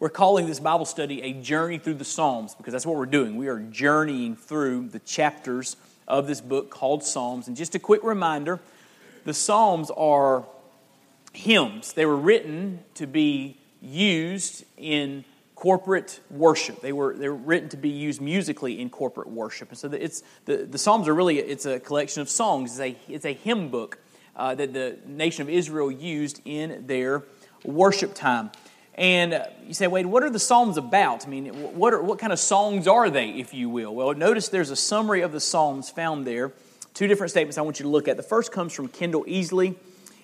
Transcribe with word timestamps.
We're 0.00 0.08
calling 0.10 0.46
this 0.46 0.60
Bible 0.60 0.84
study 0.84 1.22
a 1.22 1.32
journey 1.32 1.76
through 1.78 1.94
the 1.94 2.04
Psalms 2.04 2.54
because 2.54 2.70
that's 2.70 2.86
what 2.86 2.96
we're 2.96 3.06
doing. 3.06 3.36
We 3.36 3.48
are 3.48 3.58
journeying 3.58 4.36
through 4.36 4.90
the 4.90 5.00
chapters 5.00 5.76
of 6.06 6.28
this 6.28 6.40
book 6.40 6.70
called 6.70 7.02
Psalms. 7.02 7.48
And 7.48 7.56
just 7.56 7.74
a 7.74 7.80
quick 7.80 8.04
reminder 8.04 8.60
the 9.24 9.34
Psalms 9.34 9.90
are 9.90 10.44
hymns, 11.32 11.94
they 11.94 12.06
were 12.06 12.16
written 12.16 12.84
to 12.94 13.08
be 13.08 13.58
used 13.82 14.64
in 14.76 15.24
corporate 15.56 16.20
worship. 16.30 16.80
They 16.80 16.92
were, 16.92 17.16
they 17.16 17.28
were 17.28 17.34
written 17.34 17.68
to 17.70 17.76
be 17.76 17.88
used 17.88 18.20
musically 18.20 18.80
in 18.80 18.90
corporate 18.90 19.28
worship. 19.28 19.70
And 19.70 19.78
so 19.78 19.88
the, 19.88 20.00
it's, 20.00 20.22
the, 20.44 20.58
the 20.58 20.78
Psalms 20.78 21.08
are 21.08 21.14
really, 21.14 21.40
it's 21.40 21.66
a 21.66 21.80
collection 21.80 22.22
of 22.22 22.28
songs. 22.28 22.78
It's 22.78 22.80
a, 22.80 23.12
it's 23.12 23.24
a 23.24 23.34
hymn 23.34 23.68
book 23.68 23.98
uh, 24.36 24.54
that 24.54 24.72
the 24.72 24.96
nation 25.06 25.42
of 25.42 25.48
Israel 25.48 25.90
used 25.90 26.40
in 26.44 26.86
their 26.86 27.24
worship 27.64 28.14
time. 28.14 28.52
And 28.98 29.46
you 29.64 29.74
say, 29.74 29.86
wait, 29.86 30.06
what 30.06 30.24
are 30.24 30.30
the 30.30 30.40
Psalms 30.40 30.76
about? 30.76 31.24
I 31.24 31.30
mean, 31.30 31.46
what, 31.76 31.94
are, 31.94 32.02
what 32.02 32.18
kind 32.18 32.32
of 32.32 32.40
songs 32.40 32.88
are 32.88 33.08
they, 33.08 33.30
if 33.30 33.54
you 33.54 33.70
will? 33.70 33.94
Well, 33.94 34.12
notice 34.12 34.48
there's 34.48 34.70
a 34.70 34.76
summary 34.76 35.20
of 35.20 35.30
the 35.30 35.38
Psalms 35.38 35.88
found 35.88 36.26
there. 36.26 36.52
Two 36.94 37.06
different 37.06 37.30
statements 37.30 37.58
I 37.58 37.60
want 37.60 37.78
you 37.78 37.84
to 37.84 37.90
look 37.90 38.08
at. 38.08 38.16
The 38.16 38.24
first 38.24 38.50
comes 38.50 38.72
from 38.72 38.88
Kendell 38.88 39.24
Easley. 39.28 39.76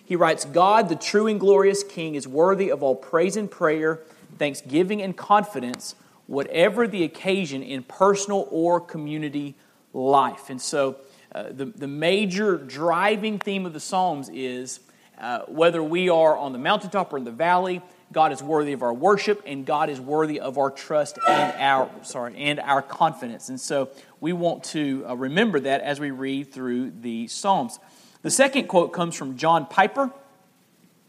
He 0.04 0.16
writes, 0.16 0.44
God, 0.44 0.88
the 0.88 0.96
true 0.96 1.28
and 1.28 1.38
glorious 1.38 1.84
King, 1.84 2.16
is 2.16 2.26
worthy 2.26 2.68
of 2.68 2.82
all 2.82 2.96
praise 2.96 3.36
and 3.36 3.48
prayer, 3.48 4.00
thanksgiving 4.38 5.00
and 5.02 5.16
confidence, 5.16 5.94
whatever 6.26 6.88
the 6.88 7.04
occasion 7.04 7.62
in 7.62 7.84
personal 7.84 8.48
or 8.50 8.80
community 8.80 9.54
life. 9.92 10.50
And 10.50 10.60
so, 10.60 10.96
uh, 11.32 11.44
the, 11.50 11.66
the 11.66 11.86
major 11.86 12.58
driving 12.58 13.38
theme 13.38 13.66
of 13.66 13.72
the 13.72 13.78
Psalms 13.78 14.28
is 14.32 14.80
uh, 15.20 15.42
whether 15.46 15.80
we 15.80 16.08
are 16.08 16.36
on 16.36 16.52
the 16.52 16.58
mountaintop 16.58 17.12
or 17.12 17.18
in 17.18 17.24
the 17.24 17.30
valley, 17.30 17.80
God 18.14 18.32
is 18.32 18.42
worthy 18.42 18.72
of 18.72 18.82
our 18.82 18.94
worship 18.94 19.42
and 19.44 19.66
God 19.66 19.90
is 19.90 20.00
worthy 20.00 20.40
of 20.40 20.56
our 20.56 20.70
trust 20.70 21.18
and 21.28 21.60
our 21.60 21.90
sorry 22.02 22.36
and 22.36 22.60
our 22.60 22.80
confidence. 22.80 23.48
And 23.48 23.60
so 23.60 23.90
we 24.20 24.32
want 24.32 24.64
to 24.64 25.04
uh, 25.06 25.14
remember 25.16 25.60
that 25.60 25.82
as 25.82 26.00
we 26.00 26.12
read 26.12 26.52
through 26.52 26.92
the 27.02 27.26
Psalms. 27.26 27.78
The 28.22 28.30
second 28.30 28.68
quote 28.68 28.92
comes 28.92 29.16
from 29.16 29.36
John 29.36 29.66
Piper. 29.66 30.10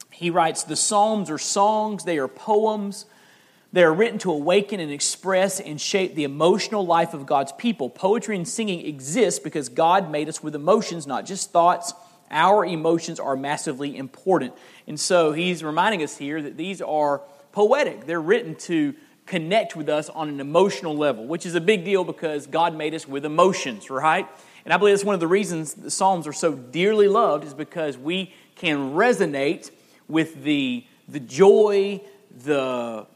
He 0.09 0.29
writes, 0.29 0.63
"The 0.63 0.75
Psalms 0.75 1.29
are 1.29 1.37
songs, 1.37 2.03
they 2.03 2.17
are 2.17 2.27
poems. 2.27 3.05
They 3.71 3.83
are 3.83 3.93
written 3.93 4.19
to 4.19 4.31
awaken 4.31 4.79
and 4.79 4.91
express 4.91 5.59
and 5.59 5.79
shape 5.79 6.15
the 6.15 6.23
emotional 6.23 6.85
life 6.85 7.13
of 7.13 7.25
God's 7.25 7.51
people. 7.51 7.89
Poetry 7.89 8.35
and 8.35 8.47
singing 8.47 8.85
exist 8.85 9.43
because 9.43 9.69
God 9.69 10.09
made 10.09 10.27
us 10.27 10.41
with 10.41 10.55
emotions, 10.55 11.05
not 11.05 11.25
just 11.25 11.51
thoughts." 11.51 11.93
Our 12.31 12.65
emotions 12.65 13.19
are 13.19 13.35
massively 13.35 13.95
important. 13.95 14.53
And 14.87 14.99
so 14.99 15.31
he's 15.31 15.63
reminding 15.63 16.03
us 16.03 16.17
here 16.17 16.41
that 16.41 16.57
these 16.57 16.81
are 16.81 17.21
poetic. 17.51 18.05
They're 18.05 18.21
written 18.21 18.55
to 18.55 18.95
connect 19.25 19.75
with 19.75 19.89
us 19.89 20.09
on 20.09 20.29
an 20.29 20.39
emotional 20.39 20.95
level, 20.95 21.25
which 21.25 21.45
is 21.45 21.55
a 21.55 21.61
big 21.61 21.83
deal 21.83 22.03
because 22.03 22.47
God 22.47 22.75
made 22.75 22.93
us 22.93 23.07
with 23.07 23.25
emotions, 23.25 23.89
right? 23.89 24.27
And 24.63 24.73
I 24.73 24.77
believe 24.77 24.93
that's 24.93 25.03
one 25.03 25.13
of 25.13 25.19
the 25.19 25.27
reasons 25.27 25.73
the 25.73 25.91
Psalms 25.91 26.27
are 26.27 26.33
so 26.33 26.53
dearly 26.53 27.07
loved 27.07 27.43
is 27.43 27.53
because 27.53 27.97
we 27.97 28.33
can 28.55 28.93
resonate 28.93 29.71
with 30.07 30.43
the, 30.43 30.85
the 31.07 31.19
joy, 31.19 32.01
the, 32.43 33.07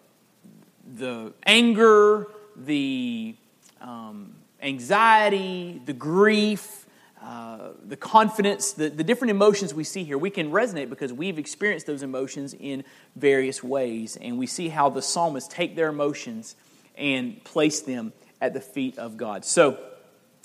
the 0.96 1.34
anger, 1.46 2.28
the 2.56 3.36
um, 3.82 4.36
anxiety, 4.62 5.82
the 5.86 5.94
grief, 5.94 6.86
uh, 7.22 7.72
the 7.84 7.98
confidence, 7.98 8.72
the, 8.72 8.90
the 8.90 9.04
different 9.04 9.32
emotions 9.32 9.74
we 9.74 9.84
see 9.84 10.04
here, 10.04 10.18
we 10.18 10.30
can 10.30 10.52
resonate 10.52 10.90
because 10.90 11.12
we've 11.12 11.38
experienced 11.38 11.86
those 11.86 12.02
emotions 12.02 12.56
in 12.58 12.84
various 13.16 13.64
ways. 13.64 14.18
And 14.22 14.38
we 14.38 14.48
see 14.48 14.70
how 14.70 14.90
the 14.90 15.02
psalmists 15.02 15.54
take 15.54 15.76
their 15.76 15.90
emotions 15.90 16.56
and 16.98 17.44
place 17.44 17.82
them 17.82 18.14
at 18.42 18.54
the 18.54 18.62
feet 18.62 18.98
of 18.98 19.18
God. 19.18 19.44
So 19.44 19.78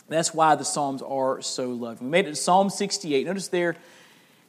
that's 0.09 0.35
why 0.35 0.55
the 0.55 0.65
Psalms 0.65 1.03
are 1.03 1.41
so 1.41 1.71
loved. 1.71 2.03
We 2.03 2.09
made 2.09 2.27
it 2.27 2.31
to 2.31 2.37
Psalm 2.37 2.71
68. 2.71 3.27
Notice 3.27 3.49
there, 3.49 3.77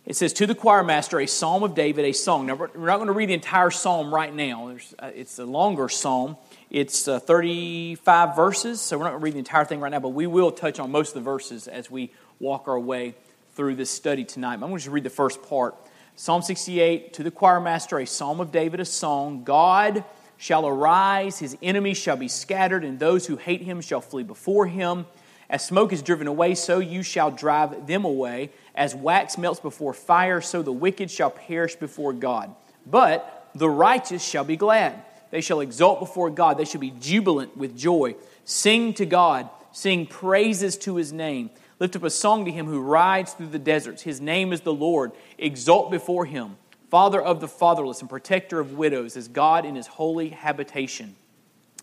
it 0.05 0.15
says, 0.15 0.33
To 0.33 0.47
the 0.47 0.55
choir 0.55 0.83
master, 0.83 1.19
a 1.19 1.27
psalm 1.27 1.63
of 1.63 1.75
David, 1.75 2.05
a 2.05 2.11
song. 2.11 2.47
Now, 2.47 2.55
we're 2.55 2.67
not 2.75 2.97
going 2.97 3.07
to 3.07 3.13
read 3.13 3.29
the 3.29 3.33
entire 3.33 3.71
psalm 3.71 4.13
right 4.13 4.33
now, 4.33 4.75
uh, 4.99 5.11
it's 5.13 5.39
a 5.39 5.45
longer 5.45 5.89
psalm. 5.89 6.37
It's 6.71 7.07
uh, 7.07 7.19
35 7.19 8.35
verses, 8.35 8.81
so 8.81 8.97
we're 8.97 9.03
not 9.03 9.11
going 9.11 9.19
to 9.21 9.23
read 9.23 9.33
the 9.35 9.39
entire 9.39 9.65
thing 9.65 9.79
right 9.79 9.91
now, 9.91 9.99
but 9.99 10.09
we 10.09 10.25
will 10.25 10.51
touch 10.51 10.79
on 10.79 10.91
most 10.91 11.09
of 11.09 11.13
the 11.15 11.21
verses 11.21 11.67
as 11.67 11.91
we 11.91 12.11
walk 12.39 12.67
our 12.67 12.79
way 12.79 13.13
through 13.53 13.75
this 13.75 13.91
study 13.91 14.25
tonight. 14.25 14.55
I'm 14.55 14.61
going 14.61 14.73
to 14.73 14.79
just 14.79 14.89
read 14.89 15.03
the 15.03 15.11
first 15.11 15.43
part. 15.43 15.75
Psalm 16.15 16.41
68 16.41 17.13
to 17.13 17.23
the 17.23 17.29
choir 17.29 17.59
master, 17.59 17.99
a 17.99 18.07
psalm 18.07 18.39
of 18.39 18.51
David, 18.51 18.79
a 18.79 18.85
song. 18.85 19.43
God 19.43 20.03
shall 20.37 20.67
arise, 20.67 21.37
his 21.37 21.55
enemies 21.61 21.97
shall 21.97 22.17
be 22.17 22.27
scattered, 22.27 22.83
and 22.83 22.97
those 22.97 23.27
who 23.27 23.37
hate 23.37 23.61
him 23.61 23.79
shall 23.79 24.01
flee 24.01 24.23
before 24.23 24.65
him. 24.65 25.05
As 25.47 25.63
smoke 25.63 25.93
is 25.93 26.01
driven 26.01 26.25
away, 26.25 26.55
so 26.55 26.79
you 26.79 27.03
shall 27.03 27.29
drive 27.29 27.85
them 27.85 28.05
away. 28.05 28.49
As 28.73 28.95
wax 28.95 29.37
melts 29.37 29.59
before 29.59 29.93
fire, 29.93 30.41
so 30.41 30.63
the 30.63 30.71
wicked 30.71 31.11
shall 31.11 31.29
perish 31.29 31.75
before 31.75 32.11
God. 32.11 32.55
But 32.87 33.49
the 33.53 33.69
righteous 33.69 34.27
shall 34.27 34.43
be 34.43 34.57
glad 34.57 35.03
they 35.35 35.41
shall 35.41 35.59
exult 35.59 35.99
before 35.99 36.29
God. 36.29 36.57
They 36.57 36.63
shall 36.63 36.79
be 36.79 36.91
jubilant 36.91 37.57
with 37.57 37.77
joy. 37.77 38.15
Sing 38.45 38.93
to 38.93 39.05
God. 39.05 39.49
Sing 39.73 40.05
praises 40.05 40.77
to 40.77 40.95
his 40.95 41.11
name. 41.11 41.49
Lift 41.77 41.97
up 41.97 42.03
a 42.03 42.09
song 42.09 42.45
to 42.45 42.51
him 42.53 42.67
who 42.67 42.79
rides 42.79 43.33
through 43.33 43.47
the 43.47 43.59
deserts. 43.59 44.01
His 44.01 44.21
name 44.21 44.53
is 44.53 44.61
the 44.61 44.71
Lord. 44.71 45.11
Exult 45.37 45.91
before 45.91 46.23
him. 46.23 46.55
Father 46.89 47.21
of 47.21 47.41
the 47.41 47.49
fatherless 47.49 47.99
and 47.99 48.09
protector 48.09 48.61
of 48.61 48.77
widows 48.77 49.17
is 49.17 49.27
God 49.27 49.65
in 49.65 49.75
his 49.75 49.87
holy 49.87 50.29
habitation. 50.29 51.17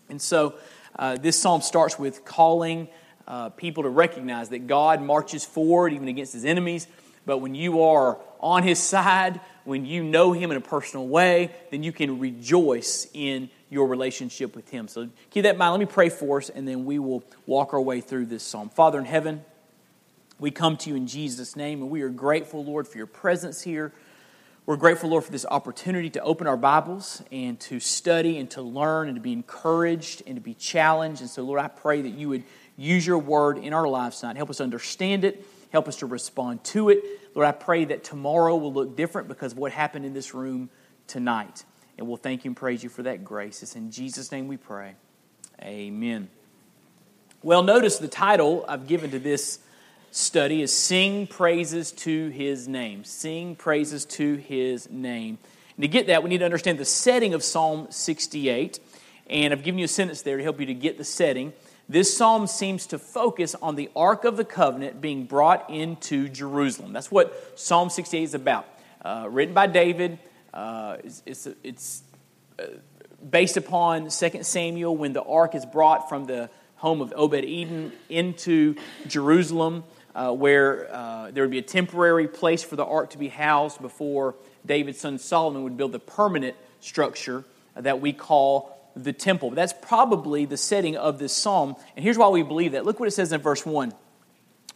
And 0.09 0.19
so 0.19 0.55
uh, 0.97 1.17
this 1.17 1.39
psalm 1.39 1.61
starts 1.61 1.99
with 1.99 2.25
calling 2.25 2.87
uh, 3.27 3.49
people 3.49 3.83
to 3.83 3.89
recognize 3.89 4.49
that 4.49 4.65
God 4.65 4.99
marches 4.99 5.45
forward 5.45 5.93
even 5.93 6.07
against 6.07 6.33
his 6.33 6.43
enemies. 6.43 6.87
But 7.27 7.37
when 7.37 7.53
you 7.53 7.83
are 7.83 8.17
on 8.43 8.61
his 8.63 8.77
side, 8.77 9.39
when 9.65 9.85
you 9.85 10.03
know 10.03 10.33
Him 10.33 10.51
in 10.51 10.57
a 10.57 10.61
personal 10.61 11.07
way, 11.07 11.51
then 11.71 11.83
you 11.83 11.91
can 11.91 12.19
rejoice 12.19 13.07
in 13.13 13.49
your 13.69 13.87
relationship 13.87 14.55
with 14.55 14.69
Him. 14.69 14.87
So 14.87 15.09
keep 15.29 15.43
that 15.43 15.53
in 15.53 15.57
mind. 15.57 15.71
Let 15.71 15.79
me 15.79 15.85
pray 15.85 16.09
for 16.09 16.37
us, 16.37 16.49
and 16.49 16.67
then 16.67 16.85
we 16.85 16.99
will 16.99 17.23
walk 17.45 17.73
our 17.73 17.81
way 17.81 18.01
through 18.01 18.27
this 18.27 18.43
psalm. 18.43 18.69
Father 18.69 18.99
in 18.99 19.05
heaven, 19.05 19.43
we 20.39 20.51
come 20.51 20.77
to 20.77 20.89
you 20.89 20.95
in 20.95 21.07
Jesus' 21.07 21.55
name, 21.55 21.81
and 21.81 21.89
we 21.89 22.01
are 22.01 22.09
grateful, 22.09 22.63
Lord, 22.63 22.87
for 22.87 22.97
your 22.97 23.07
presence 23.07 23.61
here. 23.61 23.93
We're 24.65 24.77
grateful, 24.77 25.09
Lord, 25.09 25.23
for 25.23 25.31
this 25.31 25.45
opportunity 25.49 26.09
to 26.11 26.21
open 26.21 26.47
our 26.47 26.57
Bibles 26.57 27.21
and 27.31 27.59
to 27.61 27.79
study 27.79 28.37
and 28.37 28.49
to 28.51 28.61
learn 28.61 29.07
and 29.07 29.15
to 29.15 29.21
be 29.21 29.33
encouraged 29.33 30.23
and 30.25 30.35
to 30.35 30.41
be 30.41 30.53
challenged. 30.53 31.21
And 31.21 31.29
so, 31.29 31.43
Lord, 31.43 31.59
I 31.59 31.67
pray 31.67 32.01
that 32.01 32.09
you 32.09 32.29
would 32.29 32.43
use 32.77 33.05
your 33.05 33.19
word 33.19 33.57
in 33.57 33.73
our 33.73 33.87
lives 33.87 34.19
tonight. 34.19 34.37
Help 34.37 34.49
us 34.49 34.61
understand 34.61 35.25
it, 35.25 35.45
help 35.71 35.87
us 35.87 35.97
to 35.97 36.05
respond 36.05 36.63
to 36.65 36.89
it. 36.89 37.03
Lord, 37.35 37.47
I 37.47 37.51
pray 37.51 37.85
that 37.85 38.03
tomorrow 38.03 38.55
will 38.55 38.73
look 38.73 38.95
different 38.95 39.27
because 39.27 39.53
of 39.53 39.57
what 39.57 39.71
happened 39.71 40.05
in 40.05 40.13
this 40.13 40.33
room 40.33 40.69
tonight. 41.07 41.65
And 41.97 42.07
we'll 42.07 42.17
thank 42.17 42.45
you 42.45 42.49
and 42.49 42.57
praise 42.57 42.83
you 42.83 42.89
for 42.89 43.03
that 43.03 43.23
grace. 43.23 43.63
It's 43.63 43.75
in 43.75 43.91
Jesus' 43.91 44.31
name 44.31 44.47
we 44.47 44.57
pray. 44.57 44.93
Amen. 45.61 46.29
Well, 47.41 47.63
notice 47.63 47.97
the 47.97 48.07
title 48.07 48.65
I've 48.67 48.87
given 48.87 49.11
to 49.11 49.19
this 49.19 49.59
study 50.11 50.61
is 50.61 50.71
Sing 50.71 51.27
Praises 51.27 51.91
to 51.91 52.29
His 52.29 52.67
Name. 52.67 53.03
Sing 53.03 53.55
Praises 53.55 54.05
to 54.05 54.35
His 54.35 54.89
Name. 54.89 55.37
And 55.75 55.81
to 55.81 55.87
get 55.87 56.07
that, 56.07 56.23
we 56.23 56.29
need 56.29 56.39
to 56.39 56.45
understand 56.45 56.77
the 56.77 56.85
setting 56.85 57.33
of 57.33 57.43
Psalm 57.43 57.87
68. 57.89 58.79
And 59.27 59.53
I've 59.53 59.63
given 59.63 59.79
you 59.79 59.85
a 59.85 59.89
sentence 59.89 60.21
there 60.21 60.37
to 60.37 60.43
help 60.43 60.59
you 60.59 60.67
to 60.67 60.73
get 60.73 60.97
the 60.97 61.03
setting. 61.03 61.53
This 61.93 62.17
psalm 62.17 62.47
seems 62.47 62.87
to 62.87 62.97
focus 62.97 63.53
on 63.61 63.75
the 63.75 63.91
Ark 63.95 64.25
of 64.25 64.35
the 64.35 64.43
Covenant 64.43 64.99
being 64.99 65.25
brought 65.25 65.69
into 65.69 66.27
Jerusalem. 66.27 66.91
That's 66.91 67.11
what 67.11 67.53
Psalm 67.53 67.91
68 67.91 68.23
is 68.23 68.33
about. 68.33 68.65
Uh, 69.05 69.27
written 69.29 69.53
by 69.53 69.67
David, 69.67 70.17
uh, 70.55 70.97
it's, 71.03 71.21
it's, 71.27 71.47
it's 71.61 72.01
uh, 72.57 72.63
based 73.29 73.57
upon 73.57 74.09
2 74.09 74.09
Samuel 74.41 74.97
when 74.97 75.13
the 75.13 75.21
Ark 75.21 75.53
is 75.53 75.67
brought 75.67 76.09
from 76.09 76.25
the 76.25 76.49
home 76.77 76.99
of 76.99 77.13
Obed 77.15 77.45
Edom 77.45 77.91
into 78.09 78.73
Jerusalem, 79.05 79.83
uh, 80.15 80.33
where 80.33 80.91
uh, 80.91 81.29
there 81.29 81.43
would 81.43 81.51
be 81.51 81.59
a 81.59 81.61
temporary 81.61 82.27
place 82.27 82.63
for 82.63 82.75
the 82.75 82.85
Ark 82.85 83.11
to 83.11 83.19
be 83.19 83.27
housed 83.27 83.79
before 83.83 84.33
David's 84.65 84.99
son 84.99 85.19
Solomon 85.19 85.61
would 85.61 85.77
build 85.77 85.91
the 85.91 85.99
permanent 85.99 86.55
structure 86.79 87.43
that 87.75 88.01
we 88.01 88.13
call 88.13 88.72
the 88.95 89.13
temple. 89.13 89.51
That's 89.51 89.73
probably 89.73 90.45
the 90.45 90.57
setting 90.57 90.95
of 90.97 91.19
this 91.19 91.33
psalm. 91.33 91.75
And 91.95 92.03
here's 92.03 92.17
why 92.17 92.29
we 92.29 92.43
believe 92.43 92.73
that. 92.73 92.85
Look 92.85 92.99
what 92.99 93.07
it 93.07 93.11
says 93.11 93.31
in 93.31 93.41
verse 93.41 93.65
1 93.65 93.93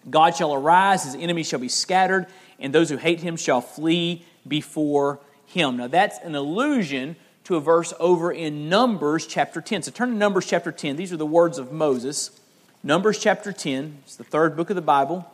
God 0.09 0.35
shall 0.35 0.53
arise, 0.53 1.03
his 1.03 1.15
enemies 1.15 1.47
shall 1.47 1.59
be 1.59 1.69
scattered, 1.69 2.27
and 2.59 2.73
those 2.73 2.89
who 2.89 2.97
hate 2.97 3.21
him 3.21 3.35
shall 3.35 3.61
flee 3.61 4.25
before 4.47 5.19
him. 5.45 5.77
Now, 5.77 5.87
that's 5.87 6.17
an 6.19 6.35
allusion 6.35 7.15
to 7.45 7.55
a 7.55 7.61
verse 7.61 7.93
over 7.99 8.31
in 8.31 8.69
Numbers 8.69 9.25
chapter 9.25 9.61
10. 9.61 9.83
So 9.83 9.91
turn 9.91 10.09
to 10.09 10.15
Numbers 10.15 10.45
chapter 10.45 10.71
10. 10.71 10.95
These 10.95 11.13
are 11.13 11.17
the 11.17 11.25
words 11.25 11.57
of 11.57 11.71
Moses. 11.71 12.39
Numbers 12.83 13.19
chapter 13.19 13.51
10. 13.51 13.99
It's 14.03 14.15
the 14.15 14.23
third 14.23 14.55
book 14.55 14.69
of 14.69 14.75
the 14.75 14.81
Bible. 14.81 15.29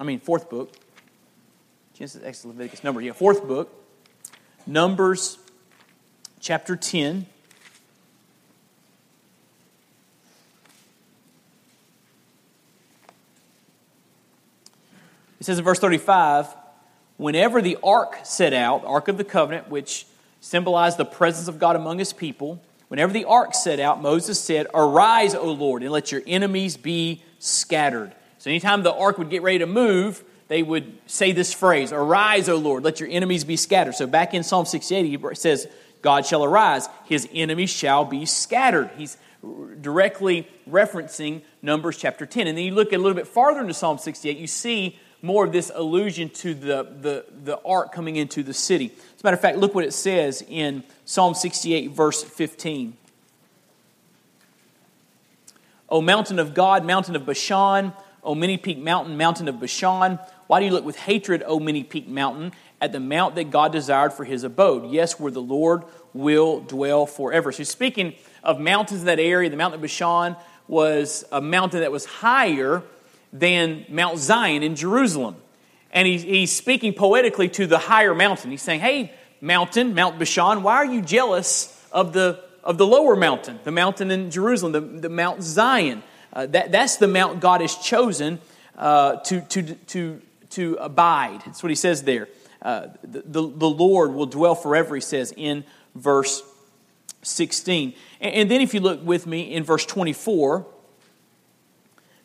I 0.00 0.04
mean, 0.04 0.20
fourth 0.20 0.48
book. 0.48 0.72
Genesis, 1.94 2.22
Exodus, 2.22 2.44
Leviticus, 2.56 2.84
Numbers. 2.84 3.04
Yeah, 3.04 3.12
fourth 3.12 3.46
book. 3.46 3.72
Numbers 4.66 5.38
chapter 6.40 6.76
10. 6.76 7.26
Says 15.48 15.58
in 15.58 15.64
verse 15.64 15.78
35 15.78 16.54
Whenever 17.16 17.60
the 17.60 17.78
ark 17.82 18.18
set 18.22 18.52
out, 18.52 18.82
the 18.82 18.88
ark 18.88 19.08
of 19.08 19.16
the 19.16 19.24
covenant, 19.24 19.68
which 19.68 20.06
symbolized 20.40 20.98
the 20.98 21.04
presence 21.04 21.48
of 21.48 21.58
God 21.58 21.74
among 21.74 21.98
his 21.98 22.12
people, 22.12 22.62
whenever 22.88 23.12
the 23.12 23.24
ark 23.24 23.54
set 23.54 23.80
out, 23.80 24.00
Moses 24.00 24.38
said, 24.38 24.68
Arise, 24.72 25.34
O 25.34 25.50
Lord, 25.50 25.82
and 25.82 25.90
let 25.90 26.12
your 26.12 26.22
enemies 26.26 26.76
be 26.76 27.22
scattered. 27.40 28.14
So 28.36 28.50
anytime 28.50 28.82
the 28.82 28.92
ark 28.92 29.18
would 29.18 29.30
get 29.30 29.42
ready 29.42 29.58
to 29.58 29.66
move, 29.66 30.22
they 30.46 30.62
would 30.62 30.96
say 31.06 31.32
this 31.32 31.52
phrase, 31.52 31.92
Arise, 31.92 32.48
O 32.48 32.56
Lord, 32.56 32.84
let 32.84 33.00
your 33.00 33.08
enemies 33.08 33.42
be 33.42 33.56
scattered. 33.56 33.94
So 33.94 34.06
back 34.06 34.34
in 34.34 34.44
Psalm 34.44 34.66
68, 34.66 35.12
it 35.12 35.38
says, 35.38 35.66
God 36.02 36.24
shall 36.24 36.44
arise, 36.44 36.88
his 37.06 37.26
enemies 37.32 37.70
shall 37.70 38.04
be 38.04 38.26
scattered. 38.26 38.90
He's 38.96 39.16
directly 39.80 40.46
referencing 40.70 41.42
Numbers 41.62 41.96
chapter 41.96 42.26
10. 42.26 42.46
And 42.46 42.56
then 42.56 42.64
you 42.64 42.74
look 42.74 42.92
a 42.92 42.98
little 42.98 43.14
bit 43.14 43.26
farther 43.26 43.60
into 43.60 43.74
Psalm 43.74 43.98
68, 43.98 44.36
you 44.36 44.46
see 44.46 44.98
more 45.22 45.44
of 45.44 45.52
this 45.52 45.70
allusion 45.74 46.28
to 46.30 46.54
the, 46.54 46.86
the, 47.00 47.24
the 47.44 47.60
ark 47.62 47.92
coming 47.92 48.16
into 48.16 48.42
the 48.42 48.54
city. 48.54 48.92
As 49.16 49.20
a 49.22 49.24
matter 49.24 49.34
of 49.34 49.40
fact, 49.40 49.58
look 49.58 49.74
what 49.74 49.84
it 49.84 49.92
says 49.92 50.44
in 50.48 50.84
Psalm 51.04 51.34
68, 51.34 51.90
verse 51.90 52.22
15. 52.22 52.96
O 55.88 56.00
mountain 56.00 56.38
of 56.38 56.54
God, 56.54 56.84
mountain 56.84 57.16
of 57.16 57.26
Bashan, 57.26 57.92
O 58.22 58.34
many 58.34 58.58
peak 58.58 58.78
mountain, 58.78 59.16
mountain 59.16 59.48
of 59.48 59.58
Bashan, 59.58 60.18
why 60.46 60.60
do 60.60 60.66
you 60.66 60.72
look 60.72 60.84
with 60.84 60.96
hatred, 60.96 61.42
O 61.46 61.58
many 61.58 61.82
peak 61.82 62.08
mountain, 62.08 62.52
at 62.80 62.92
the 62.92 63.00
mount 63.00 63.34
that 63.34 63.50
God 63.50 63.72
desired 63.72 64.12
for 64.12 64.24
his 64.24 64.44
abode? 64.44 64.90
Yes, 64.90 65.18
where 65.18 65.32
the 65.32 65.42
Lord 65.42 65.82
will 66.12 66.60
dwell 66.60 67.06
forever. 67.06 67.52
So, 67.52 67.64
speaking 67.64 68.14
of 68.42 68.60
mountains 68.60 69.00
in 69.00 69.06
that 69.06 69.18
area, 69.18 69.50
the 69.50 69.56
mountain 69.56 69.78
of 69.78 69.82
Bashan 69.82 70.36
was 70.68 71.24
a 71.32 71.40
mountain 71.40 71.80
that 71.80 71.90
was 71.90 72.04
higher 72.04 72.82
than 73.32 73.84
Mount 73.88 74.18
Zion 74.18 74.62
in 74.62 74.76
Jerusalem. 74.76 75.36
And 75.90 76.06
he's, 76.06 76.22
he's 76.22 76.54
speaking 76.54 76.92
poetically 76.92 77.48
to 77.50 77.66
the 77.66 77.78
higher 77.78 78.14
mountain. 78.14 78.50
He's 78.50 78.62
saying, 78.62 78.80
Hey, 78.80 79.12
mountain, 79.40 79.94
Mount 79.94 80.18
Bashan, 80.18 80.62
why 80.62 80.76
are 80.76 80.86
you 80.86 81.02
jealous 81.02 81.74
of 81.92 82.12
the, 82.12 82.42
of 82.62 82.78
the 82.78 82.86
lower 82.86 83.16
mountain, 83.16 83.58
the 83.64 83.70
mountain 83.70 84.10
in 84.10 84.30
Jerusalem, 84.30 84.72
the, 84.72 84.80
the 84.80 85.08
Mount 85.08 85.42
Zion? 85.42 86.02
Uh, 86.32 86.46
that, 86.46 86.72
that's 86.72 86.96
the 86.96 87.08
mount 87.08 87.40
God 87.40 87.62
has 87.62 87.74
chosen 87.76 88.38
uh, 88.76 89.16
to, 89.16 89.40
to, 89.40 89.74
to, 89.74 90.22
to 90.50 90.76
abide. 90.80 91.42
That's 91.46 91.62
what 91.62 91.70
he 91.70 91.76
says 91.76 92.02
there. 92.02 92.28
Uh, 92.60 92.88
the, 93.02 93.22
the, 93.22 93.40
the, 93.40 93.68
Lord 93.68 94.12
will 94.12 94.26
dwell 94.26 94.54
forever, 94.54 94.94
he 94.94 95.00
says 95.00 95.32
in 95.36 95.64
verse 95.94 96.42
16. 97.22 97.94
And, 98.20 98.34
and 98.34 98.50
then 98.50 98.60
if 98.60 98.74
you 98.74 98.80
look 98.80 99.04
with 99.04 99.26
me 99.26 99.54
in 99.54 99.64
verse 99.64 99.86
24, 99.86 100.66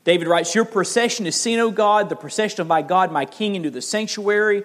David 0.03 0.27
writes, 0.27 0.53
Your 0.53 0.65
procession 0.65 1.25
is 1.25 1.35
seen, 1.35 1.59
O 1.59 1.71
God, 1.71 2.09
the 2.09 2.15
procession 2.15 2.61
of 2.61 2.67
my 2.67 2.81
God, 2.81 3.11
my 3.11 3.25
King, 3.25 3.55
into 3.55 3.69
the 3.69 3.81
sanctuary. 3.81 4.63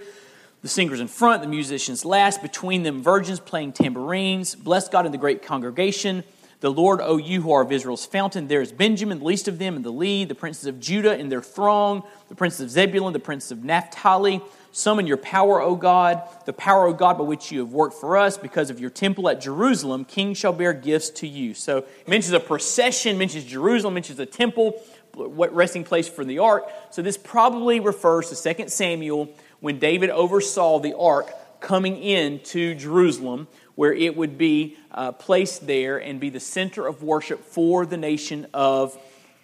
The 0.60 0.68
singers 0.68 0.98
in 0.98 1.06
front, 1.06 1.42
the 1.42 1.48
musicians 1.48 2.04
last, 2.04 2.42
between 2.42 2.82
them 2.82 3.00
virgins 3.00 3.38
playing 3.38 3.74
tambourines. 3.74 4.56
Bless 4.56 4.88
God 4.88 5.06
in 5.06 5.12
the 5.12 5.18
great 5.18 5.44
congregation. 5.44 6.24
The 6.60 6.72
Lord, 6.72 7.00
O 7.00 7.16
you 7.16 7.42
who 7.42 7.52
are 7.52 7.62
of 7.62 7.70
Israel's 7.70 8.04
fountain. 8.04 8.48
There 8.48 8.60
is 8.60 8.72
Benjamin, 8.72 9.20
the 9.20 9.24
least 9.24 9.46
of 9.46 9.60
them, 9.60 9.76
in 9.76 9.82
the 9.82 9.92
lead, 9.92 10.28
the 10.28 10.34
princes 10.34 10.66
of 10.66 10.80
Judah 10.80 11.16
in 11.16 11.28
their 11.28 11.42
throng, 11.42 12.02
the 12.28 12.34
princes 12.34 12.60
of 12.60 12.70
Zebulun, 12.70 13.12
the 13.12 13.20
princes 13.20 13.52
of 13.52 13.62
Naphtali. 13.62 14.40
Summon 14.72 15.06
your 15.06 15.16
power, 15.16 15.62
O 15.62 15.76
God, 15.76 16.22
the 16.44 16.52
power, 16.52 16.86
O 16.86 16.92
God, 16.92 17.16
by 17.16 17.24
which 17.24 17.52
you 17.52 17.60
have 17.60 17.72
worked 17.72 17.94
for 17.94 18.16
us. 18.16 18.36
Because 18.36 18.70
of 18.70 18.80
your 18.80 18.90
temple 18.90 19.28
at 19.28 19.40
Jerusalem, 19.40 20.04
kings 20.04 20.38
shall 20.38 20.52
bear 20.52 20.72
gifts 20.72 21.10
to 21.10 21.28
you. 21.28 21.54
So 21.54 21.84
mentions 22.08 22.32
a 22.32 22.40
procession, 22.40 23.16
mentions 23.16 23.44
Jerusalem, 23.44 23.94
mentions 23.94 24.18
a 24.18 24.26
temple, 24.26 24.82
resting 25.18 25.84
place 25.84 26.08
for 26.08 26.24
the 26.24 26.38
ark. 26.38 26.68
So 26.90 27.02
this 27.02 27.16
probably 27.16 27.80
refers 27.80 28.30
to 28.30 28.54
2 28.54 28.68
Samuel 28.68 29.28
when 29.60 29.78
David 29.78 30.10
oversaw 30.10 30.78
the 30.78 30.96
ark 30.96 31.30
coming 31.60 32.00
into 32.02 32.74
Jerusalem, 32.74 33.48
where 33.74 33.92
it 33.92 34.16
would 34.16 34.38
be 34.38 34.76
uh, 34.92 35.12
placed 35.12 35.66
there 35.66 35.98
and 35.98 36.20
be 36.20 36.30
the 36.30 36.40
center 36.40 36.86
of 36.86 37.02
worship 37.02 37.44
for 37.44 37.86
the 37.86 37.96
nation 37.96 38.46
of 38.54 38.96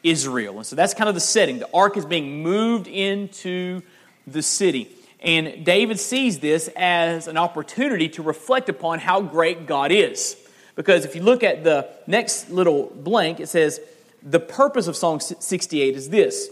Israel. 0.03 0.59
And 0.59 0.67
so 0.67 0.77
that's 0.77 0.95
kind 0.95 1.09
of 1.09 1.15
the 1.15 1.21
setting. 1.21 1.59
The 1.59 1.69
ark 1.73 1.97
is 1.97 2.05
being 2.05 2.43
moved 2.43 2.87
into 2.87 3.83
the 4.27 4.43
city. 4.43 4.91
And 5.21 5.65
David 5.65 5.99
sees 5.99 6.39
this 6.39 6.69
as 6.77 7.29
an 7.29 7.39
opportunity 7.39 8.11
to 8.11 8.23
reflect 8.23 8.69
upon 8.69 8.99
how 8.99 9.23
great 9.23 9.67
God 9.67 9.91
is. 9.91 10.37
Because 10.77 11.05
if 11.05 11.15
you 11.15 11.23
look 11.23 11.43
at 11.43 11.65
the 11.65 11.89
next 12.07 12.51
little 12.51 12.93
blank, 12.95 13.41
it 13.41 13.49
says, 13.49 13.81
the 14.25 14.41
purpose 14.41 14.87
of 14.87 14.97
Psalm 14.97 15.21
68 15.21 15.95
is 15.95 16.09
this. 16.09 16.49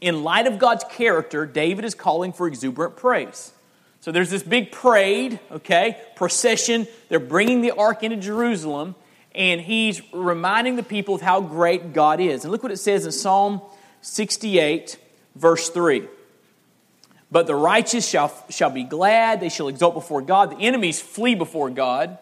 In 0.00 0.24
light 0.24 0.46
of 0.46 0.58
God's 0.58 0.84
character, 0.90 1.46
David 1.46 1.84
is 1.84 1.94
calling 1.94 2.32
for 2.32 2.48
exuberant 2.48 2.96
praise. 2.96 3.52
So 4.00 4.10
there's 4.10 4.30
this 4.30 4.42
big 4.42 4.72
parade, 4.72 5.38
okay, 5.52 6.00
procession. 6.16 6.88
They're 7.08 7.20
bringing 7.20 7.60
the 7.60 7.72
ark 7.72 8.02
into 8.02 8.16
Jerusalem, 8.16 8.94
and 9.34 9.60
he's 9.60 10.00
reminding 10.12 10.76
the 10.76 10.82
people 10.82 11.14
of 11.14 11.20
how 11.20 11.40
great 11.40 11.92
God 11.92 12.18
is. 12.18 12.44
And 12.44 12.50
look 12.50 12.62
what 12.62 12.72
it 12.72 12.78
says 12.78 13.04
in 13.04 13.12
Psalm 13.12 13.60
68, 14.00 14.98
verse 15.36 15.68
3. 15.68 16.08
But 17.30 17.46
the 17.46 17.54
righteous 17.54 18.08
shall, 18.08 18.32
shall 18.48 18.70
be 18.70 18.82
glad, 18.82 19.40
they 19.40 19.50
shall 19.50 19.68
exult 19.68 19.94
before 19.94 20.22
God. 20.22 20.50
The 20.50 20.64
enemies 20.64 21.00
flee 21.00 21.34
before 21.34 21.70
God. 21.70 22.18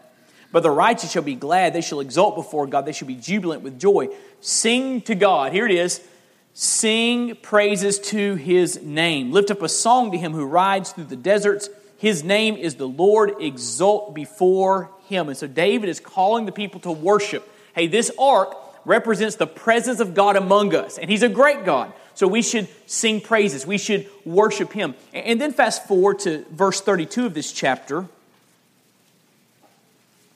But 0.51 0.63
the 0.63 0.71
righteous 0.71 1.13
shall 1.13 1.23
be 1.23 1.35
glad, 1.35 1.75
they 1.75 1.81
shall 1.81 2.01
exult 2.01 2.35
before 2.35 2.67
God, 2.67 2.87
they 2.87 2.93
shall 2.93 3.09
be 3.09 3.17
jubilant 3.17 3.63
with 3.63 3.79
joy. 3.79 4.09
Sing 4.41 5.03
to 5.03 5.15
God. 5.15 5.53
Here 5.53 5.67
it 5.67 5.73
is. 5.73 6.01
Sing 6.55 7.37
praises 7.37 7.99
to 8.01 8.35
his 8.35 8.83
name. 8.83 9.31
Lift 9.31 9.51
up 9.51 9.63
a 9.63 9.69
song 9.69 10.11
to 10.13 10.19
him 10.19 10.33
who 10.33 10.45
rides 10.45 10.93
through 10.93 11.05
the 11.05 11.17
deserts. 11.17 11.69
His 11.99 12.25
name 12.25 12.57
is 12.57 12.77
the 12.77 12.89
Lord. 12.89 13.35
Exult 13.41 14.15
before 14.15 14.91
him. 15.09 15.29
And 15.29 15.37
so 15.37 15.47
David 15.47 15.89
is 15.89 16.01
calling 16.01 16.47
the 16.47 16.53
people 16.53 16.81
to 16.81 16.93
worship. 16.93 17.49
Hey, 17.75 17.87
this 17.87 18.11
ark 18.19 18.57
represents 18.85 19.37
the 19.37 19.47
presence 19.47 20.01
of 20.01 20.15
God 20.15 20.37
among 20.37 20.75
us, 20.75 20.99
and 20.99 21.11
he's 21.11 21.23
a 21.23 21.29
great 21.29 21.65
God. 21.65 21.93
So 22.15 22.27
we 22.27 22.43
should 22.43 22.67
sing 22.87 23.21
praises. 23.21 23.65
We 23.67 23.79
should 23.79 24.09
worship 24.25 24.73
him. 24.73 24.95
And 25.13 25.41
then 25.41 25.53
fast 25.53 25.87
forward 25.87 26.19
to 26.21 26.45
verse 26.51 26.81
32 26.81 27.27
of 27.27 27.35
this 27.35 27.53
chapter. 27.53 28.09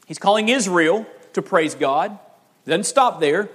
He's 0.07 0.19
calling 0.19 0.49
Israel 0.49 1.07
to 1.33 1.43
praise 1.43 1.75
God. 1.75 2.19
Doesn't 2.67 2.85
stop 2.85 3.21
there. 3.21 3.51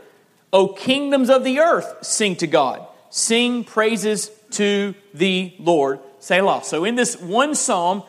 O 0.51 0.69
kingdoms 0.69 1.29
of 1.29 1.43
the 1.43 1.59
earth, 1.59 2.05
sing 2.05 2.35
to 2.37 2.47
God. 2.47 2.85
Sing 3.09 3.63
praises 3.63 4.31
to 4.51 4.95
the 5.13 5.53
Lord. 5.59 5.99
Selah. 6.19 6.63
So 6.63 6.83
in 6.83 6.95
this 6.95 7.19
one 7.19 7.55
psalm, 7.55 8.03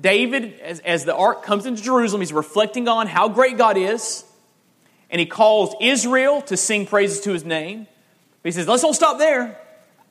David, 0.00 0.60
as, 0.60 0.80
as 0.80 1.04
the 1.04 1.14
ark 1.14 1.44
comes 1.44 1.66
into 1.66 1.82
Jerusalem, 1.82 2.22
he's 2.22 2.32
reflecting 2.32 2.88
on 2.88 3.06
how 3.06 3.28
great 3.28 3.58
God 3.58 3.76
is. 3.76 4.24
And 5.10 5.20
he 5.20 5.26
calls 5.26 5.74
Israel 5.80 6.42
to 6.42 6.56
sing 6.56 6.86
praises 6.86 7.20
to 7.20 7.32
his 7.32 7.44
name. 7.44 7.86
But 8.42 8.48
he 8.48 8.52
says, 8.52 8.66
let's 8.66 8.82
don't 8.82 8.94
stop 8.94 9.18
there. 9.18 9.60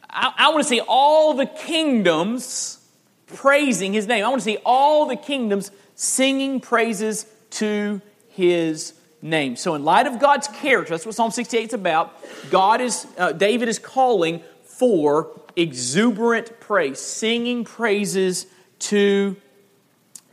I, 0.09 0.33
I 0.37 0.49
want 0.49 0.63
to 0.63 0.69
see 0.69 0.81
all 0.87 1.33
the 1.33 1.47
kingdoms 1.47 2.79
praising 3.27 3.93
his 3.93 4.07
name. 4.07 4.23
I 4.23 4.27
want 4.29 4.41
to 4.41 4.45
see 4.45 4.59
all 4.63 5.07
the 5.07 5.15
kingdoms 5.15 5.71
singing 5.95 6.59
praises 6.59 7.25
to 7.53 8.01
his 8.29 8.93
name. 9.21 9.55
So, 9.55 9.75
in 9.75 9.83
light 9.83 10.07
of 10.07 10.19
God's 10.19 10.47
character, 10.47 10.91
that's 10.91 11.05
what 11.05 11.15
Psalm 11.15 11.31
68 11.31 11.67
is 11.69 11.73
about. 11.73 12.13
God 12.49 12.81
is, 12.81 13.07
uh, 13.17 13.31
David 13.31 13.69
is 13.69 13.79
calling 13.79 14.41
for 14.63 15.39
exuberant 15.55 16.59
praise, 16.59 16.99
singing 16.99 17.63
praises 17.63 18.47
to 18.79 19.35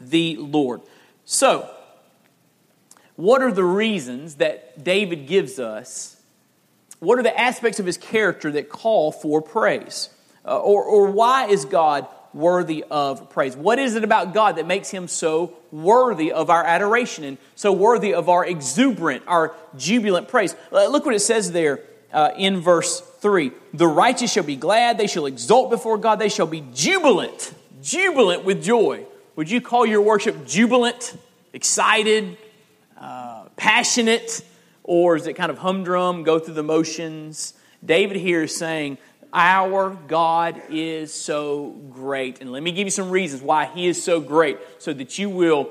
the 0.00 0.36
Lord. 0.36 0.80
So, 1.24 1.70
what 3.16 3.42
are 3.42 3.52
the 3.52 3.64
reasons 3.64 4.36
that 4.36 4.82
David 4.82 5.26
gives 5.26 5.58
us? 5.58 6.20
What 6.98 7.18
are 7.18 7.22
the 7.22 7.38
aspects 7.38 7.78
of 7.78 7.86
his 7.86 7.96
character 7.96 8.50
that 8.52 8.68
call 8.68 9.12
for 9.12 9.40
praise? 9.40 10.10
Uh, 10.44 10.58
or, 10.58 10.82
or 10.82 11.10
why 11.10 11.46
is 11.46 11.64
God 11.64 12.06
worthy 12.32 12.84
of 12.90 13.30
praise? 13.30 13.56
What 13.56 13.78
is 13.78 13.94
it 13.94 14.04
about 14.04 14.34
God 14.34 14.56
that 14.56 14.66
makes 14.66 14.90
him 14.90 15.08
so 15.08 15.54
worthy 15.70 16.32
of 16.32 16.50
our 16.50 16.64
adoration 16.64 17.24
and 17.24 17.38
so 17.54 17.72
worthy 17.72 18.14
of 18.14 18.28
our 18.28 18.44
exuberant, 18.44 19.24
our 19.26 19.54
jubilant 19.76 20.28
praise? 20.28 20.54
Look 20.70 21.04
what 21.04 21.14
it 21.14 21.20
says 21.20 21.52
there 21.52 21.80
uh, 22.12 22.30
in 22.36 22.60
verse 22.60 23.00
3 23.00 23.52
The 23.74 23.86
righteous 23.86 24.32
shall 24.32 24.44
be 24.44 24.56
glad, 24.56 24.98
they 24.98 25.06
shall 25.06 25.26
exult 25.26 25.70
before 25.70 25.98
God, 25.98 26.18
they 26.18 26.28
shall 26.28 26.46
be 26.46 26.64
jubilant, 26.74 27.54
jubilant 27.82 28.44
with 28.44 28.62
joy. 28.62 29.04
Would 29.36 29.50
you 29.50 29.60
call 29.60 29.86
your 29.86 30.02
worship 30.02 30.46
jubilant, 30.46 31.16
excited, 31.52 32.36
uh, 32.98 33.44
passionate, 33.56 34.44
or 34.82 35.16
is 35.16 35.26
it 35.26 35.34
kind 35.34 35.50
of 35.50 35.58
humdrum, 35.58 36.24
go 36.24 36.38
through 36.38 36.54
the 36.54 36.62
motions? 36.62 37.54
David 37.84 38.16
here 38.16 38.42
is 38.42 38.54
saying, 38.54 38.98
our 39.32 39.90
God 39.90 40.62
is 40.70 41.12
so 41.12 41.70
great. 41.90 42.40
And 42.40 42.52
let 42.52 42.62
me 42.62 42.72
give 42.72 42.86
you 42.86 42.90
some 42.90 43.10
reasons 43.10 43.42
why 43.42 43.66
He 43.66 43.86
is 43.86 44.02
so 44.02 44.20
great 44.20 44.58
so 44.78 44.92
that 44.92 45.18
you 45.18 45.30
will 45.30 45.70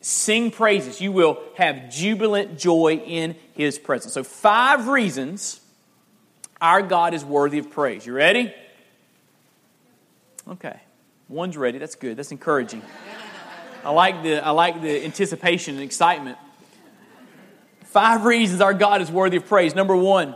sing 0.00 0.50
praises. 0.50 1.00
You 1.00 1.12
will 1.12 1.40
have 1.56 1.90
jubilant 1.90 2.58
joy 2.58 3.02
in 3.04 3.36
His 3.54 3.78
presence. 3.78 4.14
So, 4.14 4.22
five 4.22 4.88
reasons 4.88 5.60
our 6.60 6.82
God 6.82 7.14
is 7.14 7.24
worthy 7.24 7.58
of 7.58 7.70
praise. 7.70 8.06
You 8.06 8.12
ready? 8.12 8.52
Okay. 10.48 10.80
One's 11.28 11.56
ready. 11.56 11.78
That's 11.78 11.94
good. 11.94 12.16
That's 12.16 12.32
encouraging. 12.32 12.82
I 13.84 13.90
like 13.90 14.22
the, 14.22 14.44
I 14.44 14.50
like 14.50 14.80
the 14.82 15.04
anticipation 15.04 15.74
and 15.74 15.84
excitement. 15.84 16.38
Five 17.84 18.24
reasons 18.24 18.60
our 18.60 18.74
God 18.74 19.00
is 19.00 19.10
worthy 19.10 19.36
of 19.36 19.46
praise. 19.46 19.74
Number 19.74 19.96
one, 19.96 20.34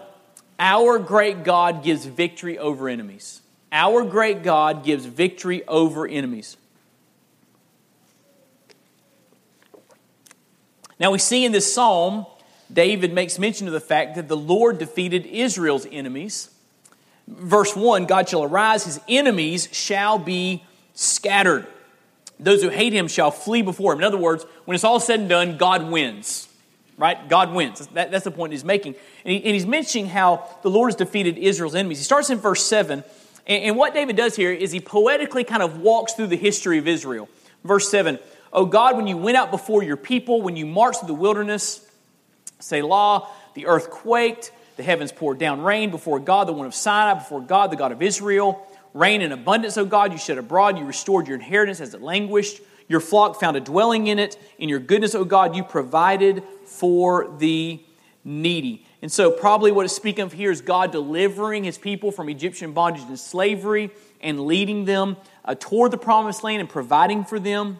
our 0.62 1.00
great 1.00 1.42
God 1.42 1.82
gives 1.82 2.04
victory 2.06 2.56
over 2.56 2.88
enemies. 2.88 3.42
Our 3.72 4.04
great 4.04 4.44
God 4.44 4.84
gives 4.84 5.04
victory 5.04 5.66
over 5.66 6.06
enemies. 6.06 6.56
Now 11.00 11.10
we 11.10 11.18
see 11.18 11.44
in 11.44 11.50
this 11.50 11.74
psalm, 11.74 12.26
David 12.72 13.12
makes 13.12 13.40
mention 13.40 13.66
of 13.66 13.72
the 13.72 13.80
fact 13.80 14.14
that 14.14 14.28
the 14.28 14.36
Lord 14.36 14.78
defeated 14.78 15.26
Israel's 15.26 15.84
enemies. 15.90 16.48
Verse 17.26 17.74
1 17.74 18.06
God 18.06 18.28
shall 18.28 18.44
arise, 18.44 18.84
his 18.84 19.00
enemies 19.08 19.68
shall 19.72 20.16
be 20.16 20.62
scattered. 20.94 21.66
Those 22.38 22.62
who 22.62 22.68
hate 22.68 22.92
him 22.92 23.08
shall 23.08 23.32
flee 23.32 23.62
before 23.62 23.92
him. 23.92 23.98
In 23.98 24.04
other 24.04 24.16
words, 24.16 24.46
when 24.64 24.76
it's 24.76 24.84
all 24.84 25.00
said 25.00 25.18
and 25.18 25.28
done, 25.28 25.56
God 25.56 25.90
wins. 25.90 26.46
Right? 26.98 27.28
God 27.28 27.52
wins. 27.52 27.86
That, 27.88 28.10
that's 28.10 28.24
the 28.24 28.30
point 28.30 28.52
he's 28.52 28.64
making. 28.64 28.94
And, 29.24 29.32
he, 29.32 29.36
and, 29.38 29.54
he's 29.54 29.66
mentioning 29.66 30.08
how 30.08 30.48
the 30.62 30.70
Lord 30.70 30.88
has 30.88 30.96
defeated 30.96 31.38
Israel's 31.38 31.74
enemies. 31.74 31.98
He 31.98 32.04
starts 32.04 32.30
in 32.30 32.38
verse 32.38 32.64
7. 32.64 33.02
And, 33.46 33.64
and 33.64 33.76
what 33.76 33.94
David 33.94 34.16
does 34.16 34.36
here 34.36 34.52
is 34.52 34.72
he 34.72 34.80
poetically 34.80 35.44
kind 35.44 35.62
of 35.62 35.80
walks 35.80 36.12
through 36.12 36.28
the 36.28 36.36
history 36.36 36.78
of 36.78 36.86
Israel. 36.86 37.28
Verse 37.64 37.90
7 37.90 38.18
Oh 38.52 38.66
God, 38.66 38.96
when 38.96 39.06
you 39.06 39.16
went 39.16 39.36
out 39.36 39.50
before 39.50 39.82
your 39.82 39.96
people, 39.96 40.42
when 40.42 40.56
you 40.56 40.66
marched 40.66 41.00
through 41.00 41.08
the 41.08 41.14
wilderness, 41.14 41.88
Selah, 42.60 43.26
the 43.54 43.66
earth 43.66 43.90
quaked, 43.90 44.52
the 44.76 44.82
heavens 44.82 45.12
poured 45.12 45.38
down 45.38 45.62
rain 45.62 45.90
before 45.90 46.18
God, 46.18 46.48
the 46.48 46.52
one 46.52 46.66
of 46.66 46.74
Sinai, 46.74 47.14
before 47.14 47.40
God, 47.40 47.70
the 47.70 47.76
God 47.76 47.92
of 47.92 48.02
Israel. 48.02 48.66
Rain 48.94 49.22
in 49.22 49.32
abundance, 49.32 49.78
O 49.78 49.86
God, 49.86 50.12
you 50.12 50.18
shed 50.18 50.36
abroad, 50.36 50.78
you 50.78 50.84
restored 50.84 51.26
your 51.26 51.36
inheritance 51.36 51.80
as 51.80 51.94
it 51.94 52.02
languished. 52.02 52.60
Your 52.92 53.00
flock 53.00 53.40
found 53.40 53.56
a 53.56 53.60
dwelling 53.60 54.08
in 54.08 54.18
it. 54.18 54.36
In 54.58 54.68
your 54.68 54.78
goodness, 54.78 55.14
O 55.14 55.24
God, 55.24 55.56
you 55.56 55.64
provided 55.64 56.42
for 56.66 57.34
the 57.38 57.80
needy. 58.22 58.84
And 59.00 59.10
so, 59.10 59.30
probably 59.30 59.72
what 59.72 59.86
it's 59.86 59.96
speaking 59.96 60.24
of 60.24 60.34
here 60.34 60.50
is 60.50 60.60
God 60.60 60.92
delivering 60.92 61.64
his 61.64 61.78
people 61.78 62.12
from 62.12 62.28
Egyptian 62.28 62.72
bondage 62.72 63.04
and 63.04 63.18
slavery 63.18 63.90
and 64.20 64.40
leading 64.40 64.84
them 64.84 65.16
uh, 65.46 65.54
toward 65.58 65.90
the 65.90 65.96
promised 65.96 66.44
land 66.44 66.60
and 66.60 66.68
providing 66.68 67.24
for 67.24 67.40
them. 67.40 67.78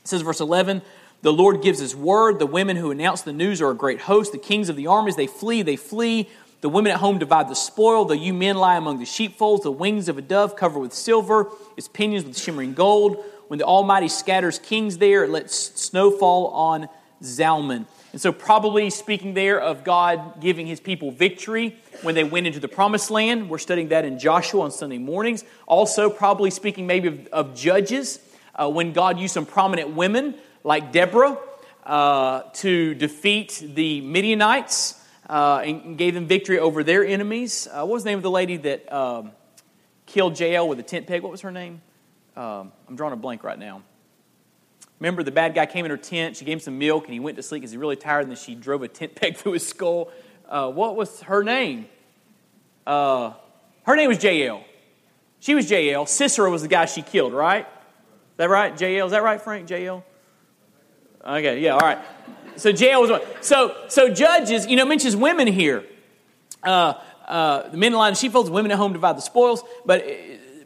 It 0.00 0.06
says, 0.06 0.22
verse 0.22 0.38
11, 0.38 0.82
the 1.22 1.32
Lord 1.32 1.60
gives 1.60 1.80
his 1.80 1.96
word. 1.96 2.38
The 2.38 2.46
women 2.46 2.76
who 2.76 2.92
announce 2.92 3.22
the 3.22 3.32
news 3.32 3.60
are 3.60 3.72
a 3.72 3.74
great 3.74 4.02
host. 4.02 4.30
The 4.30 4.38
kings 4.38 4.68
of 4.68 4.76
the 4.76 4.86
armies, 4.86 5.16
they 5.16 5.26
flee, 5.26 5.62
they 5.62 5.74
flee. 5.74 6.28
The 6.60 6.68
women 6.68 6.92
at 6.92 6.98
home 6.98 7.18
divide 7.18 7.48
the 7.48 7.56
spoil. 7.56 8.04
The 8.04 8.16
you 8.16 8.32
men 8.32 8.54
lie 8.58 8.76
among 8.76 9.00
the 9.00 9.06
sheepfolds. 9.06 9.64
The 9.64 9.72
wings 9.72 10.08
of 10.08 10.18
a 10.18 10.22
dove 10.22 10.54
cover 10.54 10.78
with 10.78 10.92
silver, 10.92 11.48
its 11.76 11.88
pinions 11.88 12.24
with 12.24 12.38
shimmering 12.38 12.74
gold. 12.74 13.24
When 13.50 13.58
the 13.58 13.64
Almighty 13.64 14.06
scatters 14.06 14.60
kings 14.60 14.98
there, 14.98 15.24
it 15.24 15.30
lets 15.30 15.56
snow 15.56 16.12
fall 16.12 16.50
on 16.50 16.88
Zalmon. 17.20 17.84
And 18.12 18.20
so, 18.20 18.30
probably 18.30 18.90
speaking 18.90 19.34
there 19.34 19.60
of 19.60 19.82
God 19.82 20.40
giving 20.40 20.68
his 20.68 20.78
people 20.78 21.10
victory 21.10 21.76
when 22.02 22.14
they 22.14 22.22
went 22.22 22.46
into 22.46 22.60
the 22.60 22.68
promised 22.68 23.10
land. 23.10 23.50
We're 23.50 23.58
studying 23.58 23.88
that 23.88 24.04
in 24.04 24.20
Joshua 24.20 24.60
on 24.60 24.70
Sunday 24.70 24.98
mornings. 24.98 25.42
Also, 25.66 26.08
probably 26.10 26.52
speaking 26.52 26.86
maybe 26.86 27.08
of, 27.08 27.26
of 27.32 27.56
judges 27.56 28.20
uh, 28.54 28.70
when 28.70 28.92
God 28.92 29.18
used 29.18 29.34
some 29.34 29.46
prominent 29.46 29.96
women 29.96 30.36
like 30.62 30.92
Deborah 30.92 31.36
uh, 31.82 32.42
to 32.52 32.94
defeat 32.94 33.64
the 33.74 34.00
Midianites 34.00 34.94
uh, 35.28 35.64
and 35.64 35.98
gave 35.98 36.14
them 36.14 36.28
victory 36.28 36.60
over 36.60 36.84
their 36.84 37.04
enemies. 37.04 37.66
Uh, 37.66 37.78
what 37.78 37.94
was 37.94 38.04
the 38.04 38.10
name 38.10 38.18
of 38.20 38.22
the 38.22 38.30
lady 38.30 38.58
that 38.58 38.92
um, 38.92 39.32
killed 40.06 40.38
Jael 40.38 40.68
with 40.68 40.78
a 40.78 40.84
tent 40.84 41.08
peg? 41.08 41.22
What 41.22 41.32
was 41.32 41.40
her 41.40 41.50
name? 41.50 41.82
Um, 42.36 42.72
I'm 42.88 42.96
drawing 42.96 43.12
a 43.12 43.16
blank 43.16 43.42
right 43.44 43.58
now. 43.58 43.82
Remember, 44.98 45.22
the 45.22 45.30
bad 45.30 45.54
guy 45.54 45.66
came 45.66 45.84
in 45.84 45.90
her 45.90 45.96
tent. 45.96 46.36
She 46.36 46.44
gave 46.44 46.54
him 46.54 46.60
some 46.60 46.78
milk, 46.78 47.04
and 47.04 47.14
he 47.14 47.20
went 47.20 47.36
to 47.36 47.42
sleep 47.42 47.62
because 47.62 47.72
he's 47.72 47.78
really 47.78 47.96
tired. 47.96 48.22
And 48.22 48.30
then 48.30 48.36
she 48.36 48.54
drove 48.54 48.82
a 48.82 48.88
tent 48.88 49.14
peg 49.16 49.36
through 49.36 49.52
his 49.52 49.66
skull. 49.66 50.10
Uh, 50.48 50.70
what 50.70 50.96
was 50.96 51.22
her 51.22 51.42
name? 51.42 51.86
Uh, 52.86 53.32
her 53.84 53.96
name 53.96 54.08
was 54.08 54.22
Jael. 54.22 54.64
She 55.40 55.54
was 55.54 55.70
Jael. 55.70 56.04
Sisera 56.06 56.50
was 56.50 56.62
the 56.62 56.68
guy 56.68 56.84
she 56.84 57.02
killed, 57.02 57.32
right? 57.32 57.66
Is 57.66 58.36
that 58.36 58.50
right? 58.50 58.78
Jael. 58.78 59.06
Is 59.06 59.12
that 59.12 59.22
right, 59.22 59.40
Frank? 59.40 59.70
Jael. 59.70 60.04
Okay. 61.24 61.60
Yeah. 61.60 61.74
All 61.74 61.80
right. 61.80 61.98
So 62.56 62.68
Jael 62.68 63.00
was 63.00 63.10
one. 63.10 63.22
So 63.40 63.74
so 63.88 64.12
judges. 64.12 64.66
You 64.66 64.76
know, 64.76 64.84
mentions 64.84 65.16
women 65.16 65.46
here. 65.46 65.84
Uh, 66.62 66.94
uh, 67.26 67.68
the 67.70 67.76
men 67.76 67.92
in 67.92 67.98
line 67.98 68.12
the 68.12 68.18
sheepfolds, 68.18 68.50
women 68.50 68.70
at 68.70 68.76
home 68.76 68.92
divide 68.92 69.16
the 69.16 69.22
spoils. 69.22 69.62
But 69.86 70.04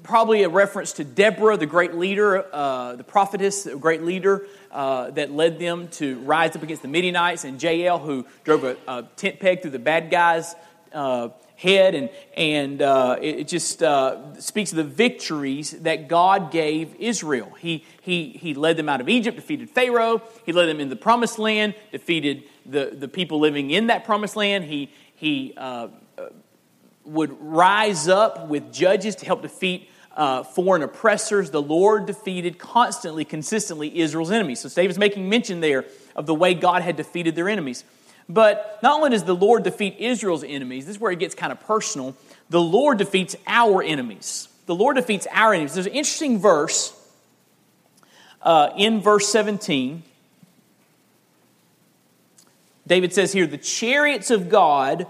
probably 0.04 0.42
a 0.42 0.48
reference 0.50 0.92
to 0.92 1.02
Deborah, 1.02 1.56
the 1.56 1.66
great 1.66 1.94
leader, 1.94 2.44
uh, 2.52 2.94
the 2.94 3.02
prophetess, 3.02 3.64
the 3.64 3.76
great 3.76 4.02
leader 4.02 4.46
uh, 4.70 5.10
that 5.12 5.32
led 5.32 5.58
them 5.58 5.88
to 5.88 6.18
rise 6.20 6.54
up 6.54 6.62
against 6.62 6.82
the 6.82 6.88
Midianites, 6.88 7.44
and 7.44 7.60
Jael, 7.60 7.98
who 7.98 8.26
drove 8.44 8.64
a, 8.64 8.76
a 8.86 9.04
tent 9.16 9.40
peg 9.40 9.62
through 9.62 9.70
the 9.70 9.78
bad 9.78 10.10
guy's 10.10 10.54
uh, 10.92 11.30
head. 11.56 11.94
And, 11.94 12.10
and 12.36 12.82
uh, 12.82 13.16
it, 13.20 13.38
it, 13.40 13.48
just 13.48 13.82
uh, 13.82 14.38
speaks 14.38 14.72
of 14.72 14.76
the 14.76 14.84
victories 14.84 15.70
that 15.70 16.06
God 16.06 16.50
gave 16.50 16.94
Israel. 16.98 17.50
He, 17.58 17.84
he, 18.02 18.28
he 18.28 18.52
led 18.52 18.76
them 18.76 18.90
out 18.90 19.00
of 19.00 19.08
Egypt, 19.08 19.36
defeated 19.36 19.70
Pharaoh, 19.70 20.20
he 20.44 20.52
led 20.52 20.66
them 20.66 20.80
in 20.80 20.90
the 20.90 20.96
promised 20.96 21.38
land, 21.38 21.74
defeated 21.92 22.44
the, 22.66 22.90
the 22.92 23.08
people 23.08 23.40
living 23.40 23.70
in 23.70 23.86
that 23.86 24.04
promised 24.04 24.36
land. 24.36 24.64
He, 24.64 24.92
he 25.16 25.54
uh, 25.56 25.88
would 27.04 27.34
rise 27.40 28.06
up 28.06 28.48
with 28.48 28.70
judges 28.70 29.16
to 29.16 29.26
help 29.26 29.40
defeat 29.40 29.88
uh, 30.16 30.42
foreign 30.42 30.82
oppressors. 30.82 31.50
The 31.50 31.62
Lord 31.62 32.06
defeated 32.06 32.58
constantly, 32.58 33.24
consistently 33.24 33.98
Israel's 33.98 34.30
enemies. 34.30 34.60
So 34.60 34.68
David's 34.68 34.98
making 34.98 35.28
mention 35.28 35.60
there 35.60 35.84
of 36.16 36.26
the 36.26 36.34
way 36.34 36.54
God 36.54 36.82
had 36.82 36.96
defeated 36.96 37.34
their 37.34 37.48
enemies. 37.48 37.84
But 38.28 38.78
not 38.82 38.94
only 38.96 39.10
does 39.10 39.24
the 39.24 39.34
Lord 39.34 39.64
defeat 39.64 39.96
Israel's 39.98 40.44
enemies, 40.44 40.86
this 40.86 40.96
is 40.96 41.00
where 41.00 41.12
it 41.12 41.18
gets 41.18 41.34
kind 41.34 41.52
of 41.52 41.60
personal. 41.60 42.16
The 42.48 42.60
Lord 42.60 42.98
defeats 42.98 43.36
our 43.46 43.82
enemies. 43.82 44.48
The 44.66 44.74
Lord 44.74 44.96
defeats 44.96 45.26
our 45.30 45.52
enemies. 45.52 45.74
There's 45.74 45.86
an 45.86 45.92
interesting 45.92 46.38
verse 46.38 46.98
uh, 48.40 48.70
in 48.76 49.00
verse 49.00 49.28
17. 49.28 50.02
David 52.86 53.12
says 53.12 53.32
here, 53.32 53.46
The 53.46 53.58
chariots 53.58 54.30
of 54.30 54.48
God 54.48 55.06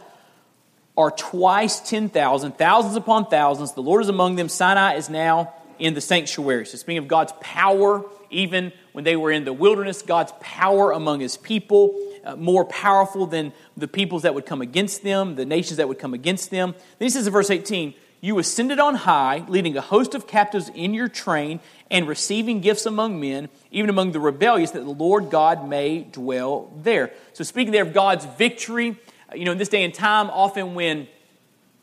are 0.96 1.10
twice 1.10 1.80
10,000, 1.80 2.56
thousands 2.56 2.96
upon 2.96 3.26
thousands. 3.26 3.72
The 3.72 3.82
Lord 3.82 4.02
is 4.02 4.08
among 4.08 4.36
them. 4.36 4.48
Sinai 4.48 4.94
is 4.94 5.10
now 5.10 5.52
in 5.78 5.94
the 5.94 6.00
sanctuary. 6.00 6.66
So, 6.66 6.76
speaking 6.76 6.98
of 6.98 7.08
God's 7.08 7.32
power, 7.40 8.04
even 8.30 8.72
when 8.92 9.04
they 9.04 9.16
were 9.16 9.30
in 9.30 9.44
the 9.44 9.52
wilderness, 9.52 10.02
God's 10.02 10.32
power 10.40 10.92
among 10.92 11.20
his 11.20 11.36
people, 11.36 11.98
uh, 12.24 12.36
more 12.36 12.64
powerful 12.64 13.26
than 13.26 13.52
the 13.76 13.88
peoples 13.88 14.22
that 14.22 14.34
would 14.34 14.46
come 14.46 14.62
against 14.62 15.02
them, 15.02 15.34
the 15.34 15.44
nations 15.44 15.78
that 15.78 15.88
would 15.88 15.98
come 15.98 16.14
against 16.14 16.50
them. 16.50 16.74
Then 16.98 17.06
he 17.06 17.10
says 17.10 17.26
in 17.26 17.32
verse 17.32 17.50
18, 17.50 17.94
You 18.20 18.38
ascended 18.38 18.78
on 18.78 18.94
high, 18.94 19.44
leading 19.48 19.76
a 19.76 19.80
host 19.80 20.14
of 20.14 20.28
captives 20.28 20.70
in 20.74 20.94
your 20.94 21.08
train, 21.08 21.60
and 21.90 22.06
receiving 22.06 22.60
gifts 22.60 22.86
among 22.86 23.20
men, 23.20 23.48
even 23.72 23.90
among 23.90 24.12
the 24.12 24.20
rebellious, 24.20 24.70
that 24.72 24.84
the 24.84 24.90
Lord 24.90 25.30
God 25.30 25.68
may 25.68 26.04
dwell 26.04 26.72
there. 26.82 27.12
So, 27.32 27.42
speaking 27.42 27.72
there 27.72 27.82
of 27.82 27.92
God's 27.92 28.24
victory, 28.24 28.96
you 29.34 29.44
know, 29.44 29.52
in 29.52 29.58
this 29.58 29.68
day 29.68 29.84
and 29.84 29.92
time, 29.92 30.30
often 30.30 30.74
when 30.74 31.08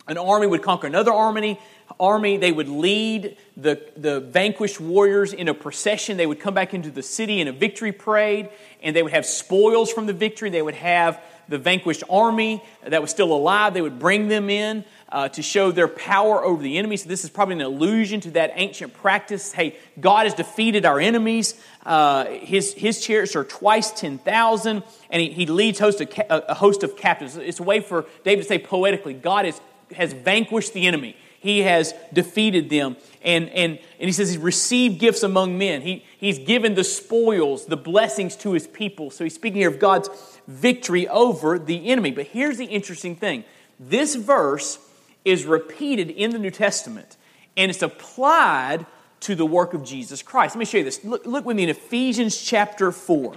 an 0.07 0.17
army 0.17 0.47
would 0.47 0.61
conquer 0.61 0.87
another 0.87 1.11
army, 1.11 1.59
army 1.99 2.37
they 2.37 2.51
would 2.51 2.69
lead 2.69 3.37
the, 3.55 3.81
the 3.95 4.19
vanquished 4.19 4.79
warriors 4.79 5.33
in 5.33 5.47
a 5.47 5.53
procession. 5.53 6.17
They 6.17 6.25
would 6.25 6.39
come 6.39 6.53
back 6.53 6.73
into 6.73 6.89
the 6.89 7.03
city 7.03 7.39
in 7.39 7.47
a 7.47 7.51
victory 7.51 7.91
parade, 7.91 8.49
and 8.81 8.95
they 8.95 9.03
would 9.03 9.13
have 9.13 9.25
spoils 9.25 9.91
from 9.91 10.05
the 10.05 10.13
victory. 10.13 10.49
They 10.49 10.61
would 10.61 10.75
have 10.75 11.21
the 11.47 11.57
vanquished 11.57 12.03
army 12.09 12.63
that 12.85 13.01
was 13.01 13.11
still 13.11 13.33
alive, 13.33 13.73
they 13.73 13.81
would 13.81 13.99
bring 13.99 14.29
them 14.29 14.49
in 14.49 14.85
uh, 15.11 15.27
to 15.29 15.41
show 15.41 15.71
their 15.71 15.87
power 15.87 16.43
over 16.43 16.61
the 16.61 16.77
enemy. 16.77 16.97
So, 16.97 17.09
this 17.09 17.23
is 17.23 17.29
probably 17.29 17.55
an 17.55 17.61
allusion 17.61 18.21
to 18.21 18.31
that 18.31 18.51
ancient 18.55 18.93
practice. 18.93 19.51
Hey, 19.51 19.75
God 19.99 20.25
has 20.25 20.33
defeated 20.33 20.85
our 20.85 20.99
enemies. 20.99 21.55
Uh, 21.85 22.25
his, 22.25 22.73
his 22.73 23.01
chariots 23.01 23.35
are 23.35 23.43
twice 23.43 23.91
10,000, 23.91 24.83
and 25.09 25.21
he, 25.21 25.31
he 25.31 25.45
leads 25.45 25.79
host 25.79 26.01
of, 26.01 26.09
a 26.29 26.53
host 26.53 26.83
of 26.83 26.95
captives. 26.95 27.35
It's 27.35 27.59
a 27.59 27.63
way 27.63 27.81
for 27.81 28.05
David 28.23 28.43
to 28.43 28.47
say 28.47 28.59
poetically 28.59 29.13
God 29.13 29.45
is, 29.45 29.59
has 29.95 30.13
vanquished 30.13 30.73
the 30.73 30.87
enemy, 30.87 31.17
he 31.39 31.61
has 31.61 31.93
defeated 32.13 32.69
them. 32.69 32.95
And, 33.23 33.49
and, 33.49 33.79
and 33.99 34.07
he 34.07 34.11
says 34.11 34.29
he's 34.29 34.37
received 34.37 34.99
gifts 34.99 35.23
among 35.23 35.57
men. 35.57 35.81
He, 35.81 36.05
he's 36.17 36.39
given 36.39 36.75
the 36.75 36.83
spoils, 36.83 37.65
the 37.65 37.77
blessings 37.77 38.35
to 38.37 38.53
his 38.53 38.67
people. 38.67 39.09
So 39.11 39.23
he's 39.23 39.35
speaking 39.35 39.59
here 39.59 39.69
of 39.69 39.79
God's 39.79 40.09
victory 40.47 41.07
over 41.07 41.57
the 41.59 41.87
enemy. 41.89 42.11
But 42.11 42.27
here's 42.27 42.57
the 42.57 42.65
interesting 42.65 43.15
thing 43.15 43.43
this 43.79 44.15
verse 44.15 44.77
is 45.23 45.45
repeated 45.45 46.09
in 46.09 46.31
the 46.31 46.39
New 46.39 46.51
Testament 46.51 47.17
and 47.57 47.69
it's 47.69 47.81
applied 47.81 48.85
to 49.21 49.35
the 49.35 49.45
work 49.45 49.73
of 49.73 49.83
Jesus 49.83 50.21
Christ. 50.21 50.55
Let 50.55 50.59
me 50.59 50.65
show 50.65 50.79
you 50.79 50.83
this. 50.83 51.03
Look, 51.03 51.25
look 51.25 51.45
with 51.45 51.55
me 51.57 51.63
in 51.63 51.69
Ephesians 51.69 52.41
chapter 52.41 52.91
4. 52.91 53.35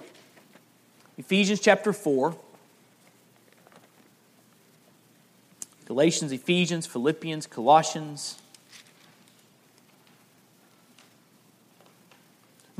Ephesians 1.18 1.60
chapter 1.60 1.92
4. 1.92 2.36
Galatians, 5.86 6.32
Ephesians, 6.32 6.86
Philippians, 6.86 7.46
Colossians. 7.46 8.38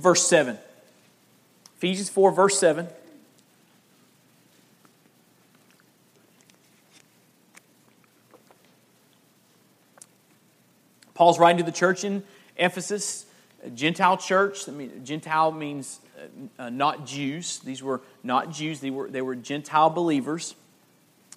verse 0.04 0.26
7. 0.28 0.58
Ephesians 1.78 2.10
4, 2.10 2.30
verse 2.30 2.58
7. 2.58 2.88
Paul's 11.14 11.38
writing 11.38 11.58
to 11.58 11.64
the 11.64 11.76
church 11.76 12.04
in 12.04 12.22
Ephesus, 12.56 13.26
Gentile 13.74 14.16
church. 14.16 14.68
I 14.68 14.72
mean, 14.72 15.04
Gentile 15.04 15.52
means 15.52 16.00
uh, 16.58 16.64
uh, 16.64 16.70
not 16.70 17.06
Jews. 17.06 17.60
These 17.60 17.82
were 17.82 18.00
not 18.22 18.50
Jews, 18.50 18.80
they 18.80 18.90
were, 18.90 19.08
they 19.08 19.22
were 19.22 19.34
Gentile 19.34 19.90
believers. 19.90 20.54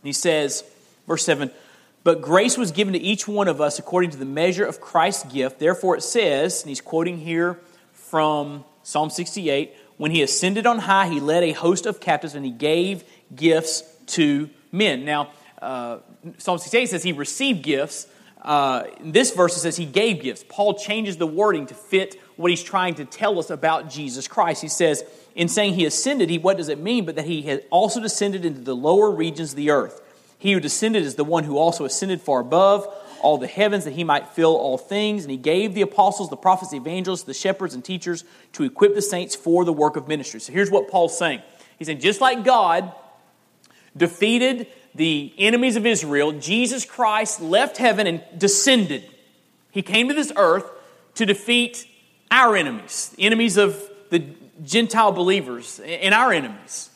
He 0.03 0.13
says, 0.13 0.63
verse 1.07 1.24
7 1.25 1.51
But 2.03 2.22
grace 2.22 2.57
was 2.57 2.72
given 2.72 2.93
to 2.93 3.00
each 3.00 3.27
one 3.27 3.48
of 3.48 3.62
us 3.62 3.79
according 3.79 4.12
to 4.12 4.17
the 4.17 4.25
measure 4.25 4.65
of 4.65 4.81
Christ's 4.81 5.31
gift. 5.31 5.60
Therefore, 5.60 5.96
it 5.96 6.03
says, 6.03 6.62
and 6.62 6.69
he's 6.69 6.81
quoting 6.81 7.17
here 7.17 7.60
from 7.93 8.65
Psalm 8.84 9.10
68 9.10 9.74
When 9.98 10.12
he 10.12 10.22
ascended 10.22 10.65
on 10.65 10.79
high, 10.79 11.07
he 11.07 11.19
led 11.19 11.43
a 11.43 11.51
host 11.53 11.86
of 11.86 12.00
captives 12.00 12.36
and 12.36 12.46
he 12.46 12.51
gave 12.51 13.03
gifts 13.36 13.84
to 14.07 14.50
men. 14.72 15.05
Now, 15.05 15.31
uh, 15.62 16.00
Psalm 16.38 16.57
68 16.57 16.89
says 16.89 17.03
he 17.03 17.13
received 17.13 17.63
gifts 17.63 18.07
uh, 18.41 18.84
this 19.01 19.32
verse, 19.32 19.56
it 19.58 19.60
says 19.60 19.77
he 19.77 19.86
gave 19.86 20.22
gifts. 20.22 20.46
Paul 20.48 20.75
changes 20.75 21.17
the 21.17 21.27
wording 21.27 21.65
to 21.67 21.74
fit 21.74 22.20
what 22.36 22.51
he's 22.51 22.63
trying 22.63 22.96
to 22.96 23.06
tell 23.06 23.39
us 23.39 23.50
about 23.50 23.89
Jesus 23.89 24.27
Christ. 24.27 24.62
He 24.62 24.67
says, 24.67 25.03
in 25.36 25.48
saying 25.48 25.74
he 25.74 25.86
ascended, 25.86 26.29
he, 26.29 26.38
what 26.38 26.58
does 26.58 26.70
it 26.70 26.79
mean? 26.79 27.06
But 27.06 27.15
that 27.15 27.25
he 27.25 27.41
had 27.41 27.63
also 27.70 28.00
descended 28.00 28.46
into 28.46 28.62
the 28.62 28.75
lower 28.75 29.12
regions 29.12 29.51
of 29.51 29.58
the 29.58 29.72
earth. 29.72 30.01
He 30.39 30.53
who 30.53 30.60
descended 30.60 31.03
is 31.03 31.15
the 31.15 31.24
one 31.24 31.44
who 31.44 31.58
also 31.58 31.84
ascended 31.86 32.22
far 32.22 32.39
above 32.39 32.88
all 33.22 33.39
the 33.39 33.48
heavens 33.48 33.86
that 33.86 33.94
he 33.94 34.03
might 34.03 34.27
fill 34.29 34.56
all 34.56 34.77
things. 34.77 35.24
And 35.24 35.32
he 35.32 35.38
gave 35.38 35.74
the 35.74 35.82
apostles, 35.82 36.29
the 36.29 36.38
prophets, 36.38 36.72
the 36.72 36.77
evangelists, 36.77 37.24
the 37.24 37.34
shepherds, 37.34 37.74
and 37.74 37.84
teachers 37.84 38.24
to 38.53 38.63
equip 38.63 38.94
the 38.94 39.01
saints 39.01 39.36
for 39.36 39.65
the 39.65 39.74
work 39.74 39.96
of 39.96 40.08
ministry. 40.08 40.39
So 40.39 40.53
here's 40.53 40.70
what 40.70 40.89
Paul's 40.89 41.17
saying. 41.17 41.41
He's 41.79 41.88
saying, 41.88 42.00
just 42.00 42.22
like 42.22 42.46
God 42.46 42.94
defeated 43.96 44.67
the 44.98 45.32
enemies 45.38 45.75
of 45.75 45.86
Israel, 45.86 46.34
Jesus 46.34 46.84
Christ 46.84 47.39
left 47.42 47.77
heaven 47.77 48.08
and 48.08 48.24
descended. 48.38 49.04
He 49.72 49.82
came 49.82 50.08
to 50.10 50.13
this 50.13 50.32
earth 50.36 50.70
to 51.16 51.25
defeat 51.25 51.88
our 52.32 52.56
enemies, 52.56 53.13
the 53.16 53.24
enemies 53.24 53.58
of 53.58 53.82
the 54.10 54.24
Gentile 54.63 55.12
believers, 55.12 55.80
and 55.80 56.13
our 56.13 56.34
enemies. 56.34 56.89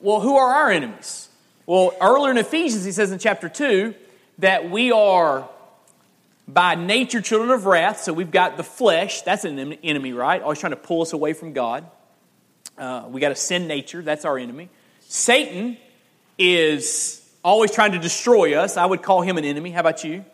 Well, 0.00 0.20
who 0.20 0.36
are 0.36 0.54
our 0.54 0.70
enemies? 0.70 1.28
Well, 1.66 1.94
earlier 2.00 2.32
in 2.32 2.36
Ephesians, 2.36 2.84
he 2.84 2.92
says 2.92 3.12
in 3.12 3.18
chapter 3.18 3.48
2 3.48 3.94
that 4.38 4.68
we 4.68 4.92
are 4.92 5.48
by 6.46 6.74
nature 6.74 7.22
children 7.22 7.50
of 7.50 7.64
wrath. 7.64 8.02
So 8.02 8.12
we've 8.12 8.30
got 8.30 8.56
the 8.56 8.64
flesh, 8.64 9.22
that's 9.22 9.44
an 9.44 9.58
enemy, 9.58 10.12
right? 10.12 10.42
Always 10.42 10.58
trying 10.58 10.72
to 10.72 10.76
pull 10.76 11.02
us 11.02 11.12
away 11.12 11.32
from 11.32 11.52
God. 11.52 11.86
Uh, 12.76 13.04
we 13.08 13.20
got 13.20 13.32
a 13.32 13.36
sin 13.36 13.68
nature, 13.68 14.02
that's 14.02 14.24
our 14.24 14.36
enemy. 14.36 14.68
Satan 15.00 15.76
is 16.38 17.20
always 17.42 17.70
trying 17.70 17.92
to 17.92 17.98
destroy 17.98 18.54
us. 18.54 18.76
I 18.76 18.86
would 18.86 19.02
call 19.02 19.22
him 19.22 19.38
an 19.38 19.44
enemy. 19.44 19.70
How 19.70 19.80
about 19.80 20.04
you? 20.04 20.24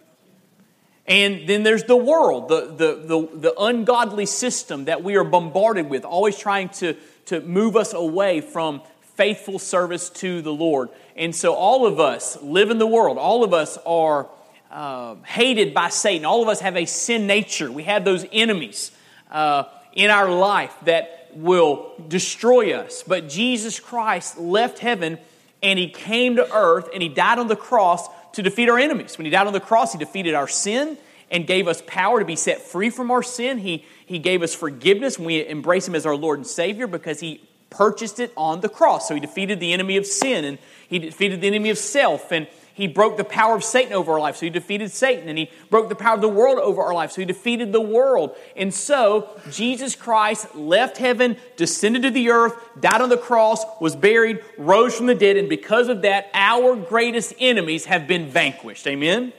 And 1.07 1.49
then 1.49 1.65
there's 1.65 1.85
the 1.85 1.97
world, 1.97 2.49
the, 2.49 2.67
the, 2.67 2.95
the, 2.95 3.29
the, 3.35 3.55
ungodly 3.59 4.27
system 4.27 4.85
that 4.85 5.03
we 5.03 5.17
are 5.17 5.25
bombarded 5.25 5.91
with, 5.91 6.05
always 6.05 6.39
trying 6.39 6.69
to, 6.69 6.95
to 7.27 7.41
move 7.41 7.75
us 7.75 7.95
away 7.95 8.41
from 8.41 8.83
faithful 9.17 9.59
service 9.59 10.09
to 10.11 10.41
the 10.41 10.53
Lord. 10.53 10.89
And 11.17 11.35
so 11.35 11.55
all 11.55 11.85
of 11.85 11.99
us 11.99 12.41
live 12.41 12.71
in 12.71 12.79
the 12.79 12.87
world. 12.87 13.19
All 13.19 13.43
of 13.43 13.53
us 13.53 13.77
are 13.85 14.29
uh, 14.71 15.17
hated 15.27 15.75
by 15.75 15.89
Satan. 15.89 16.25
All 16.25 16.43
of 16.43 16.49
us 16.49 16.61
have 16.61 16.77
a 16.77 16.85
sin 16.85 17.27
nature. 17.27 17.73
We 17.73 17.83
have 17.85 18.05
those 18.05 18.25
enemies 18.31 18.93
uh, 19.33 19.65
in 19.93 20.11
our 20.11 20.31
life 20.31 20.75
that 20.85 21.31
will 21.35 21.93
destroy 22.07 22.75
us. 22.75 23.03
But 23.03 23.29
Jesus 23.29 23.81
Christ 23.81 24.39
left 24.39 24.79
heaven 24.79 25.19
and 25.63 25.79
he 25.79 25.89
came 25.89 26.37
to 26.37 26.55
earth 26.55 26.89
and 26.93 27.03
he 27.03 27.09
died 27.09 27.39
on 27.39 27.49
the 27.49 27.57
cross 27.57 28.09
to 28.33 28.43
defeat 28.43 28.69
our 28.69 28.79
enemies. 28.79 29.19
When 29.19 29.25
he 29.25 29.31
died 29.31 29.47
on 29.47 29.53
the 29.53 29.61
cross, 29.61 29.93
he 29.93 29.99
defeated 29.99 30.35
our 30.35 30.49
sin 30.49 30.97
and 31.31 31.47
gave 31.47 31.69
us 31.69 31.83
power 31.87 32.19
to 32.19 32.25
be 32.25 32.37
set 32.37 32.61
free 32.61 32.91
from 32.91 33.11
our 33.11 33.23
sin. 33.23 33.59
He, 33.59 33.85
he 34.05 34.19
gave 34.19 34.43
us 34.43 34.55
forgiveness 34.55 35.19
when 35.19 35.27
we 35.27 35.47
embrace 35.47 35.87
him 35.87 35.95
as 35.95 36.07
our 36.07 36.17
Lord 36.17 36.39
and 36.39 36.47
Savior 36.47 36.87
because 36.87 37.21
he 37.21 37.49
purchased 37.71 38.19
it 38.19 38.33
on 38.37 38.61
the 38.61 38.69
cross. 38.69 39.07
So 39.07 39.15
he 39.15 39.21
defeated 39.21 39.61
the 39.61 39.73
enemy 39.73 39.97
of 39.97 40.07
sin 40.07 40.45
and 40.45 40.59
he 40.89 40.99
defeated 40.99 41.41
the 41.41 41.47
enemy 41.47 41.71
of 41.71 41.79
self 41.79 42.33
and 42.33 42.49
he 42.75 42.87
broke 42.87 43.17
the 43.17 43.25
power 43.25 43.55
of 43.55 43.65
Satan 43.65 43.93
over 43.93 44.13
our 44.13 44.21
life, 44.21 44.37
so 44.37 44.47
he 44.47 44.51
defeated 44.51 44.91
Satan. 44.91 45.29
And 45.29 45.37
he 45.37 45.51
broke 45.69 45.89
the 45.89 45.95
power 45.95 46.15
of 46.15 46.21
the 46.21 46.29
world 46.29 46.59
over 46.59 46.83
our 46.83 46.95
life, 46.95 47.13
so 47.13 47.21
he 47.21 47.27
defeated 47.27 47.73
the 47.73 47.81
world. 47.81 48.37
And 48.57 48.73
so 48.73 49.29
Jesus 49.51 49.95
Christ 49.95 50.55
left 50.55 50.97
heaven, 50.97 51.37
descended 51.57 52.03
to 52.03 52.11
the 52.11 52.31
earth, 52.31 52.55
died 52.81 53.01
on 53.01 53.09
the 53.09 53.17
cross, 53.17 53.65
was 53.81 53.97
buried, 53.97 54.43
rose 54.57 54.97
from 54.97 55.07
the 55.07 55.15
dead. 55.15 55.37
And 55.37 55.49
because 55.49 55.89
of 55.89 56.03
that, 56.03 56.31
our 56.33 56.77
greatest 56.77 57.35
enemies 57.39 57.85
have 57.87 58.07
been 58.07 58.29
vanquished. 58.29 58.87
Amen? 58.87 59.19
Amen. 59.19 59.33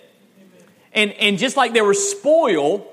And, 0.94 1.12
and 1.14 1.38
just 1.38 1.58
like 1.58 1.74
there 1.74 1.86
was 1.86 2.12
spoil 2.12 2.88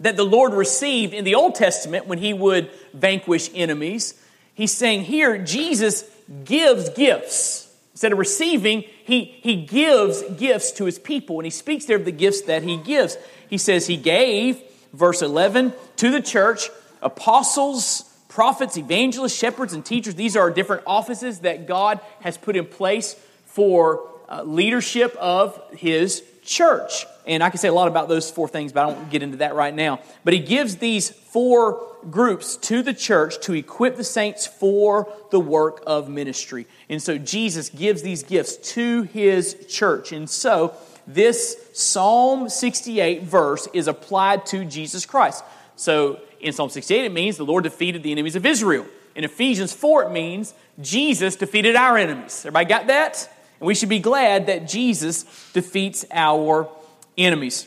that 0.00 0.16
the 0.16 0.24
Lord 0.24 0.54
received 0.54 1.14
in 1.14 1.24
the 1.24 1.34
Old 1.34 1.54
Testament 1.54 2.06
when 2.06 2.18
he 2.18 2.32
would 2.32 2.70
vanquish 2.92 3.50
enemies, 3.54 4.14
he's 4.54 4.72
saying 4.72 5.04
here, 5.04 5.38
Jesus 5.38 6.04
gives 6.44 6.88
gifts. 6.90 7.70
Instead 7.92 8.12
of 8.12 8.18
receiving, 8.18 8.84
he, 9.04 9.24
he 9.42 9.56
gives 9.56 10.22
gifts 10.38 10.72
to 10.72 10.86
his 10.86 10.98
people. 10.98 11.38
And 11.38 11.44
he 11.44 11.50
speaks 11.50 11.84
there 11.84 11.98
of 11.98 12.06
the 12.06 12.12
gifts 12.12 12.42
that 12.42 12.62
he 12.62 12.78
gives. 12.78 13.18
He 13.50 13.58
says 13.58 13.86
he 13.86 13.98
gave, 13.98 14.62
verse 14.94 15.20
11, 15.20 15.74
to 15.96 16.10
the 16.10 16.22
church 16.22 16.70
apostles, 17.02 18.04
prophets, 18.28 18.78
evangelists, 18.78 19.36
shepherds, 19.36 19.74
and 19.74 19.84
teachers. 19.84 20.14
These 20.14 20.36
are 20.36 20.50
different 20.50 20.84
offices 20.86 21.40
that 21.40 21.66
God 21.66 22.00
has 22.20 22.38
put 22.38 22.56
in 22.56 22.64
place 22.64 23.14
for 23.44 24.08
uh, 24.26 24.42
leadership 24.42 25.14
of 25.16 25.60
his 25.76 26.22
church. 26.44 27.06
And 27.26 27.42
I 27.42 27.50
can 27.50 27.58
say 27.58 27.68
a 27.68 27.72
lot 27.72 27.88
about 27.88 28.08
those 28.08 28.30
four 28.30 28.48
things, 28.48 28.72
but 28.72 28.86
I 28.86 28.92
don't 28.92 29.10
get 29.10 29.22
into 29.22 29.38
that 29.38 29.54
right 29.54 29.74
now. 29.74 30.00
But 30.24 30.34
he 30.34 30.40
gives 30.40 30.76
these 30.76 31.10
four 31.10 31.86
groups 32.10 32.56
to 32.56 32.82
the 32.82 32.92
church 32.92 33.40
to 33.42 33.54
equip 33.54 33.96
the 33.96 34.04
saints 34.04 34.46
for 34.46 35.10
the 35.30 35.40
work 35.40 35.82
of 35.86 36.08
ministry. 36.08 36.66
And 36.88 37.02
so 37.02 37.16
Jesus 37.16 37.70
gives 37.70 38.02
these 38.02 38.22
gifts 38.22 38.56
to 38.74 39.02
his 39.04 39.66
church. 39.68 40.12
And 40.12 40.28
so 40.28 40.74
this 41.06 41.56
Psalm 41.72 42.48
68 42.48 43.22
verse 43.22 43.68
is 43.72 43.88
applied 43.88 44.46
to 44.46 44.64
Jesus 44.64 45.06
Christ. 45.06 45.44
So 45.76 46.20
in 46.40 46.52
Psalm 46.52 46.68
68, 46.68 47.06
it 47.06 47.12
means 47.12 47.36
the 47.36 47.44
Lord 47.44 47.64
defeated 47.64 48.02
the 48.02 48.12
enemies 48.12 48.36
of 48.36 48.44
Israel. 48.44 48.86
In 49.14 49.24
Ephesians 49.24 49.72
4, 49.72 50.04
it 50.04 50.10
means 50.10 50.54
Jesus 50.80 51.36
defeated 51.36 51.76
our 51.76 51.96
enemies. 51.96 52.40
Everybody 52.40 52.66
got 52.66 52.86
that? 52.88 53.30
And 53.60 53.66
we 53.66 53.74
should 53.74 53.88
be 53.88 54.00
glad 54.00 54.46
that 54.46 54.68
Jesus 54.68 55.24
defeats 55.52 56.04
our 56.10 56.68
enemies. 57.16 57.66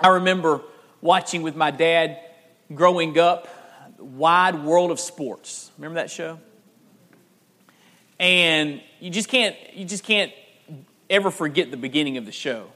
I 0.00 0.08
remember 0.08 0.62
watching 1.00 1.42
with 1.42 1.56
my 1.56 1.70
dad 1.70 2.18
growing 2.74 3.18
up 3.18 3.48
Wide 3.98 4.64
World 4.64 4.90
of 4.90 5.00
Sports. 5.00 5.70
Remember 5.78 6.00
that 6.00 6.10
show? 6.10 6.38
And 8.18 8.80
you 9.00 9.10
just 9.10 9.28
can't 9.28 9.56
you 9.74 9.84
just 9.84 10.04
can't 10.04 10.32
ever 11.10 11.30
forget 11.30 11.70
the 11.70 11.76
beginning 11.76 12.16
of 12.16 12.26
the 12.26 12.32
show 12.32 12.66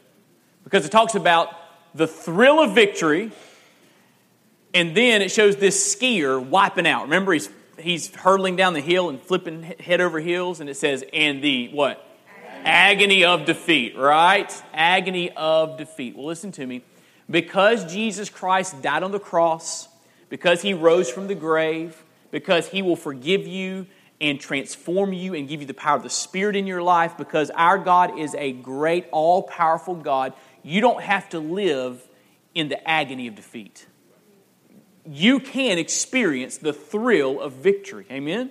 because 0.65 0.85
it 0.85 0.91
talks 0.91 1.15
about 1.15 1.49
the 1.95 2.07
thrill 2.07 2.61
of 2.61 2.75
victory 2.75 3.31
and 4.75 4.97
then 4.97 5.23
it 5.23 5.31
shows 5.31 5.57
this 5.57 5.97
skier 5.97 6.45
wiping 6.45 6.87
out. 6.87 7.05
Remember 7.05 7.33
he's 7.33 7.49
he's 7.79 8.15
hurtling 8.15 8.57
down 8.57 8.73
the 8.73 8.81
hill 8.81 9.09
and 9.09 9.21
flipping 9.21 9.63
head 9.63 10.01
over 10.01 10.21
heels 10.21 10.61
and 10.61 10.69
it 10.69 10.77
says 10.77 11.05
and 11.13 11.43
the 11.43 11.69
what? 11.69 12.06
Agony 12.67 13.25
of 13.25 13.45
defeat, 13.45 13.97
right? 13.97 14.53
Agony 14.75 15.31
of 15.31 15.79
defeat. 15.79 16.17
Well, 16.17 16.27
listen 16.27 16.51
to 16.53 16.67
me. 16.67 16.83
Because 17.31 17.91
Jesus 17.93 18.29
Christ 18.29 18.83
died 18.83 19.05
on 19.05 19.13
the 19.13 19.21
cross, 19.21 19.89
because 20.29 20.63
he 20.63 20.75
rose 20.75 21.09
from 21.09 21.29
the 21.29 21.35
grave, 21.37 22.03
because 22.33 22.69
he 22.69 22.83
will 22.83 22.97
forgive 22.97 23.47
you 23.47 23.87
and 24.21 24.41
transform 24.41 25.13
you 25.13 25.35
and 25.35 25.49
give 25.49 25.61
you 25.61 25.67
the 25.67 25.75
power 25.75 25.97
of 25.97 26.03
the 26.03 26.11
Spirit 26.11 26.57
in 26.57 26.67
your 26.67 26.83
life, 26.83 27.17
because 27.17 27.51
our 27.51 27.79
God 27.79 28.19
is 28.19 28.35
a 28.35 28.53
great, 28.53 29.07
all 29.13 29.45
powerful 29.45 29.95
God, 29.95 30.33
you 30.65 30.81
don't 30.81 31.03
have 31.03 31.29
to 31.31 31.39
live 31.39 32.03
in 32.53 32.69
the 32.69 32.89
agony 32.89 33.29
of 33.29 33.37
defeat. 33.37 33.87
You 35.05 35.39
can 35.39 35.79
experience 35.79 36.59
the 36.59 36.73
thrill 36.73 37.41
of 37.41 37.53
victory. 37.53 38.07
Amen? 38.11 38.51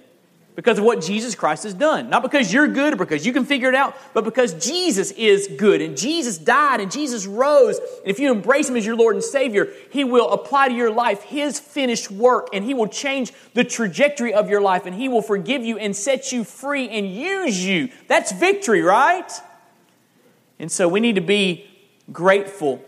Because 0.55 0.77
of 0.79 0.85
what 0.85 1.01
Jesus 1.01 1.35
Christ 1.35 1.63
has 1.63 1.73
done. 1.73 2.09
Not 2.09 2.21
because 2.23 2.51
you're 2.51 2.67
good 2.67 2.93
or 2.93 2.95
because 2.95 3.25
you 3.25 3.33
can 3.33 3.45
figure 3.45 3.67
it 3.67 3.75
out, 3.75 3.95
but 4.13 4.23
because 4.23 4.53
Jesus 4.53 5.11
is 5.11 5.49
good 5.57 5.81
and 5.81 5.97
Jesus 5.97 6.37
died 6.37 6.79
and 6.79 6.89
Jesus 6.89 7.25
rose. 7.25 7.77
And 7.77 8.05
if 8.05 8.19
you 8.19 8.31
embrace 8.31 8.69
Him 8.69 8.77
as 8.77 8.85
your 8.85 8.95
Lord 8.95 9.15
and 9.15 9.23
Savior, 9.23 9.71
He 9.91 10.05
will 10.05 10.31
apply 10.31 10.69
to 10.69 10.73
your 10.73 10.91
life 10.91 11.23
His 11.23 11.59
finished 11.59 12.09
work 12.09 12.47
and 12.53 12.63
He 12.63 12.73
will 12.73 12.87
change 12.87 13.33
the 13.53 13.65
trajectory 13.65 14.33
of 14.33 14.49
your 14.49 14.61
life 14.61 14.85
and 14.85 14.95
He 14.95 15.09
will 15.09 15.21
forgive 15.21 15.63
you 15.63 15.77
and 15.77 15.95
set 15.95 16.31
you 16.31 16.45
free 16.45 16.87
and 16.87 17.13
use 17.13 17.63
you. 17.63 17.89
That's 18.07 18.31
victory, 18.31 18.81
right? 18.81 19.31
And 20.57 20.71
so 20.71 20.87
we 20.87 21.01
need 21.01 21.15
to 21.15 21.21
be 21.21 21.69
grateful 22.11 22.83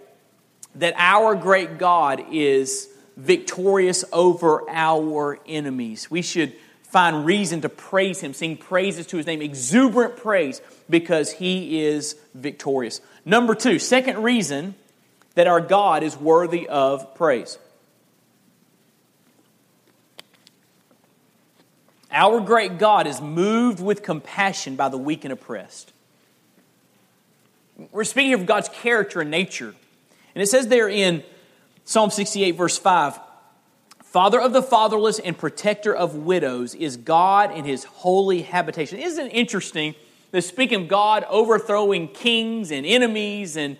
that 0.75 0.93
our 0.95 1.35
great 1.35 1.77
God 1.77 2.23
is 2.31 2.87
victorious 3.17 4.05
over 4.13 4.69
our 4.69 5.39
enemies. 5.47 6.09
We 6.09 6.21
should 6.21 6.53
find 6.97 7.27
reason 7.27 7.61
to 7.61 7.69
praise 7.69 8.21
him, 8.21 8.33
sing 8.33 8.57
praises 8.57 9.05
to 9.05 9.17
his 9.17 9.27
name, 9.27 9.39
exuberant 9.39 10.17
praise, 10.17 10.63
because 10.89 11.31
he 11.31 11.85
is 11.85 12.15
victorious. 12.33 13.01
Number 13.23 13.53
two, 13.53 13.77
second 13.77 14.23
reason 14.23 14.73
that 15.35 15.45
our 15.45 15.61
God 15.61 16.01
is 16.01 16.17
worthy 16.17 16.67
of 16.67 17.13
praise. 17.13 17.59
Our 22.11 22.39
great 22.39 22.79
God 22.79 23.05
is 23.05 23.21
moved 23.21 23.79
with 23.79 24.01
compassion 24.01 24.75
by 24.75 24.89
the 24.89 24.97
weak 24.97 25.23
and 25.23 25.31
oppressed. 25.31 25.93
We're 27.91 28.05
speaking 28.05 28.33
of 28.33 28.47
God's 28.47 28.69
character 28.69 29.21
and 29.21 29.29
nature. 29.29 29.75
And 30.33 30.41
it 30.41 30.47
says 30.47 30.67
there 30.67 30.89
in 30.89 31.23
Psalm 31.85 32.09
68, 32.09 32.53
verse 32.53 32.79
5 32.79 33.19
Father 34.17 34.41
of 34.41 34.51
the 34.51 34.63
fatherless 34.63 35.19
and 35.19 35.37
protector 35.37 35.95
of 35.95 36.15
widows 36.15 36.73
is 36.73 36.97
God 36.97 37.55
in 37.55 37.65
his 37.65 37.83
holy 37.83 38.41
habitation. 38.41 38.97
Isn't 38.97 39.27
it 39.27 39.29
interesting 39.29 39.93
that 40.31 40.41
speaking 40.41 40.81
of 40.81 40.87
God 40.87 41.23
overthrowing 41.29 42.07
kings 42.07 42.71
and 42.71 42.83
enemies 42.83 43.55
and 43.57 43.77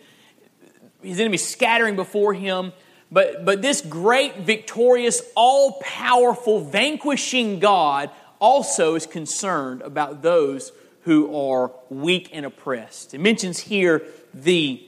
his 1.02 1.20
enemies 1.20 1.44
scattering 1.44 1.96
before 1.96 2.36
him, 2.36 2.72
but, 3.12 3.46
but 3.46 3.64
this 3.64 3.82
great, 3.82 4.42
victorious, 4.42 5.24
all 5.36 5.80
powerful, 5.82 6.60
vanquishing 6.60 7.58
God 7.58 8.12
also 8.38 8.94
is 8.94 9.08
concerned 9.08 9.82
about 9.82 10.22
those 10.22 10.72
who 11.02 11.36
are 11.36 11.72
weak 11.90 12.30
and 12.32 12.46
oppressed. 12.46 13.16
It 13.16 13.22
mentions 13.22 13.58
here 13.58 14.04
the, 14.36 14.88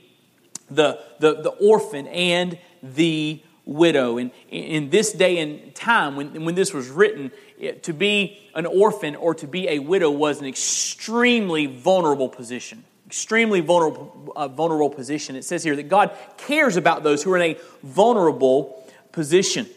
the, 0.69 0.99
the, 1.17 1.41
the 1.41 1.49
orphan 1.49 2.05
and 2.05 2.59
the 2.83 3.41
widow. 3.69 4.17
And 4.17 4.31
in 4.49 4.89
this 4.89 5.13
day 5.13 5.37
and 5.37 5.73
time, 5.75 6.15
when, 6.15 6.43
when 6.43 6.55
this 6.55 6.73
was 6.73 6.89
written, 6.89 7.31
it, 7.57 7.83
to 7.83 7.93
be 7.93 8.39
an 8.55 8.65
orphan 8.65 9.15
or 9.15 9.35
to 9.35 9.47
be 9.47 9.69
a 9.69 9.79
widow 9.79 10.09
was 10.09 10.41
an 10.41 10.47
extremely 10.47 11.67
vulnerable 11.67 12.29
position. 12.29 12.83
Extremely 13.05 13.61
vulnerable, 13.61 14.33
uh, 14.35 14.47
vulnerable 14.47 14.89
position. 14.89 15.35
It 15.35 15.43
says 15.43 15.63
here 15.63 15.75
that 15.75 15.87
God 15.87 16.11
cares 16.37 16.77
about 16.77 17.03
those 17.03 17.23
who 17.23 17.31
are 17.31 17.37
in 17.37 17.55
a 17.55 17.59
vulnerable 17.83 18.83
position. 19.11 19.67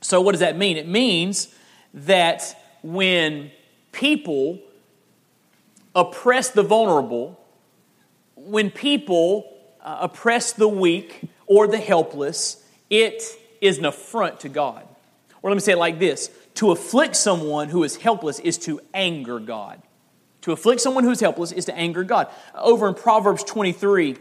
So, 0.00 0.20
what 0.20 0.32
does 0.32 0.40
that 0.40 0.56
mean? 0.56 0.76
It 0.76 0.88
means 0.88 1.54
that 1.94 2.60
when 2.82 3.50
people 3.92 4.60
oppress 5.94 6.50
the 6.50 6.62
vulnerable, 6.62 7.40
when 8.36 8.70
people 8.70 9.56
uh, 9.80 9.98
oppress 10.02 10.52
the 10.52 10.68
weak 10.68 11.22
or 11.46 11.66
the 11.66 11.78
helpless, 11.78 12.64
it 12.90 13.22
is 13.60 13.78
an 13.78 13.84
affront 13.84 14.40
to 14.40 14.48
God. 14.48 14.86
Or 15.42 15.50
let 15.50 15.56
me 15.56 15.60
say 15.60 15.72
it 15.72 15.78
like 15.78 15.98
this 15.98 16.30
to 16.54 16.72
afflict 16.72 17.14
someone 17.16 17.68
who 17.68 17.84
is 17.84 17.96
helpless 17.96 18.38
is 18.40 18.58
to 18.58 18.80
anger 18.92 19.38
God. 19.38 19.80
To 20.42 20.52
afflict 20.52 20.80
someone 20.80 21.04
who 21.04 21.10
is 21.10 21.20
helpless 21.20 21.52
is 21.52 21.66
to 21.66 21.76
anger 21.76 22.04
God. 22.04 22.28
Over 22.54 22.88
in 22.88 22.94
Proverbs 22.94 23.44
23, 23.44 24.16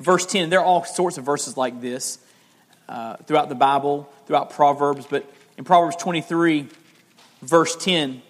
verse 0.00 0.26
10, 0.26 0.50
there 0.50 0.60
are 0.60 0.64
all 0.64 0.84
sorts 0.84 1.18
of 1.18 1.24
verses 1.24 1.56
like 1.56 1.80
this 1.80 2.18
uh, 2.88 3.16
throughout 3.16 3.48
the 3.48 3.54
Bible, 3.54 4.10
throughout 4.26 4.50
Proverbs, 4.50 5.06
but 5.08 5.30
in 5.56 5.64
Proverbs 5.64 5.96
23, 5.96 6.68
verse 7.42 7.76
10, 7.76 8.22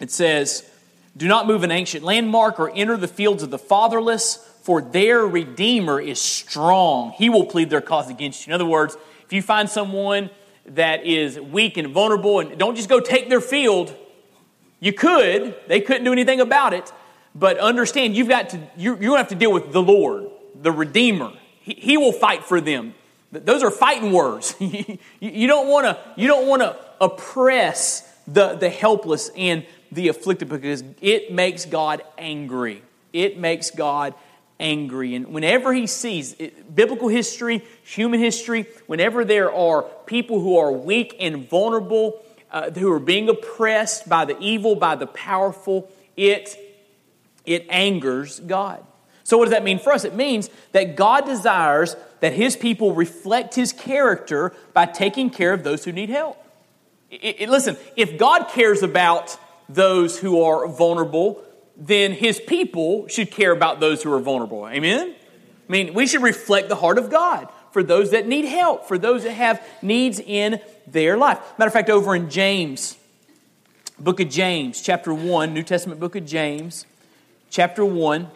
it 0.00 0.10
says, 0.10 0.68
Do 1.16 1.28
not 1.28 1.46
move 1.46 1.62
an 1.62 1.70
ancient 1.70 2.02
landmark 2.02 2.58
or 2.58 2.70
enter 2.74 2.96
the 2.96 3.08
fields 3.08 3.42
of 3.42 3.50
the 3.50 3.58
fatherless, 3.58 4.38
for 4.62 4.80
their 4.80 5.26
Redeemer 5.26 6.00
is 6.00 6.20
strong. 6.20 7.10
He 7.12 7.28
will 7.28 7.46
plead 7.46 7.68
their 7.68 7.80
cause 7.80 8.08
against 8.08 8.46
you. 8.46 8.52
In 8.52 8.54
other 8.54 8.66
words, 8.66 8.96
if 9.24 9.32
you 9.32 9.42
find 9.42 9.68
someone 9.68 10.30
that 10.66 11.04
is 11.04 11.38
weak 11.38 11.76
and 11.76 11.88
vulnerable, 11.88 12.38
and 12.38 12.56
don't 12.58 12.76
just 12.76 12.88
go 12.88 13.00
take 13.00 13.28
their 13.28 13.40
field, 13.40 13.94
you 14.78 14.92
could, 14.92 15.56
they 15.66 15.80
couldn't 15.80 16.04
do 16.04 16.12
anything 16.12 16.40
about 16.40 16.72
it, 16.74 16.92
but 17.34 17.58
understand 17.58 18.16
you've 18.16 18.28
got 18.28 18.50
to, 18.50 18.60
you're, 18.76 19.02
you 19.02 19.16
have 19.16 19.28
to 19.28 19.34
deal 19.34 19.52
with 19.52 19.72
the 19.72 19.82
Lord, 19.82 20.30
the 20.54 20.70
Redeemer. 20.70 21.32
He, 21.60 21.74
he 21.74 21.96
will 21.96 22.12
fight 22.12 22.44
for 22.44 22.60
them. 22.60 22.94
Those 23.32 23.64
are 23.64 23.70
fighting 23.70 24.12
words. 24.12 24.54
you 24.60 25.48
don't 25.48 25.68
want 25.68 25.86
to 25.86 25.98
you 26.16 26.28
don't 26.28 26.46
want 26.46 26.60
to 26.60 26.76
oppress 27.00 28.06
the, 28.26 28.54
the 28.56 28.68
helpless 28.68 29.30
and 29.34 29.64
the 29.90 30.08
afflicted 30.08 30.50
because 30.50 30.84
it 31.00 31.32
makes 31.32 31.64
God 31.64 32.02
angry. 32.18 32.82
It 33.12 33.38
makes 33.38 33.70
God 33.70 34.12
angry. 34.12 34.28
And 34.58 35.28
whenever 35.28 35.72
he 35.72 35.86
sees 35.86 36.34
it, 36.38 36.74
biblical 36.74 37.08
history, 37.08 37.64
human 37.82 38.20
history, 38.20 38.66
whenever 38.86 39.24
there 39.24 39.52
are 39.52 39.82
people 40.06 40.40
who 40.40 40.56
are 40.58 40.70
weak 40.70 41.16
and 41.18 41.48
vulnerable, 41.48 42.22
uh, 42.50 42.70
who 42.70 42.92
are 42.92 43.00
being 43.00 43.28
oppressed 43.28 44.08
by 44.08 44.24
the 44.24 44.38
evil, 44.38 44.76
by 44.76 44.94
the 44.94 45.06
powerful, 45.06 45.90
it, 46.16 46.56
it 47.44 47.66
angers 47.70 48.40
God. 48.40 48.84
So, 49.24 49.38
what 49.38 49.46
does 49.46 49.52
that 49.52 49.64
mean 49.64 49.78
for 49.78 49.92
us? 49.92 50.04
It 50.04 50.14
means 50.14 50.50
that 50.72 50.96
God 50.96 51.24
desires 51.24 51.96
that 52.20 52.32
his 52.32 52.56
people 52.56 52.94
reflect 52.94 53.54
his 53.54 53.72
character 53.72 54.52
by 54.72 54.86
taking 54.86 55.30
care 55.30 55.52
of 55.52 55.64
those 55.64 55.84
who 55.84 55.92
need 55.92 56.08
help. 56.08 56.38
It, 57.10 57.42
it, 57.42 57.48
listen, 57.48 57.76
if 57.96 58.18
God 58.18 58.48
cares 58.48 58.82
about 58.82 59.36
those 59.68 60.18
who 60.18 60.42
are 60.42 60.66
vulnerable, 60.68 61.42
then 61.76 62.12
his 62.12 62.40
people 62.40 63.08
should 63.08 63.30
care 63.30 63.52
about 63.52 63.80
those 63.80 64.02
who 64.02 64.12
are 64.12 64.20
vulnerable. 64.20 64.66
Amen? 64.68 65.14
I 65.68 65.72
mean, 65.72 65.94
we 65.94 66.06
should 66.06 66.22
reflect 66.22 66.68
the 66.68 66.76
heart 66.76 66.98
of 66.98 67.10
God 67.10 67.48
for 67.70 67.82
those 67.82 68.10
that 68.10 68.26
need 68.26 68.44
help, 68.44 68.86
for 68.86 68.98
those 68.98 69.24
that 69.24 69.32
have 69.32 69.66
needs 69.80 70.20
in 70.20 70.60
their 70.86 71.16
life. 71.16 71.38
Matter 71.58 71.68
of 71.68 71.72
fact, 71.72 71.88
over 71.88 72.14
in 72.14 72.28
James, 72.28 72.96
book 73.98 74.20
of 74.20 74.28
James, 74.28 74.82
chapter 74.82 75.14
1, 75.14 75.54
New 75.54 75.62
Testament 75.62 75.98
book 75.98 76.14
of 76.14 76.26
James, 76.26 76.86
chapter 77.50 77.84
1, 77.84 78.28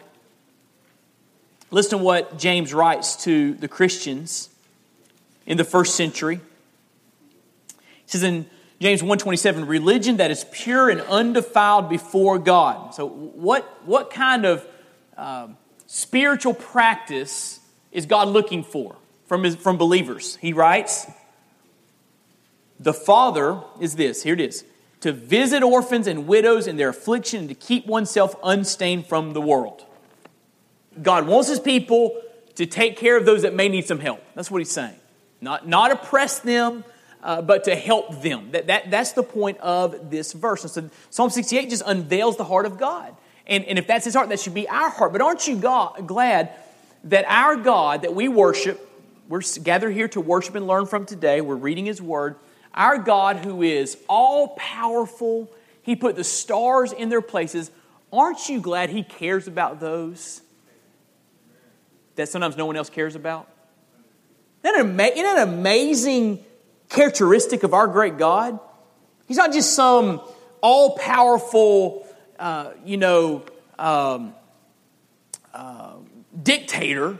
listen 1.69 1.99
to 1.99 2.03
what 2.03 2.39
James 2.39 2.73
writes 2.73 3.23
to 3.23 3.53
the 3.55 3.67
Christians 3.67 4.49
in 5.45 5.57
the 5.57 5.63
first 5.63 5.95
century. 5.95 6.39
He 7.77 8.11
says 8.11 8.23
in 8.23 8.49
James 8.79 9.01
127, 9.01 9.65
religion 9.65 10.17
that 10.17 10.29
is 10.29 10.45
pure 10.51 10.89
and 10.89 11.01
undefiled 11.01 11.89
before 11.89 12.37
God. 12.37 12.93
So, 12.93 13.07
what, 13.07 13.63
what 13.85 14.11
kind 14.11 14.45
of 14.45 14.65
uh, 15.17 15.47
spiritual 15.87 16.53
practice 16.53 17.59
is 17.91 18.05
God 18.05 18.27
looking 18.27 18.63
for 18.63 18.95
from, 19.25 19.43
his, 19.43 19.55
from 19.55 19.77
believers? 19.77 20.35
He 20.35 20.53
writes, 20.53 21.07
The 22.79 22.93
Father 22.93 23.61
is 23.81 23.95
this, 23.95 24.21
here 24.21 24.35
it 24.35 24.41
is, 24.41 24.63
to 25.01 25.11
visit 25.11 25.63
orphans 25.63 26.05
and 26.05 26.27
widows 26.27 26.67
in 26.67 26.77
their 26.77 26.89
affliction 26.89 27.41
and 27.41 27.49
to 27.49 27.55
keep 27.55 27.87
oneself 27.87 28.35
unstained 28.43 29.07
from 29.07 29.33
the 29.33 29.41
world. 29.41 29.85
God 31.01 31.25
wants 31.25 31.49
his 31.49 31.59
people 31.59 32.21
to 32.55 32.67
take 32.67 32.97
care 32.97 33.17
of 33.17 33.25
those 33.25 33.41
that 33.41 33.55
may 33.55 33.69
need 33.69 33.85
some 33.87 33.99
help. 33.99 34.23
That's 34.35 34.51
what 34.51 34.59
he's 34.59 34.71
saying. 34.71 34.95
Not, 35.41 35.67
not 35.67 35.91
oppress 35.91 36.39
them, 36.39 36.83
uh, 37.23 37.41
but 37.41 37.63
to 37.65 37.75
help 37.75 38.21
them. 38.21 38.51
That, 38.51 38.67
that, 38.67 38.91
that's 38.91 39.13
the 39.13 39.23
point 39.23 39.57
of 39.59 40.09
this 40.09 40.33
verse. 40.33 40.63
And 40.63 40.71
so 40.71 40.89
Psalm 41.09 41.29
68 41.29 41.69
just 41.69 41.83
unveils 41.85 42.37
the 42.37 42.43
heart 42.43 42.65
of 42.65 42.77
God. 42.77 43.15
And, 43.45 43.63
and 43.65 43.79
if 43.79 43.87
that's 43.87 44.05
his 44.05 44.13
heart, 44.13 44.29
that 44.29 44.39
should 44.39 44.53
be 44.53 44.67
our 44.67 44.89
heart. 44.89 45.11
But 45.11 45.21
aren't 45.21 45.47
you 45.47 45.55
God, 45.55 46.05
glad 46.05 46.51
that 47.05 47.25
our 47.27 47.55
God 47.55 48.01
that 48.01 48.13
we 48.13 48.27
worship, 48.27 48.87
we're 49.27 49.41
gathered 49.63 49.91
here 49.91 50.07
to 50.09 50.21
worship 50.21 50.55
and 50.55 50.67
learn 50.67 50.85
from 50.85 51.05
today, 51.05 51.41
we're 51.41 51.55
reading 51.55 51.85
his 51.85 52.01
word, 52.01 52.35
our 52.73 52.97
God 52.97 53.37
who 53.37 53.61
is 53.63 53.97
all 54.07 54.49
powerful, 54.49 55.49
he 55.81 55.95
put 55.95 56.15
the 56.15 56.23
stars 56.23 56.91
in 56.91 57.09
their 57.09 57.21
places. 57.21 57.71
Aren't 58.11 58.49
you 58.49 58.59
glad 58.59 58.89
he 58.89 59.03
cares 59.03 59.47
about 59.47 59.79
those 59.79 60.41
that 62.15 62.29
sometimes 62.29 62.57
no 62.57 62.65
one 62.65 62.75
else 62.75 62.89
cares 62.89 63.15
about? 63.15 63.49
Isn't 64.63 64.97
that, 64.97 65.13
isn't 65.13 65.23
that 65.23 65.47
amazing 65.47 66.43
characteristic 66.89 67.63
of 67.63 67.73
our 67.73 67.87
great 67.87 68.17
God. 68.17 68.59
He's 69.27 69.37
not 69.37 69.51
just 69.53 69.73
some 69.73 70.21
all 70.61 70.97
powerful, 70.97 72.07
uh, 72.39 72.71
you 72.85 72.97
know, 72.97 73.43
um, 73.77 74.33
uh, 75.53 75.95
dictator. 76.41 77.19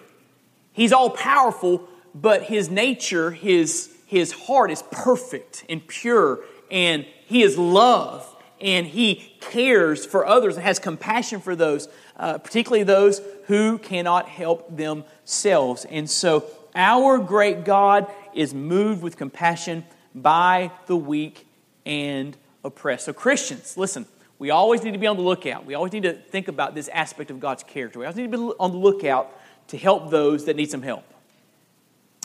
He's 0.72 0.94
all 0.94 1.10
powerful, 1.10 1.88
but 2.14 2.44
his 2.44 2.70
nature, 2.70 3.32
his, 3.32 3.94
his 4.06 4.32
heart 4.32 4.72
is 4.72 4.84
perfect 4.92 5.66
and 5.70 5.86
pure, 5.86 6.40
and 6.72 7.06
he 7.26 7.44
is 7.44 7.58
love, 7.58 8.26
and 8.62 8.88
he 8.88 9.36
cares 9.42 10.06
for 10.06 10.26
others 10.26 10.56
and 10.56 10.64
has 10.64 10.80
compassion 10.80 11.42
for 11.42 11.56
those, 11.56 11.88
uh, 12.16 12.38
particularly 12.38 12.84
those 12.84 13.22
who 13.48 13.78
cannot 13.78 14.28
help 14.28 14.76
themselves. 14.76 15.86
And 15.86 16.10
so, 16.10 16.46
our 16.76 17.18
great 17.18 17.66
God 17.66 18.08
is 18.38 18.54
moved 18.54 19.02
with 19.02 19.18
compassion 19.18 19.84
by 20.14 20.72
the 20.86 20.96
weak 20.96 21.48
and 21.86 22.38
oppressed. 22.64 23.06
So, 23.06 23.14
Christians, 23.14 23.78
listen, 23.78 24.06
we 24.40 24.52
always 24.52 24.84
need 24.84 24.92
to 24.92 25.00
be 25.00 25.08
on 25.08 25.18
the 25.18 25.24
lookout. 25.24 25.66
We 25.66 25.74
always 25.74 25.94
need 25.94 26.04
to 26.04 26.14
think 26.14 26.48
about 26.48 26.76
this 26.76 26.88
aspect 26.90 27.32
of 27.32 27.40
God's 27.40 27.64
character. 27.64 28.00
We 28.00 28.06
always 28.06 28.18
need 28.18 28.32
to 28.32 28.38
be 28.38 28.54
on 28.60 28.72
the 28.72 28.78
lookout 28.78 29.36
to 29.70 29.78
help 29.78 30.12
those 30.12 30.46
that 30.46 30.56
need 30.56 30.70
some 30.70 30.84
help. 30.84 31.04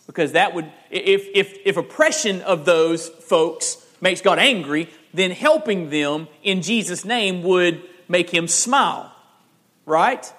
Because 0.07 0.33
that 0.33 0.55
would, 0.55 0.71
if, 0.91 1.29
if, 1.35 1.57
if 1.65 1.77
oppression 1.77 2.43
of 2.43 2.65
those 2.65 3.09
folks 3.09 3.79
makes 4.01 4.21
God 4.21 4.39
angry, 4.39 4.91
then 5.15 5.31
helping 5.31 5.91
them 5.91 6.29
in 6.43 6.61
Jesus' 6.61 7.05
name 7.05 7.43
would 7.43 7.83
make 8.09 8.29
him 8.29 8.49
smile, 8.49 9.15
right? 9.87 10.31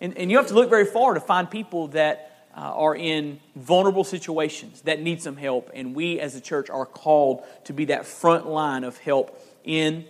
And, 0.00 0.16
and 0.16 0.30
you 0.30 0.38
have 0.38 0.48
to 0.48 0.54
look 0.54 0.70
very 0.70 0.86
far 0.86 1.14
to 1.14 1.20
find 1.20 1.50
people 1.50 1.88
that 1.88 2.35
uh, 2.56 2.60
are 2.60 2.96
in 2.96 3.38
vulnerable 3.54 4.02
situations 4.02 4.80
that 4.82 5.00
need 5.00 5.20
some 5.20 5.36
help. 5.36 5.70
And 5.74 5.94
we 5.94 6.18
as 6.18 6.34
a 6.34 6.40
church 6.40 6.70
are 6.70 6.86
called 6.86 7.44
to 7.64 7.72
be 7.72 7.86
that 7.86 8.06
front 8.06 8.46
line 8.46 8.82
of 8.82 8.96
help 8.98 9.38
in 9.62 10.06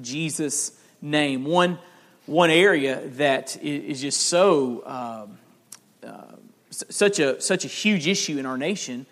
Jesus' 0.00 0.72
name. 1.00 1.44
One, 1.44 1.78
one 2.26 2.50
area 2.50 3.00
that 3.10 3.56
is 3.62 4.00
just 4.00 4.22
so 4.22 4.82
um, 4.84 5.38
uh, 6.08 6.36
such 6.70 7.18
a 7.18 7.40
such 7.40 7.64
a 7.64 7.68
huge 7.68 8.06
issue 8.06 8.38
in 8.38 8.46
our 8.46 8.58
nation. 8.58 9.06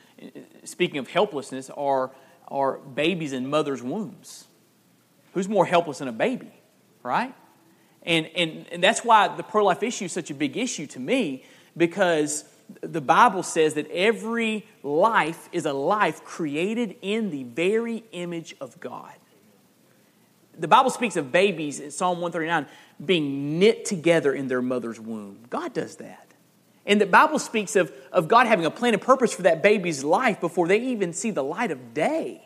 Speaking 0.64 0.99
of 0.99 1.09
helplessness, 1.09 1.71
are 1.71 2.11
are 2.49 2.79
babies 2.79 3.33
in 3.33 3.49
mothers' 3.49 3.83
wombs. 3.83 4.47
Who's 5.35 5.49
more 5.49 5.66
helpless 5.66 5.99
than 5.99 6.09
a 6.09 6.12
baby, 6.12 6.53
right? 7.05 7.35
And 8.03 8.27
and, 8.35 8.66
and 8.73 8.83
that's 8.83 9.05
why 9.05 9.29
the 9.37 9.42
pro 9.44 9.64
life 9.64 9.83
issue 9.85 10.07
is 10.07 10.12
such 10.12 10.31
a 10.31 10.35
big 10.35 10.57
issue 10.57 10.87
to 10.88 11.01
me 11.01 11.44
because 11.78 12.44
the 12.82 13.00
Bible 13.00 13.42
says 13.42 13.74
that 13.74 13.90
every 13.90 14.66
life 14.82 15.48
is 15.52 15.64
a 15.64 15.72
life 15.72 16.22
created 16.24 16.96
in 17.00 17.30
the 17.30 17.44
very 17.44 18.04
image 18.12 18.54
of 18.60 18.78
God 18.78 19.14
the 20.58 20.68
Bible 20.68 20.90
speaks 20.90 21.16
of 21.16 21.30
babies 21.30 21.80
in 21.80 21.90
Psalm 21.90 22.20
139 22.20 22.66
being 23.04 23.58
knit 23.58 23.84
together 23.84 24.34
in 24.34 24.48
their 24.48 24.60
mother's 24.60 24.98
womb. 24.98 25.38
God 25.48 25.72
does 25.72 25.96
that. 25.96 26.26
And 26.84 27.00
the 27.00 27.06
Bible 27.06 27.38
speaks 27.38 27.76
of, 27.76 27.92
of 28.12 28.28
God 28.28 28.46
having 28.46 28.64
a 28.64 28.70
plan 28.70 28.94
and 28.94 29.02
purpose 29.02 29.32
for 29.32 29.42
that 29.42 29.62
baby's 29.62 30.02
life 30.02 30.40
before 30.40 30.66
they 30.66 30.78
even 30.78 31.12
see 31.12 31.30
the 31.30 31.44
light 31.44 31.70
of 31.70 31.94
day. 31.94 32.42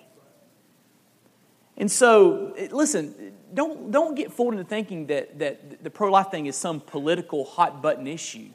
And 1.77 1.91
so, 1.91 2.53
eh, 2.59 2.69
listen, 2.71 3.35
don't, 3.55 3.91
don't 3.91 4.15
get 4.15 4.33
fooled 4.33 4.55
into 4.55 4.65
thinking 4.65 5.07
that, 5.07 5.39
that 5.39 5.83
the 5.83 5.91
pro 5.91 6.11
life 6.11 6.31
thing 6.31 6.47
is 6.47 6.57
some 6.57 6.81
political 6.81 7.45
hot 7.45 7.81
button 7.81 8.07
issue. 8.07 8.49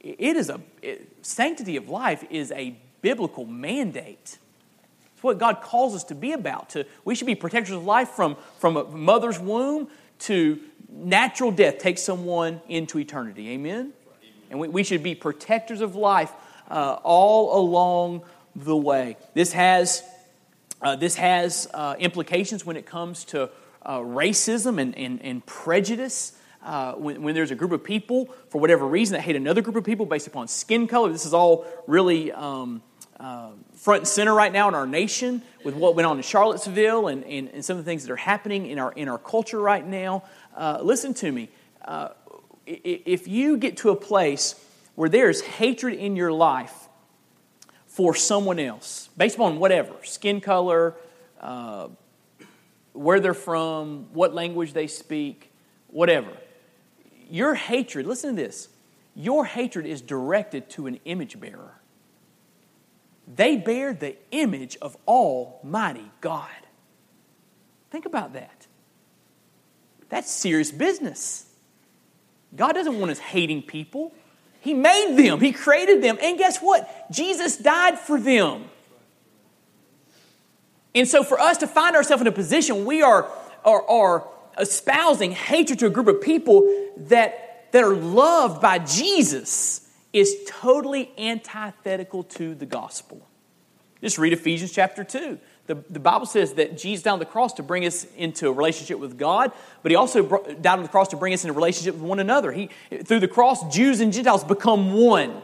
It 0.00 0.36
is 0.36 0.48
a, 0.48 0.60
it, 0.82 1.08
sanctity 1.22 1.76
of 1.76 1.88
life 1.88 2.24
is 2.30 2.52
a 2.52 2.76
biblical 3.02 3.44
mandate. 3.44 4.38
It's 5.14 5.22
what 5.22 5.38
God 5.38 5.60
calls 5.60 5.94
us 5.94 6.04
to 6.04 6.14
be 6.14 6.32
about. 6.32 6.70
To, 6.70 6.86
we 7.04 7.14
should 7.14 7.26
be 7.26 7.34
protectors 7.34 7.76
of 7.76 7.84
life 7.84 8.08
from, 8.08 8.36
from 8.58 8.76
a 8.76 8.84
mother's 8.84 9.38
womb 9.38 9.88
to 10.20 10.58
natural 10.90 11.50
death 11.50 11.78
takes 11.78 12.02
someone 12.02 12.60
into 12.68 12.98
eternity. 12.98 13.50
Amen? 13.50 13.92
And 14.50 14.58
we, 14.58 14.68
we 14.68 14.82
should 14.82 15.02
be 15.02 15.14
protectors 15.14 15.80
of 15.80 15.94
life 15.94 16.32
uh, 16.70 16.98
all 17.02 17.60
along 17.60 18.22
the 18.56 18.76
way. 18.76 19.16
This 19.34 19.52
has, 19.52 20.02
uh, 20.82 20.96
this 20.96 21.16
has 21.16 21.68
uh, 21.74 21.96
implications 21.98 22.64
when 22.64 22.76
it 22.76 22.86
comes 22.86 23.24
to 23.26 23.50
uh, 23.82 23.98
racism 23.98 24.80
and, 24.80 24.96
and, 24.96 25.22
and 25.22 25.44
prejudice. 25.46 26.32
Uh, 26.62 26.92
when, 26.92 27.22
when, 27.22 27.34
there's 27.34 27.50
a 27.50 27.54
group 27.54 27.72
of 27.72 27.82
people, 27.82 28.26
for 28.50 28.60
whatever 28.60 28.86
reason, 28.86 29.14
that 29.14 29.22
hate 29.22 29.36
another 29.36 29.62
group 29.62 29.76
of 29.76 29.84
people 29.84 30.04
based 30.04 30.26
upon 30.26 30.46
skin 30.46 30.86
color, 30.86 31.10
this 31.10 31.24
is 31.24 31.32
all 31.32 31.64
really 31.86 32.30
um, 32.32 32.82
uh, 33.18 33.50
front 33.74 34.00
and 34.00 34.08
center 34.08 34.34
right 34.34 34.52
now 34.52 34.68
in 34.68 34.74
our 34.74 34.86
nation 34.86 35.42
with 35.64 35.74
what 35.74 35.94
went 35.94 36.06
on 36.06 36.16
in 36.16 36.22
Charlottesville 36.22 37.08
and, 37.08 37.24
and, 37.24 37.48
and 37.48 37.64
some 37.64 37.78
of 37.78 37.84
the 37.84 37.90
things 37.90 38.04
that 38.04 38.12
are 38.12 38.16
happening 38.16 38.66
in 38.66 38.78
our, 38.78 38.92
in 38.92 39.08
our 39.08 39.18
culture 39.18 39.60
right 39.60 39.86
now. 39.86 40.22
Uh, 40.56 40.78
listen 40.82 41.14
to 41.14 41.30
me. 41.30 41.48
Uh, 41.84 42.08
if 42.66 43.26
you 43.26 43.56
get 43.56 43.78
to 43.78 43.90
a 43.90 43.96
place 43.96 44.54
where 44.94 45.08
there's 45.08 45.40
hatred 45.40 45.94
in 45.94 46.16
your 46.16 46.32
life 46.32 46.88
for 47.86 48.14
someone 48.14 48.58
else, 48.58 49.08
based 49.16 49.34
upon 49.34 49.58
whatever 49.58 49.94
skin 50.02 50.40
color, 50.40 50.94
uh, 51.40 51.88
where 52.92 53.20
they're 53.20 53.34
from, 53.34 54.06
what 54.12 54.34
language 54.34 54.72
they 54.72 54.86
speak, 54.86 55.50
whatever, 55.88 56.30
your 57.30 57.54
hatred, 57.54 58.06
listen 58.06 58.34
to 58.34 58.42
this, 58.42 58.68
your 59.14 59.44
hatred 59.44 59.86
is 59.86 60.00
directed 60.00 60.68
to 60.70 60.86
an 60.86 61.00
image 61.04 61.38
bearer. 61.40 61.80
They 63.32 63.56
bear 63.56 63.92
the 63.92 64.16
image 64.30 64.76
of 64.82 64.96
Almighty 65.06 66.10
God. 66.20 66.48
Think 67.90 68.06
about 68.06 68.32
that. 68.32 68.66
That's 70.08 70.30
serious 70.30 70.72
business. 70.72 71.46
God 72.56 72.72
doesn't 72.72 72.98
want 72.98 73.12
us 73.12 73.18
hating 73.18 73.62
people. 73.62 74.12
He 74.60 74.74
made 74.74 75.16
them, 75.16 75.40
He 75.40 75.52
created 75.52 76.02
them, 76.02 76.18
and 76.20 76.36
guess 76.36 76.58
what? 76.58 77.10
Jesus 77.10 77.56
died 77.56 77.98
for 77.98 78.20
them. 78.20 78.64
And 80.94 81.06
so, 81.06 81.22
for 81.22 81.38
us 81.38 81.58
to 81.58 81.66
find 81.66 81.94
ourselves 81.94 82.20
in 82.20 82.26
a 82.26 82.32
position 82.32 82.84
we 82.84 83.02
are, 83.02 83.30
are, 83.64 83.88
are 83.88 84.28
espousing 84.60 85.32
hatred 85.32 85.78
to 85.80 85.86
a 85.86 85.90
group 85.90 86.06
of 86.06 86.20
people 86.20 86.92
that, 86.96 87.72
that 87.72 87.82
are 87.82 87.94
loved 87.94 88.60
by 88.60 88.78
Jesus 88.78 89.88
is 90.12 90.36
totally 90.48 91.10
antithetical 91.18 92.24
to 92.24 92.54
the 92.54 92.66
gospel. 92.66 93.26
Just 94.00 94.18
read 94.18 94.32
Ephesians 94.32 94.72
chapter 94.72 95.04
2. 95.04 95.38
The, 95.66 95.74
the 95.88 96.00
Bible 96.00 96.26
says 96.26 96.54
that 96.54 96.76
Jesus 96.76 97.04
died 97.04 97.12
on 97.12 97.18
the 97.18 97.26
cross 97.26 97.52
to 97.54 97.62
bring 97.62 97.84
us 97.84 98.04
into 98.16 98.48
a 98.48 98.52
relationship 98.52 98.98
with 98.98 99.18
God, 99.18 99.52
but 99.82 99.92
he 99.92 99.96
also 99.96 100.22
brought, 100.22 100.62
died 100.62 100.78
on 100.78 100.82
the 100.82 100.88
cross 100.88 101.08
to 101.08 101.16
bring 101.16 101.32
us 101.32 101.44
into 101.44 101.52
a 101.52 101.56
relationship 101.56 101.94
with 101.94 102.02
one 102.02 102.18
another. 102.18 102.50
He, 102.50 102.70
through 103.04 103.20
the 103.20 103.28
cross, 103.28 103.72
Jews 103.72 104.00
and 104.00 104.12
Gentiles 104.12 104.42
become 104.42 104.94
one 104.94 105.42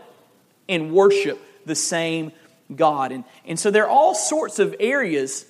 and 0.68 0.92
worship 0.92 1.40
the 1.64 1.74
same 1.74 2.32
God. 2.74 3.12
And, 3.12 3.24
and 3.44 3.58
so 3.58 3.70
there 3.70 3.84
are 3.84 3.90
all 3.90 4.14
sorts 4.14 4.58
of 4.58 4.74
areas 4.80 5.44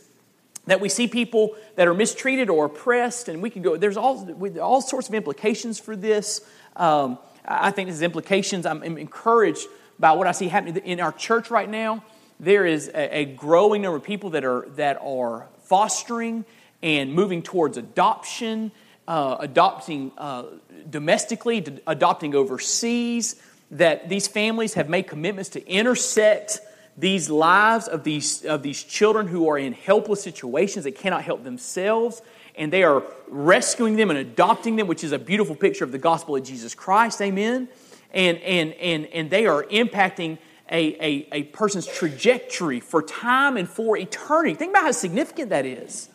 that 0.67 0.81
we 0.81 0.89
see 0.89 1.07
people 1.09 1.55
that 1.77 1.87
are 1.87 1.95
mistreated 1.95 2.51
or 2.51 2.67
oppressed, 2.67 3.29
and 3.29 3.43
we 3.43 3.51
can 3.51 3.63
go, 3.63 3.77
there's 3.77 3.97
all, 3.97 4.29
all 4.61 4.81
sorts 4.81 5.09
of 5.09 5.15
implications 5.15 5.79
for 5.79 5.97
this. 5.97 6.41
Um, 6.75 7.19
I 7.45 7.71
think 7.71 7.89
there's 7.89 8.03
implications. 8.03 8.67
I'm 8.67 8.83
encouraged 8.83 9.67
by 9.99 10.13
what 10.13 10.27
I 10.27 10.33
see 10.33 10.49
happening 10.49 10.77
in 10.85 11.01
our 11.01 11.13
church 11.13 11.51
right 11.51 11.69
now. 11.69 12.03
There 12.41 12.67
is 12.67 12.89
a, 12.89 13.19
a 13.19 13.25
growing 13.25 13.83
number 13.83 13.97
of 13.97 14.03
people 14.03 14.31
that 14.31 14.45
are, 14.45 14.69
that 14.77 14.99
are 15.01 15.49
fostering 15.63 16.45
and 16.83 17.15
moving 17.15 17.43
towards 17.43 17.79
adoption, 17.79 18.73
uh, 19.09 19.37
adopting 19.39 20.13
uh, 20.19 20.45
domestically, 20.91 21.65
adopting 21.87 22.35
overseas, 22.35 23.37
that 23.71 24.09
these 24.09 24.27
families 24.27 24.75
have 24.75 24.89
made 24.89 25.05
commitments 25.05 25.51
to 25.51 25.67
intersect 25.67 26.61
these 26.99 27.29
lives 27.29 27.89
of 27.89 28.05
these, 28.05 28.45
of 28.45 28.63
these 28.63 28.83
children 28.83 29.27
who 29.27 29.49
are 29.49 29.59
in 29.59 29.73
helpless 29.73 30.23
situations 30.23 30.85
they 30.85 30.93
cannot 30.93 31.23
help 31.23 31.45
themselves 31.45 32.23
and 32.57 32.73
they 32.73 32.83
are 32.83 33.03
rescuing 33.29 33.97
them 33.97 34.11
and 34.11 34.19
adopting 34.19 34.77
them, 34.77 34.87
which 34.87 35.05
is 35.05 35.13
a 35.13 35.19
beautiful 35.19 35.55
picture 35.55 35.85
of 35.85 35.93
the 35.93 35.99
gospel 35.99 36.37
of 36.37 36.43
Jesus 36.43 36.75
Christ. 36.75 37.21
Amen. 37.21 37.69
And, 38.13 38.39
and, 38.39 38.73
and, 38.75 39.07
and 39.07 39.31
they 39.31 39.47
are 39.47 39.65
impacting 39.65 40.39
a, 40.71 40.95
a, 41.05 41.29
a 41.33 41.43
person's 41.45 41.87
trajectory 41.87 42.81
for 42.81 43.03
time 43.03 43.57
and 43.57 43.69
for 43.69 43.97
eternity. 43.97 44.55
Think 44.55 44.71
about 44.71 44.85
how 44.85 44.93
significant 44.93 45.51
that 45.51 45.67
is. 45.67 46.09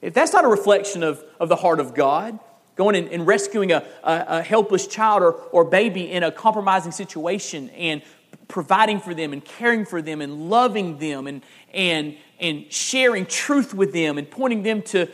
If 0.00 0.14
that's 0.14 0.32
not 0.32 0.44
a 0.44 0.48
reflection 0.48 1.02
of, 1.02 1.22
of 1.38 1.48
the 1.48 1.56
heart 1.56 1.78
of 1.78 1.94
God, 1.94 2.38
going 2.74 2.96
and, 2.96 3.08
and 3.08 3.26
rescuing 3.26 3.72
a, 3.72 3.84
a, 4.02 4.24
a, 4.28 4.42
helpless 4.42 4.86
child 4.86 5.22
or, 5.22 5.32
or 5.32 5.64
baby 5.64 6.10
in 6.10 6.22
a 6.22 6.30
compromising 6.30 6.92
situation 6.92 7.70
and 7.70 8.02
providing 8.48 9.00
for 9.00 9.14
them 9.14 9.32
and 9.32 9.44
caring 9.44 9.84
for 9.84 10.00
them 10.00 10.20
and 10.20 10.48
loving 10.48 10.98
them 10.98 11.26
and, 11.26 11.42
and, 11.72 12.16
and 12.38 12.70
sharing 12.72 13.26
truth 13.26 13.74
with 13.74 13.92
them 13.92 14.18
and 14.18 14.30
pointing 14.30 14.62
them 14.62 14.82
to 14.82 15.08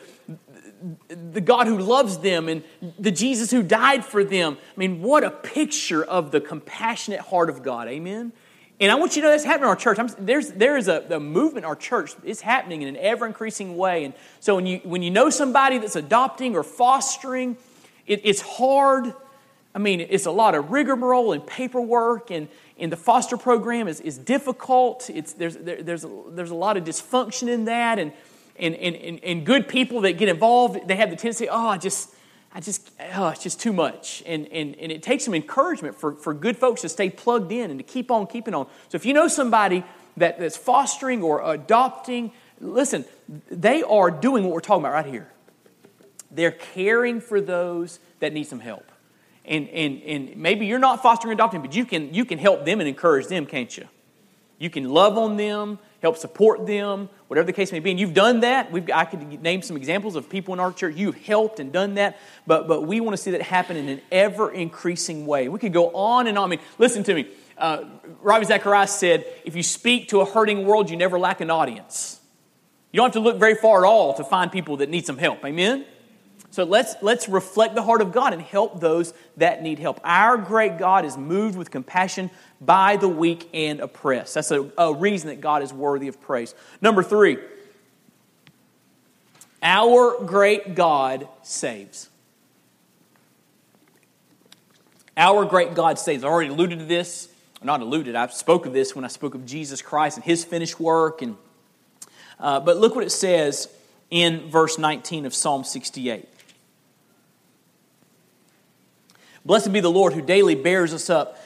the 1.08 1.40
God 1.40 1.66
who 1.66 1.78
loves 1.78 2.18
them 2.18 2.48
and 2.48 2.64
the 2.98 3.10
Jesus 3.10 3.50
who 3.50 3.62
died 3.62 4.04
for 4.04 4.24
them. 4.24 4.56
I 4.60 4.78
mean, 4.78 5.00
what 5.00 5.24
a 5.24 5.30
picture 5.30 6.02
of 6.02 6.30
the 6.30 6.40
compassionate 6.40 7.20
heart 7.20 7.48
of 7.48 7.62
God. 7.62 7.88
Amen? 7.88 8.32
And 8.80 8.90
I 8.90 8.96
want 8.96 9.14
you 9.14 9.22
to 9.22 9.28
know 9.28 9.32
that's 9.32 9.44
happening 9.44 9.64
in 9.64 9.68
our 9.68 9.76
church. 9.76 9.98
I'm, 10.00 10.08
there's, 10.18 10.50
there 10.50 10.76
is 10.76 10.88
a, 10.88 11.06
a, 11.10 11.20
movement 11.20 11.58
in 11.58 11.64
our 11.66 11.76
church. 11.76 12.14
It's 12.24 12.40
happening 12.40 12.82
in 12.82 12.88
an 12.88 12.96
ever 12.96 13.26
increasing 13.26 13.76
way. 13.76 14.04
And 14.04 14.14
so 14.40 14.56
when 14.56 14.66
you, 14.66 14.80
when 14.82 15.02
you 15.02 15.10
know 15.12 15.30
somebody 15.30 15.78
that's 15.78 15.94
adopting 15.94 16.56
or 16.56 16.64
fostering, 16.64 17.56
it, 18.08 18.22
it's 18.24 18.40
hard. 18.40 19.14
I 19.72 19.78
mean, 19.78 20.00
it's 20.00 20.26
a 20.26 20.32
lot 20.32 20.56
of 20.56 20.72
rigmarole 20.72 21.32
and 21.32 21.46
paperwork, 21.46 22.32
and, 22.32 22.48
and 22.82 22.90
the 22.90 22.96
foster 22.96 23.36
program 23.36 23.86
is, 23.86 24.00
is 24.00 24.18
difficult. 24.18 25.08
It's, 25.08 25.34
there's, 25.34 25.56
there, 25.56 25.82
there's, 25.82 26.04
a, 26.04 26.10
there's 26.30 26.50
a 26.50 26.54
lot 26.56 26.76
of 26.76 26.82
dysfunction 26.82 27.48
in 27.48 27.66
that. 27.66 28.00
And, 28.00 28.12
and, 28.58 28.74
and, 28.74 29.22
and, 29.22 29.46
good 29.46 29.68
people 29.68 30.00
that 30.00 30.18
get 30.18 30.28
involved, 30.28 30.88
they 30.88 30.96
have 30.96 31.08
the 31.08 31.16
tendency, 31.16 31.48
oh, 31.48 31.68
I 31.68 31.78
just, 31.78 32.12
I 32.52 32.60
just, 32.60 32.90
oh, 33.14 33.28
it's 33.28 33.42
just 33.42 33.60
too 33.60 33.72
much. 33.72 34.24
And, 34.26 34.48
and, 34.48 34.74
and 34.76 34.90
it 34.90 35.00
takes 35.02 35.24
some 35.24 35.32
encouragement 35.32 35.94
for, 35.94 36.14
for 36.16 36.34
good 36.34 36.56
folks 36.56 36.80
to 36.82 36.88
stay 36.88 37.08
plugged 37.08 37.52
in 37.52 37.70
and 37.70 37.78
to 37.78 37.84
keep 37.84 38.10
on 38.10 38.26
keeping 38.26 38.52
on. 38.52 38.66
So 38.88 38.96
if 38.96 39.06
you 39.06 39.14
know 39.14 39.28
somebody 39.28 39.84
that, 40.16 40.40
that's 40.40 40.56
fostering 40.56 41.22
or 41.22 41.40
adopting, 41.52 42.32
listen, 42.60 43.04
they 43.48 43.84
are 43.84 44.10
doing 44.10 44.42
what 44.42 44.52
we're 44.52 44.60
talking 44.60 44.82
about 44.82 44.92
right 44.92 45.06
here. 45.06 45.32
They're 46.32 46.50
caring 46.50 47.20
for 47.20 47.40
those 47.40 48.00
that 48.18 48.32
need 48.32 48.44
some 48.44 48.60
help. 48.60 48.91
And, 49.44 49.68
and, 49.70 50.02
and 50.02 50.36
maybe 50.36 50.66
you're 50.66 50.78
not 50.78 51.02
fostering 51.02 51.32
adopting, 51.32 51.62
but 51.62 51.74
you 51.74 51.84
can, 51.84 52.14
you 52.14 52.24
can 52.24 52.38
help 52.38 52.64
them 52.64 52.80
and 52.80 52.88
encourage 52.88 53.26
them, 53.26 53.46
can't 53.46 53.76
you? 53.76 53.88
You 54.58 54.70
can 54.70 54.88
love 54.88 55.18
on 55.18 55.36
them, 55.36 55.80
help 56.00 56.16
support 56.16 56.66
them, 56.66 57.08
whatever 57.26 57.46
the 57.46 57.52
case 57.52 57.72
may 57.72 57.80
be. 57.80 57.90
And 57.90 57.98
you've 57.98 58.14
done 58.14 58.40
that. 58.40 58.70
We've, 58.70 58.88
I 58.90 59.04
could 59.04 59.42
name 59.42 59.62
some 59.62 59.76
examples 59.76 60.14
of 60.14 60.30
people 60.30 60.54
in 60.54 60.60
our 60.60 60.72
church. 60.72 60.94
You've 60.94 61.16
helped 61.16 61.58
and 61.58 61.72
done 61.72 61.94
that, 61.94 62.20
but, 62.46 62.68
but 62.68 62.82
we 62.82 63.00
want 63.00 63.16
to 63.16 63.20
see 63.20 63.32
that 63.32 63.42
happen 63.42 63.76
in 63.76 63.88
an 63.88 64.00
ever 64.12 64.52
increasing 64.52 65.26
way. 65.26 65.48
We 65.48 65.58
could 65.58 65.72
go 65.72 65.90
on 65.90 66.28
and 66.28 66.38
on. 66.38 66.44
I 66.44 66.50
mean, 66.50 66.60
listen 66.78 67.02
to 67.02 67.14
me. 67.14 67.26
Uh, 67.58 67.84
Ravi 68.20 68.44
Zacharias 68.44 68.92
said, 68.92 69.24
if 69.44 69.56
you 69.56 69.64
speak 69.64 70.08
to 70.10 70.20
a 70.20 70.24
hurting 70.24 70.64
world, 70.64 70.90
you 70.90 70.96
never 70.96 71.18
lack 71.18 71.40
an 71.40 71.50
audience. 71.50 72.20
You 72.92 72.98
don't 72.98 73.06
have 73.06 73.14
to 73.14 73.20
look 73.20 73.38
very 73.38 73.56
far 73.56 73.84
at 73.84 73.88
all 73.88 74.14
to 74.14 74.22
find 74.22 74.52
people 74.52 74.76
that 74.76 74.88
need 74.88 75.06
some 75.06 75.18
help. 75.18 75.44
Amen? 75.44 75.84
So 76.52 76.64
let's, 76.64 76.96
let's 77.00 77.30
reflect 77.30 77.74
the 77.74 77.82
heart 77.82 78.02
of 78.02 78.12
God 78.12 78.34
and 78.34 78.42
help 78.42 78.78
those 78.78 79.14
that 79.38 79.62
need 79.62 79.78
help. 79.78 79.98
Our 80.04 80.36
great 80.36 80.76
God 80.76 81.06
is 81.06 81.16
moved 81.16 81.56
with 81.56 81.70
compassion 81.70 82.30
by 82.60 82.98
the 82.98 83.08
weak 83.08 83.48
and 83.54 83.80
oppressed. 83.80 84.34
That's 84.34 84.50
a, 84.50 84.70
a 84.76 84.92
reason 84.92 85.28
that 85.30 85.40
God 85.40 85.62
is 85.62 85.72
worthy 85.72 86.08
of 86.08 86.20
praise. 86.20 86.54
Number 86.82 87.02
three, 87.02 87.38
our 89.62 90.22
great 90.26 90.74
God 90.74 91.26
saves. 91.42 92.10
Our 95.16 95.46
great 95.46 95.74
God 95.74 95.98
saves. 95.98 96.22
I 96.22 96.28
already 96.28 96.50
alluded 96.50 96.80
to 96.80 96.84
this. 96.84 97.30
Not 97.62 97.80
alluded, 97.80 98.14
I 98.14 98.26
spoke 98.26 98.66
of 98.66 98.74
this 98.74 98.94
when 98.94 99.06
I 99.06 99.08
spoke 99.08 99.34
of 99.34 99.46
Jesus 99.46 99.80
Christ 99.80 100.18
and 100.18 100.24
his 100.24 100.44
finished 100.44 100.78
work. 100.78 101.22
And, 101.22 101.36
uh, 102.38 102.60
but 102.60 102.76
look 102.76 102.94
what 102.94 103.04
it 103.04 103.10
says 103.10 103.68
in 104.10 104.50
verse 104.50 104.78
19 104.78 105.24
of 105.24 105.34
Psalm 105.34 105.64
68. 105.64 106.28
Blessed 109.44 109.72
be 109.72 109.80
the 109.80 109.90
Lord 109.90 110.12
who 110.12 110.22
daily 110.22 110.54
bears 110.54 110.94
us 110.94 111.10
up. 111.10 111.38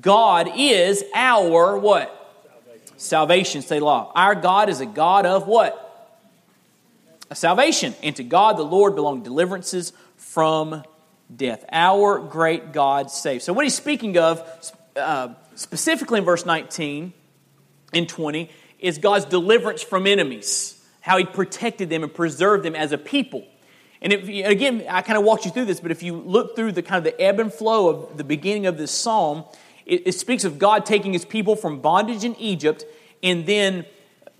God 0.00 0.50
is 0.56 1.04
our 1.14 1.76
what? 1.78 2.20
Salvation. 2.96 3.62
Selah. 3.62 4.12
Our 4.14 4.34
God 4.34 4.68
is 4.68 4.80
a 4.80 4.86
God 4.86 5.26
of 5.26 5.46
what? 5.46 5.80
A 7.30 7.34
salvation. 7.34 7.94
And 8.02 8.14
to 8.16 8.24
God 8.24 8.56
the 8.56 8.62
Lord 8.62 8.94
belong 8.94 9.22
deliverances 9.22 9.92
from 10.16 10.84
death. 11.34 11.64
Our 11.72 12.18
great 12.18 12.72
God 12.72 13.10
saves. 13.10 13.44
So 13.44 13.52
what 13.52 13.64
he's 13.64 13.74
speaking 13.74 14.16
of 14.16 14.72
uh, 14.96 15.34
specifically 15.54 16.18
in 16.18 16.24
verse 16.24 16.46
19 16.46 17.12
and 17.92 18.08
20 18.08 18.50
is 18.78 18.98
God's 18.98 19.24
deliverance 19.24 19.82
from 19.82 20.06
enemies. 20.06 20.80
How 21.00 21.18
he 21.18 21.24
protected 21.24 21.90
them 21.90 22.02
and 22.02 22.14
preserved 22.14 22.64
them 22.64 22.74
as 22.74 22.92
a 22.92 22.98
people. 22.98 23.44
And 24.04 24.12
if, 24.12 24.28
again, 24.28 24.84
I 24.88 25.00
kind 25.00 25.16
of 25.16 25.24
walked 25.24 25.46
you 25.46 25.50
through 25.50 25.64
this, 25.64 25.80
but 25.80 25.90
if 25.90 26.02
you 26.02 26.14
look 26.14 26.54
through 26.54 26.72
the 26.72 26.82
kind 26.82 26.98
of 26.98 27.04
the 27.04 27.18
ebb 27.18 27.40
and 27.40 27.50
flow 27.50 27.88
of 27.88 28.18
the 28.18 28.22
beginning 28.22 28.66
of 28.66 28.76
this 28.76 28.90
psalm, 28.90 29.44
it, 29.86 30.06
it 30.06 30.12
speaks 30.12 30.44
of 30.44 30.58
God 30.58 30.84
taking 30.84 31.14
his 31.14 31.24
people 31.24 31.56
from 31.56 31.80
bondage 31.80 32.22
in 32.22 32.36
Egypt 32.36 32.84
and 33.22 33.46
then 33.46 33.86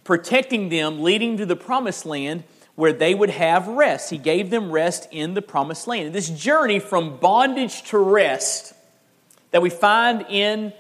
protecting 0.05 0.69
them, 0.69 1.03
leading 1.03 1.39
to 1.39 1.47
the 1.47 1.57
promised 1.57 2.05
land 2.05 2.45
where 2.75 2.93
they 2.93 3.15
would 3.15 3.31
have 3.31 3.67
rest. 3.67 4.11
He 4.11 4.19
gave 4.19 4.51
them 4.51 4.71
rest 4.71 5.09
in 5.11 5.33
the 5.33 5.41
promised 5.41 5.87
land. 5.87 6.07
And 6.07 6.15
this 6.15 6.29
journey 6.29 6.79
from 6.79 7.17
bondage 7.17 7.85
to 7.85 7.97
rest 7.97 8.75
that 9.51 9.63
we 9.63 9.71
find 9.71 10.27
in 10.29 10.75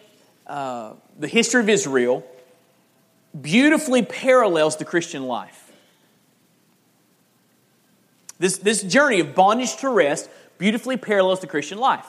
uh, 0.46 0.92
the 1.18 1.28
history 1.28 1.62
of 1.62 1.70
Israel 1.70 2.22
beautifully 3.40 4.02
parallels 4.02 4.76
the 4.76 4.84
Christian 4.84 5.22
life. 5.22 5.63
This, 8.38 8.58
this 8.58 8.82
journey 8.82 9.20
of 9.20 9.34
bondage 9.34 9.76
to 9.76 9.88
rest 9.88 10.28
beautifully 10.58 10.96
parallels 10.96 11.40
the 11.40 11.46
Christian 11.46 11.78
life. 11.78 12.06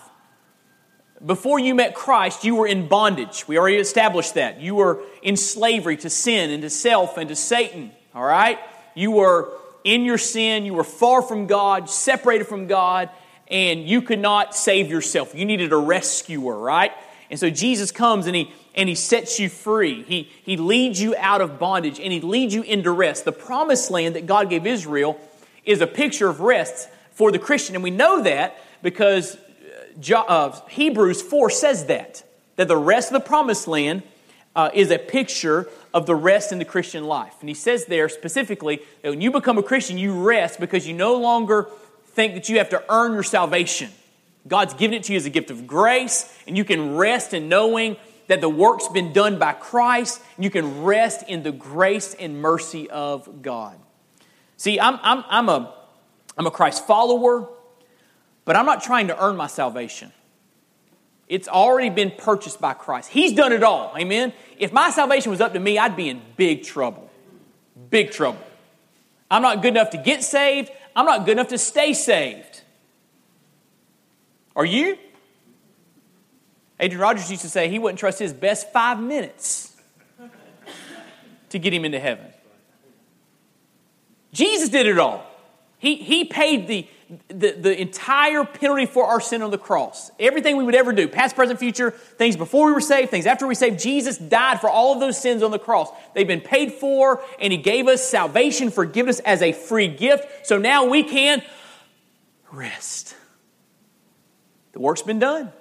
Before 1.26 1.60
you 1.60 1.74
met 1.74 1.96
Christ, 1.96 2.44
you 2.44 2.56
were 2.56 2.68
in 2.68 2.88
bondage. 2.88 3.48
We 3.48 3.58
already 3.58 3.78
established 3.78 4.34
that. 4.34 4.60
You 4.60 4.76
were 4.76 5.02
in 5.22 5.38
slavery 5.38 5.98
to 5.98 6.10
sin 6.10 6.52
and 6.52 6.62
to 6.62 6.70
self 6.70 7.18
and 7.18 7.30
to 7.30 7.36
Satan, 7.36 7.92
all 8.14 8.24
right? 8.24 8.60
You 8.96 9.12
were 9.12 9.52
in 9.84 10.04
your 10.04 10.18
sin, 10.18 10.66
you 10.66 10.74
were 10.74 10.84
far 10.84 11.22
from 11.22 11.48
God, 11.48 11.90
separated 11.90 12.48
from 12.48 12.68
God, 12.68 13.10
and 13.48 13.88
you 13.88 14.02
could 14.02 14.20
not 14.20 14.56
save 14.56 14.90
yourself. 14.90 15.34
You 15.36 15.46
needed 15.46 15.72
a 15.72 15.78
rescuer, 15.78 16.58
right? 16.58 16.92
And 17.30 17.40
so 17.40 17.50
Jesus 17.50 17.92
comes 17.92 18.28
and 18.28 18.36
he 18.36 18.52
and 18.76 18.90
he 18.90 18.96
sets 18.96 19.40
you 19.40 19.48
free. 19.48 20.04
He, 20.04 20.30
he 20.44 20.58
leads 20.58 21.02
you 21.02 21.16
out 21.18 21.40
of 21.40 21.58
bondage 21.58 22.00
and 22.00 22.12
he 22.12 22.20
leads 22.20 22.54
you 22.54 22.62
into 22.62 22.92
rest. 22.92 23.24
The 23.24 23.32
promised 23.32 23.90
land 23.90 24.16
that 24.16 24.26
God 24.26 24.50
gave 24.50 24.68
Israel 24.68 25.14
is 25.66 25.82
a 25.82 25.88
picture 25.88 26.30
of 26.30 26.40
rest 26.40 26.90
for 27.12 27.32
the 27.32 27.40
Christian. 27.40 27.76
And 27.76 27.84
we 27.84 27.92
know 27.92 28.22
that 28.24 28.58
because 28.82 29.38
uh, 30.10 30.14
uh 30.14 30.60
Hebrews 30.70 31.22
4 31.22 31.50
says 31.50 31.86
that, 31.86 32.24
that 32.56 32.68
the 32.68 32.78
rest 32.78 33.10
of 33.10 33.14
the 33.14 33.28
promised 33.28 33.68
land 33.68 34.04
uh, 34.56 34.70
is 34.74 34.92
a 34.92 34.98
picture 34.98 35.68
of 35.94 36.06
the 36.06 36.16
rest 36.16 36.52
in 36.52 36.60
the 36.60 36.66
Christian 36.66 37.04
life. 37.04 37.36
And 37.40 37.50
he 37.50 37.56
says 37.56 37.86
there 37.86 38.08
specifically 38.10 38.82
that 39.02 39.10
when 39.10 39.22
you 39.22 39.32
become 39.32 39.58
a 39.58 39.64
Christian, 39.64 39.98
you 39.98 40.24
rest 40.24 40.60
because 40.60 40.88
you 40.88 40.94
no 40.94 41.16
longer 41.16 41.68
think 42.08 42.34
that 42.36 42.48
you 42.50 42.58
have 42.58 42.70
to 42.70 42.84
earn 42.90 43.14
your 43.14 43.24
salvation. 43.24 43.92
God's 44.48 44.74
given 44.74 44.96
it 44.96 45.04
to 45.04 45.14
you 45.14 45.18
as 45.18 45.26
a 45.26 45.30
gift 45.30 45.52
of 45.52 45.66
grace, 45.66 46.32
and 46.48 46.56
you 46.56 46.64
can 46.64 46.96
rest 46.96 47.34
in 47.34 47.50
knowing 47.50 47.98
that 48.28 48.42
the 48.42 48.50
work's 48.50 48.88
been 48.88 49.12
done 49.12 49.40
by 49.40 49.54
Christ, 49.54 50.22
and 50.36 50.44
you 50.44 50.50
can 50.50 50.84
rest 50.84 51.28
in 51.28 51.44
the 51.44 51.52
grace 51.52 52.14
and 52.14 52.42
mercy 52.42 52.90
of 52.90 53.42
God. 53.42 53.78
See, 54.58 54.80
I'm, 54.80 55.00
I'm, 55.02 55.24
I'm, 55.28 55.50
a, 55.50 55.74
I'm 56.38 56.48
a 56.48 56.52
Christ 56.52 56.86
follower, 56.88 57.50
but 58.46 58.56
I'm 58.56 58.66
not 58.66 58.84
trying 58.84 59.08
to 59.08 59.24
earn 59.24 59.36
my 59.36 59.48
salvation. 59.48 60.12
It's 61.28 61.48
already 61.48 61.90
been 61.90 62.12
purchased 62.12 62.62
by 62.62 62.74
Christ. 62.74 63.10
He's 63.10 63.34
done 63.34 63.52
it 63.52 63.64
all. 63.64 63.94
Amen? 63.98 64.32
If 64.58 64.72
my 64.72 64.92
salvation 64.92 65.32
was 65.32 65.42
up 65.42 65.54
to 65.54 65.60
me, 65.60 65.78
I'd 65.78 65.96
be 65.96 66.10
in 66.10 66.22
big 66.38 66.64
trouble. 66.64 67.10
Big 67.90 68.12
trouble. 68.12 68.42
I'm 69.30 69.42
not 69.42 69.62
good 69.62 69.74
enough 69.74 69.90
to 69.92 69.98
get 69.98 70.24
saved. 70.24 70.70
I'm 70.96 71.06
not 71.06 71.26
good 71.26 71.34
enough 71.34 71.50
to 71.50 71.58
stay 71.58 71.94
saved. 71.94 72.62
Are 74.56 74.66
you? 74.66 74.98
Adrian 76.80 77.02
Rogers 77.02 77.30
used 77.30 77.42
to 77.42 77.50
say 77.50 77.70
he 77.70 77.80
wouldn't 77.80 78.00
trust 78.00 78.20
his 78.20 78.34
best 78.34 78.72
five 78.72 79.00
minutes 79.00 79.76
to 81.50 81.60
get 81.60 81.74
him 81.74 81.86
into 81.86 82.00
heaven. 82.00 82.28
Jesus 84.36 84.68
did 84.68 84.86
it 84.86 85.00
all. 85.00 85.26
He, 85.78 85.96
he 85.96 86.26
paid 86.26 86.68
the, 86.68 86.88
the, 87.30 87.52
the, 87.52 87.82
entire 87.82 88.44
penalty 88.44 88.86
for 88.86 89.06
our 89.06 89.22
sin 89.22 89.42
on 89.42 89.52
the 89.52 89.58
cross. 89.58 90.12
Everything 90.20 90.58
we 90.58 90.64
would 90.64 90.76
ever 90.76 90.92
do, 90.92 91.08
past, 91.08 91.36
present, 91.36 91.58
future, 91.58 91.92
things 91.92 92.36
before 92.36 92.68
we 92.68 92.74
were 92.74 92.82
saved, 92.82 93.12
things 93.12 93.26
after 93.26 93.46
we 93.46 93.52
were 93.52 93.56
saved, 93.56 93.80
Jesus 93.80 94.18
died 94.18 94.60
for 94.60 94.70
all 94.70 94.94
of 94.94 95.00
those 95.00 95.18
sins 95.18 95.42
on 95.42 95.52
the 95.52 95.60
cross. 95.60 95.90
They've 96.14 96.28
been 96.28 96.42
paid 96.42 96.74
for, 96.74 97.24
and 97.40 97.54
He 97.54 97.58
gave 97.58 97.88
us 97.88 98.08
salvation, 98.08 98.72
forgiveness 98.72 99.20
as 99.20 99.42
a 99.42 99.54
free 99.54 99.88
gift. 99.88 100.48
So 100.48 100.58
now 100.58 100.86
we 100.86 101.04
can 101.04 101.42
rest. 102.52 103.16
The 104.74 104.80
work's 104.80 105.02
been 105.02 105.20
done. 105.20 105.54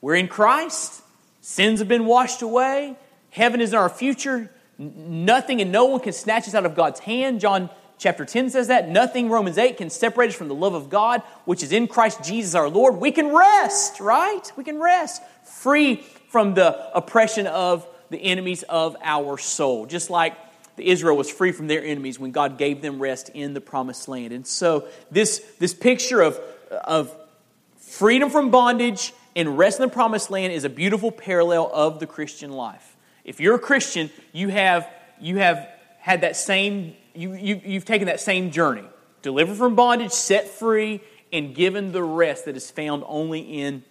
We're 0.00 0.16
in 0.16 0.26
Christ. 0.26 1.02
Sins 1.40 1.78
have 1.78 1.88
been 1.88 2.06
washed 2.06 2.42
away. 2.42 2.96
Heaven 3.30 3.60
is 3.60 3.72
in 3.72 3.78
our 3.78 3.88
future. 3.88 4.50
Nothing 4.78 5.60
and 5.60 5.70
no 5.70 5.86
one 5.86 6.00
can 6.00 6.12
snatch 6.12 6.48
us 6.48 6.54
out 6.54 6.66
of 6.66 6.74
God's 6.74 7.00
hand. 7.00 7.40
John 7.40 7.70
chapter 7.98 8.24
10 8.24 8.50
says 8.50 8.68
that. 8.68 8.88
Nothing, 8.88 9.30
Romans 9.30 9.58
8, 9.58 9.76
can 9.76 9.90
separate 9.90 10.30
us 10.30 10.34
from 10.34 10.48
the 10.48 10.54
love 10.54 10.74
of 10.74 10.90
God, 10.90 11.22
which 11.44 11.62
is 11.62 11.72
in 11.72 11.86
Christ 11.86 12.22
Jesus 12.24 12.54
our 12.54 12.68
Lord. 12.68 12.96
We 12.96 13.12
can 13.12 13.34
rest, 13.34 14.00
right? 14.00 14.50
We 14.56 14.64
can 14.64 14.80
rest, 14.80 15.22
free 15.44 15.96
from 16.28 16.54
the 16.54 16.96
oppression 16.96 17.46
of 17.46 17.86
the 18.10 18.18
enemies 18.18 18.62
of 18.64 18.96
our 19.02 19.38
soul. 19.38 19.86
Just 19.86 20.10
like 20.10 20.34
the 20.76 20.88
Israel 20.88 21.16
was 21.16 21.30
free 21.30 21.52
from 21.52 21.66
their 21.66 21.84
enemies 21.84 22.18
when 22.18 22.32
God 22.32 22.58
gave 22.58 22.82
them 22.82 23.00
rest 23.00 23.30
in 23.34 23.54
the 23.54 23.60
promised 23.60 24.08
land. 24.08 24.32
And 24.32 24.46
so, 24.46 24.88
this, 25.10 25.38
this 25.58 25.74
picture 25.74 26.22
of, 26.22 26.40
of 26.84 27.14
freedom 27.76 28.30
from 28.30 28.50
bondage 28.50 29.12
and 29.36 29.56
rest 29.58 29.78
in 29.78 29.86
the 29.86 29.92
promised 29.92 30.30
land 30.30 30.52
is 30.52 30.64
a 30.64 30.70
beautiful 30.70 31.10
parallel 31.12 31.70
of 31.72 32.00
the 32.00 32.06
Christian 32.06 32.50
life. 32.52 32.91
If 33.24 33.40
you're 33.40 33.54
a 33.54 33.60
Christian, 33.60 34.10
you 34.32 34.48
have, 34.48 34.88
you 35.20 35.36
have 35.36 35.68
had 35.98 36.22
that 36.22 36.36
same, 36.36 36.94
you, 37.14 37.34
you, 37.34 37.60
you've 37.64 37.84
taken 37.84 38.06
that 38.06 38.20
same 38.20 38.50
journey. 38.50 38.84
Delivered 39.22 39.56
from 39.56 39.76
bondage, 39.76 40.10
set 40.10 40.48
free, 40.48 41.00
and 41.32 41.54
given 41.54 41.92
the 41.92 42.02
rest 42.02 42.46
that 42.46 42.56
is 42.56 42.70
found 42.70 43.04
only 43.06 43.40
in 43.40 43.84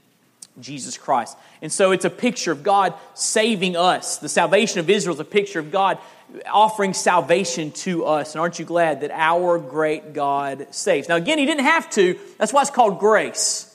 Jesus 0.59 0.97
Christ. 0.97 1.37
And 1.61 1.71
so 1.71 1.91
it's 1.91 2.05
a 2.05 2.09
picture 2.09 2.51
of 2.51 2.63
God 2.63 2.93
saving 3.13 3.77
us. 3.77 4.17
The 4.17 4.29
salvation 4.29 4.79
of 4.79 4.89
Israel 4.89 5.15
is 5.15 5.19
a 5.21 5.25
picture 5.25 5.59
of 5.59 5.71
God 5.71 5.97
offering 6.51 6.93
salvation 6.93 7.71
to 7.71 8.05
us. 8.05 8.33
And 8.33 8.41
aren't 8.41 8.59
you 8.59 8.65
glad 8.65 9.01
that 9.01 9.11
our 9.11 9.57
great 9.57 10.13
God 10.13 10.67
saves? 10.71 11.07
Now, 11.09 11.15
again, 11.15 11.37
He 11.37 11.45
didn't 11.45 11.65
have 11.65 11.89
to. 11.91 12.19
That's 12.37 12.53
why 12.53 12.61
it's 12.61 12.71
called 12.71 12.99
grace. 12.99 13.67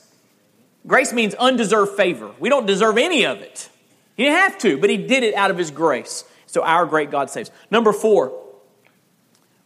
Grace 0.86 1.12
means 1.12 1.34
undeserved 1.34 1.96
favor. 1.96 2.30
We 2.38 2.48
don't 2.48 2.66
deserve 2.66 2.98
any 2.98 3.26
of 3.26 3.40
it. 3.40 3.68
He 4.16 4.24
didn't 4.24 4.38
have 4.38 4.58
to, 4.58 4.78
but 4.78 4.90
he 4.90 4.96
did 4.96 5.22
it 5.22 5.34
out 5.34 5.50
of 5.50 5.58
his 5.58 5.70
grace. 5.70 6.24
So 6.46 6.62
our 6.62 6.86
great 6.86 7.10
God 7.10 7.30
saves. 7.30 7.50
Number 7.70 7.92
four, 7.92 8.32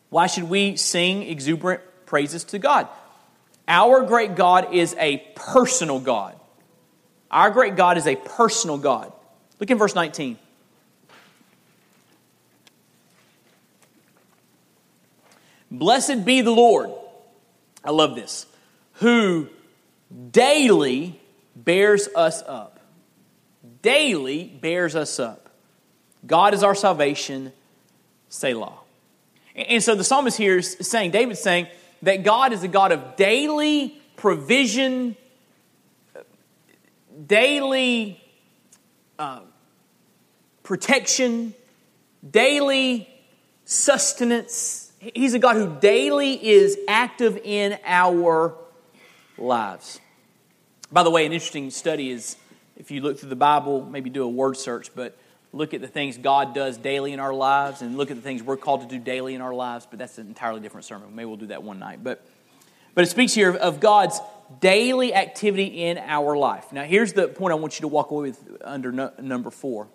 why 0.08 0.26
should 0.26 0.44
we 0.44 0.76
sing 0.76 1.22
exuberant 1.22 1.82
praises 2.06 2.44
to 2.44 2.58
God? 2.58 2.88
Our 3.68 4.02
great 4.02 4.34
God 4.34 4.74
is 4.74 4.96
a 4.98 5.18
personal 5.36 6.00
God. 6.00 6.34
Our 7.30 7.50
great 7.50 7.76
God 7.76 7.96
is 7.96 8.08
a 8.08 8.16
personal 8.16 8.76
God. 8.76 9.12
Look 9.60 9.70
in 9.70 9.78
verse 9.78 9.94
19. 9.94 10.36
Blessed 15.70 16.24
be 16.24 16.40
the 16.40 16.50
Lord. 16.50 16.90
I 17.84 17.92
love 17.92 18.16
this. 18.16 18.46
Who 18.94 19.48
daily 20.32 21.20
bears 21.54 22.08
us 22.16 22.42
up. 22.42 22.79
Daily 23.82 24.44
bears 24.44 24.94
us 24.94 25.18
up. 25.18 25.50
God 26.26 26.54
is 26.54 26.62
our 26.62 26.74
salvation. 26.74 27.52
Selah. 28.28 28.78
And 29.54 29.82
so 29.82 29.94
the 29.94 30.04
psalmist 30.04 30.38
here 30.38 30.58
is 30.58 30.76
saying, 30.80 31.10
David's 31.10 31.40
saying, 31.40 31.66
that 32.02 32.22
God 32.22 32.52
is 32.52 32.62
a 32.62 32.68
God 32.68 32.92
of 32.92 33.16
daily 33.16 34.00
provision, 34.16 35.16
daily 37.26 38.22
uh, 39.18 39.40
protection, 40.62 41.54
daily 42.28 43.08
sustenance. 43.64 44.92
He's 44.98 45.34
a 45.34 45.38
God 45.38 45.56
who 45.56 45.78
daily 45.80 46.46
is 46.46 46.78
active 46.88 47.38
in 47.42 47.78
our 47.84 48.54
lives. 49.36 50.00
By 50.92 51.02
the 51.02 51.10
way, 51.10 51.26
an 51.26 51.32
interesting 51.32 51.70
study 51.70 52.10
is 52.10 52.36
if 52.80 52.90
you 52.90 53.02
look 53.02 53.18
through 53.18 53.28
the 53.28 53.36
Bible, 53.36 53.84
maybe 53.84 54.08
do 54.08 54.24
a 54.24 54.28
word 54.28 54.56
search, 54.56 54.94
but 54.94 55.14
look 55.52 55.74
at 55.74 55.82
the 55.82 55.86
things 55.86 56.16
God 56.16 56.54
does 56.54 56.78
daily 56.78 57.12
in 57.12 57.20
our 57.20 57.34
lives 57.34 57.82
and 57.82 57.98
look 57.98 58.10
at 58.10 58.16
the 58.16 58.22
things 58.22 58.42
we're 58.42 58.56
called 58.56 58.80
to 58.80 58.86
do 58.86 58.98
daily 58.98 59.34
in 59.34 59.42
our 59.42 59.52
lives, 59.52 59.86
but 59.88 59.98
that's 59.98 60.16
an 60.16 60.26
entirely 60.26 60.60
different 60.60 60.86
sermon. 60.86 61.14
Maybe 61.14 61.26
we'll 61.26 61.36
do 61.36 61.48
that 61.48 61.62
one 61.62 61.78
night. 61.78 62.02
But, 62.02 62.24
but 62.94 63.04
it 63.04 63.08
speaks 63.08 63.34
here 63.34 63.54
of 63.54 63.80
God's 63.80 64.18
daily 64.60 65.12
activity 65.12 65.84
in 65.84 65.98
our 65.98 66.38
life. 66.38 66.72
Now, 66.72 66.84
here's 66.84 67.12
the 67.12 67.28
point 67.28 67.52
I 67.52 67.56
want 67.56 67.78
you 67.78 67.82
to 67.82 67.88
walk 67.88 68.10
away 68.12 68.30
with 68.30 68.56
under 68.64 68.90
no, 68.90 69.12
number 69.20 69.50
four 69.50 69.88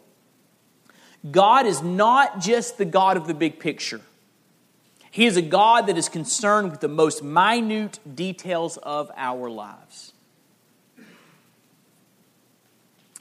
God 1.31 1.65
is 1.65 1.81
not 1.81 2.39
just 2.39 2.77
the 2.77 2.85
God 2.85 3.17
of 3.17 3.25
the 3.25 3.33
big 3.33 3.59
picture. 3.59 4.01
He 5.09 5.25
is 5.25 5.37
a 5.37 5.41
God 5.41 5.87
that 5.87 5.97
is 5.97 6.07
concerned 6.07 6.69
with 6.69 6.81
the 6.81 6.87
most 6.87 7.23
minute 7.23 7.97
details 8.13 8.77
of 8.77 9.09
our 9.15 9.49
lives. 9.49 10.13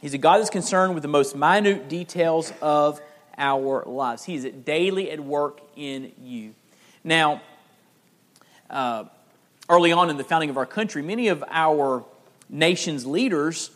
He's 0.04 0.12
a 0.12 0.18
God 0.18 0.36
that's 0.36 0.50
concerned 0.50 0.92
with 0.92 1.00
the 1.00 1.08
most 1.08 1.34
minute 1.34 1.88
details 1.88 2.52
of 2.60 3.00
our 3.38 3.82
lives. 3.86 4.22
He 4.22 4.34
is 4.34 4.44
daily 4.44 5.10
at 5.10 5.18
work 5.18 5.62
in 5.76 6.12
you. 6.22 6.54
Now, 7.02 7.40
uh, 8.68 9.04
early 9.66 9.92
on 9.92 10.10
in 10.10 10.18
the 10.18 10.22
founding 10.24 10.50
of 10.50 10.58
our 10.58 10.66
country, 10.66 11.00
many 11.00 11.28
of 11.28 11.42
our 11.48 12.04
nation's 12.50 13.06
leaders 13.06 13.70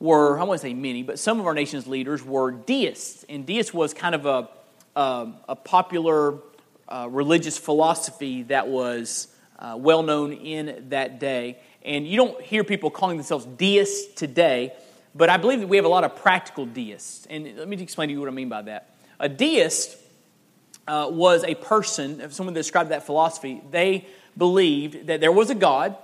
were, 0.00 0.36
I 0.36 0.42
won't 0.42 0.60
say 0.60 0.74
many, 0.74 1.04
but 1.04 1.20
some 1.20 1.38
of 1.38 1.46
our 1.46 1.54
nation's 1.54 1.86
leaders 1.86 2.24
were 2.24 2.50
deists. 2.50 3.24
And 3.28 3.46
deist 3.46 3.72
was 3.72 3.94
kind 3.94 4.16
of 4.16 4.26
a, 4.26 4.48
a, 4.96 5.32
a 5.50 5.54
popular 5.54 6.38
uh, 6.88 7.06
religious 7.08 7.56
philosophy 7.56 8.42
that 8.48 8.66
was 8.66 9.28
uh, 9.60 9.76
well 9.78 10.02
known 10.02 10.32
in 10.32 10.86
that 10.88 11.20
day. 11.20 11.60
And 11.84 12.04
you 12.04 12.16
don't 12.16 12.42
hear 12.42 12.64
people 12.64 12.90
calling 12.90 13.16
themselves 13.16 13.44
deists 13.44 14.12
today. 14.14 14.72
But 15.14 15.28
I 15.28 15.36
believe 15.36 15.60
that 15.60 15.66
we 15.66 15.76
have 15.76 15.84
a 15.84 15.90
lot 15.90 16.04
of 16.04 16.16
practical 16.16 16.64
deists. 16.64 17.26
And 17.28 17.56
let 17.56 17.68
me 17.68 17.80
explain 17.80 18.08
to 18.08 18.14
you 18.14 18.20
what 18.20 18.28
I 18.28 18.32
mean 18.32 18.48
by 18.48 18.62
that. 18.62 18.94
A 19.20 19.28
deist 19.28 19.96
uh, 20.88 21.08
was 21.10 21.44
a 21.44 21.54
person, 21.54 22.30
someone 22.30 22.54
described 22.54 22.90
that 22.90 23.04
philosophy, 23.04 23.62
they 23.70 24.06
believed 24.36 25.06
that 25.08 25.20
there 25.20 25.32
was 25.32 25.50
a 25.50 25.54
God. 25.54 25.96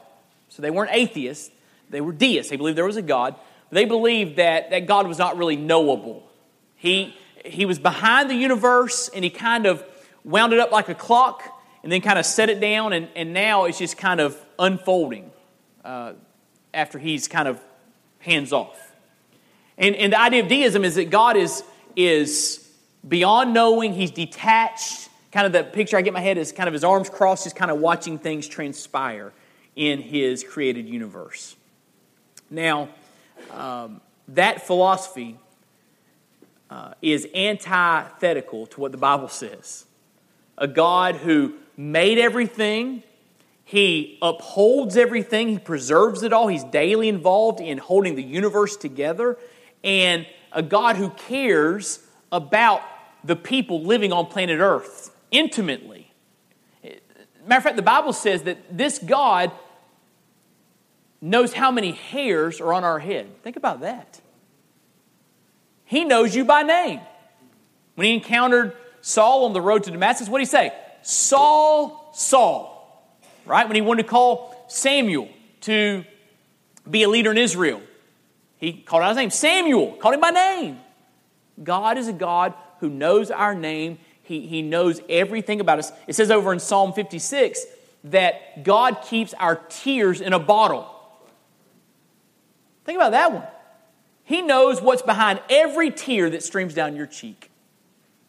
So 0.50 0.62
they 0.62 0.70
weren't 0.70 0.90
atheists, 0.92 1.50
they 1.90 2.00
were 2.00 2.12
deists. 2.12 2.50
They 2.50 2.56
believed 2.56 2.76
there 2.76 2.84
was 2.84 2.96
a 2.96 3.02
God. 3.02 3.34
They 3.70 3.84
believed 3.84 4.36
that, 4.36 4.70
that 4.70 4.86
God 4.86 5.06
was 5.06 5.18
not 5.18 5.36
really 5.36 5.56
knowable. 5.56 6.26
He, 6.76 7.14
he 7.44 7.66
was 7.66 7.78
behind 7.78 8.30
the 8.30 8.34
universe 8.34 9.09
and 9.09 9.24
he 9.24 9.30
kind 9.30 9.66
of 9.66 9.84
wound 10.24 10.52
it 10.52 10.59
up 10.59 10.70
like 10.70 10.88
a 10.88 10.94
clock 10.94 11.42
and 11.82 11.92
then 11.92 12.00
kind 12.00 12.18
of 12.18 12.26
set 12.26 12.50
it 12.50 12.61
down, 12.61 12.92
and, 12.92 13.09
and 13.14 13.32
now 13.32 13.64
it's 13.64 13.78
just 13.78 13.96
kind 13.96 14.20
of 14.20 14.36
unfolding 14.59 15.30
uh, 15.84 16.12
after 16.74 16.98
he's 16.98 17.28
kind 17.28 17.46
of 17.46 17.61
hands 18.18 18.52
off. 18.52 18.88
And, 19.78 19.94
and 19.94 20.12
the 20.12 20.20
idea 20.20 20.42
of 20.42 20.48
deism 20.48 20.84
is 20.84 20.96
that 20.96 21.08
God 21.08 21.36
is, 21.36 21.62
is 21.94 22.68
beyond 23.06 23.54
knowing, 23.54 23.94
He's 23.94 24.10
detached. 24.10 25.08
Kind 25.30 25.46
of 25.46 25.52
the 25.52 25.62
picture 25.62 25.96
I 25.96 26.02
get 26.02 26.08
in 26.08 26.14
my 26.14 26.20
head 26.20 26.36
is 26.36 26.52
kind 26.52 26.66
of 26.66 26.72
his 26.72 26.84
arms 26.84 27.08
crossed, 27.08 27.44
just 27.44 27.54
kind 27.54 27.70
of 27.70 27.78
watching 27.78 28.18
things 28.18 28.48
transpire 28.48 29.32
in 29.76 30.00
His 30.00 30.42
created 30.42 30.88
universe. 30.88 31.54
Now, 32.50 32.88
um, 33.52 34.00
that 34.28 34.66
philosophy 34.66 35.38
uh, 36.70 36.94
is 37.00 37.28
antithetical 37.34 38.66
to 38.66 38.80
what 38.80 38.90
the 38.90 38.98
Bible 38.98 39.28
says. 39.28 39.86
A 40.56 40.66
God 40.66 41.16
who 41.16 41.54
made 41.76 42.18
everything, 42.18 43.04
He 43.64 44.18
upholds 44.20 44.96
everything, 44.96 45.50
He 45.50 45.58
preserves 45.58 46.24
it 46.24 46.32
all, 46.32 46.48
He's 46.48 46.64
daily 46.64 47.08
involved 47.08 47.60
in 47.60 47.78
holding 47.78 48.16
the 48.16 48.24
universe 48.24 48.76
together 48.76 49.38
and 49.84 50.26
a 50.52 50.62
God 50.62 50.96
who 50.96 51.10
cares 51.10 52.00
about 52.32 52.82
the 53.24 53.36
people 53.36 53.82
living 53.82 54.12
on 54.12 54.26
planet 54.26 54.60
Earth 54.60 55.14
intimately. 55.30 56.12
Matter 57.46 57.58
of 57.58 57.62
fact, 57.62 57.76
the 57.76 57.82
Bible 57.82 58.12
says 58.12 58.42
that 58.42 58.76
this 58.76 58.98
God 58.98 59.52
knows 61.20 61.52
how 61.52 61.70
many 61.70 61.92
hairs 61.92 62.60
are 62.60 62.72
on 62.72 62.84
our 62.84 62.98
head. 62.98 63.42
Think 63.42 63.56
about 63.56 63.80
that. 63.80 64.20
He 65.84 66.04
knows 66.04 66.36
you 66.36 66.44
by 66.44 66.62
name. 66.62 67.00
When 67.94 68.06
he 68.06 68.14
encountered 68.14 68.76
Saul 69.00 69.46
on 69.46 69.52
the 69.54 69.60
road 69.60 69.84
to 69.84 69.90
Damascus, 69.90 70.28
what 70.28 70.38
did 70.38 70.42
he 70.42 70.50
say? 70.50 70.72
Saul, 71.02 72.10
Saul. 72.14 72.74
Right? 73.46 73.66
When 73.66 73.74
he 73.74 73.80
wanted 73.80 74.02
to 74.02 74.08
call 74.08 74.66
Samuel 74.68 75.28
to 75.62 76.04
be 76.88 77.02
a 77.02 77.08
leader 77.08 77.30
in 77.30 77.38
Israel, 77.38 77.80
he 78.59 78.72
called 78.72 79.02
out 79.02 79.09
his 79.09 79.16
name. 79.16 79.30
Samuel, 79.30 79.92
called 79.92 80.14
him 80.14 80.20
by 80.20 80.30
name. 80.30 80.78
God 81.62 81.96
is 81.96 82.09
a 82.09 82.12
God 82.12 82.54
who 82.80 82.90
knows 82.90 83.30
our 83.30 83.54
name. 83.54 83.98
He, 84.22 84.46
he 84.46 84.62
knows 84.62 85.00
everything 85.09 85.61
about 85.61 85.78
us. 85.78 85.92
It 86.06 86.14
says 86.14 86.30
over 86.30 86.52
in 86.52 86.61
Psalm 86.61 86.92
56 86.92 87.64
that 88.04 88.62
God 88.64 89.02
keeps 89.02 89.32
our 89.34 89.56
tears 89.56 90.20
in 90.20 90.32
a 90.32 90.38
bottle. 90.38 90.94
Think 92.84 92.96
about 92.96 93.12
that 93.12 93.32
one. 93.32 93.44
He 94.24 94.42
knows 94.42 94.82
what's 94.82 95.02
behind 95.02 95.40
every 95.48 95.90
tear 95.90 96.28
that 96.30 96.42
streams 96.42 96.74
down 96.74 96.96
your 96.96 97.06
cheek. 97.06 97.50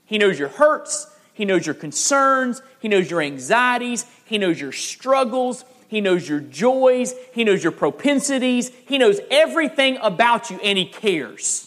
He 0.05 0.17
knows 0.17 0.39
your 0.39 0.49
hurts. 0.49 1.07
He 1.33 1.45
knows 1.45 1.65
your 1.65 1.75
concerns. 1.75 2.61
He 2.79 2.87
knows 2.87 3.09
your 3.09 3.21
anxieties. 3.21 4.05
He 4.25 4.37
knows 4.37 4.59
your 4.59 4.71
struggles. 4.71 5.65
He 5.89 6.01
knows 6.01 6.29
your 6.29 6.39
joys. 6.39 7.15
He 7.33 7.43
knows 7.43 7.63
your 7.63 7.71
propensities. 7.71 8.71
He 8.87 8.99
knows 8.99 9.19
everything 9.29 9.97
about 10.01 10.49
you, 10.49 10.59
and 10.63 10.77
He 10.77 10.85
cares 10.85 11.65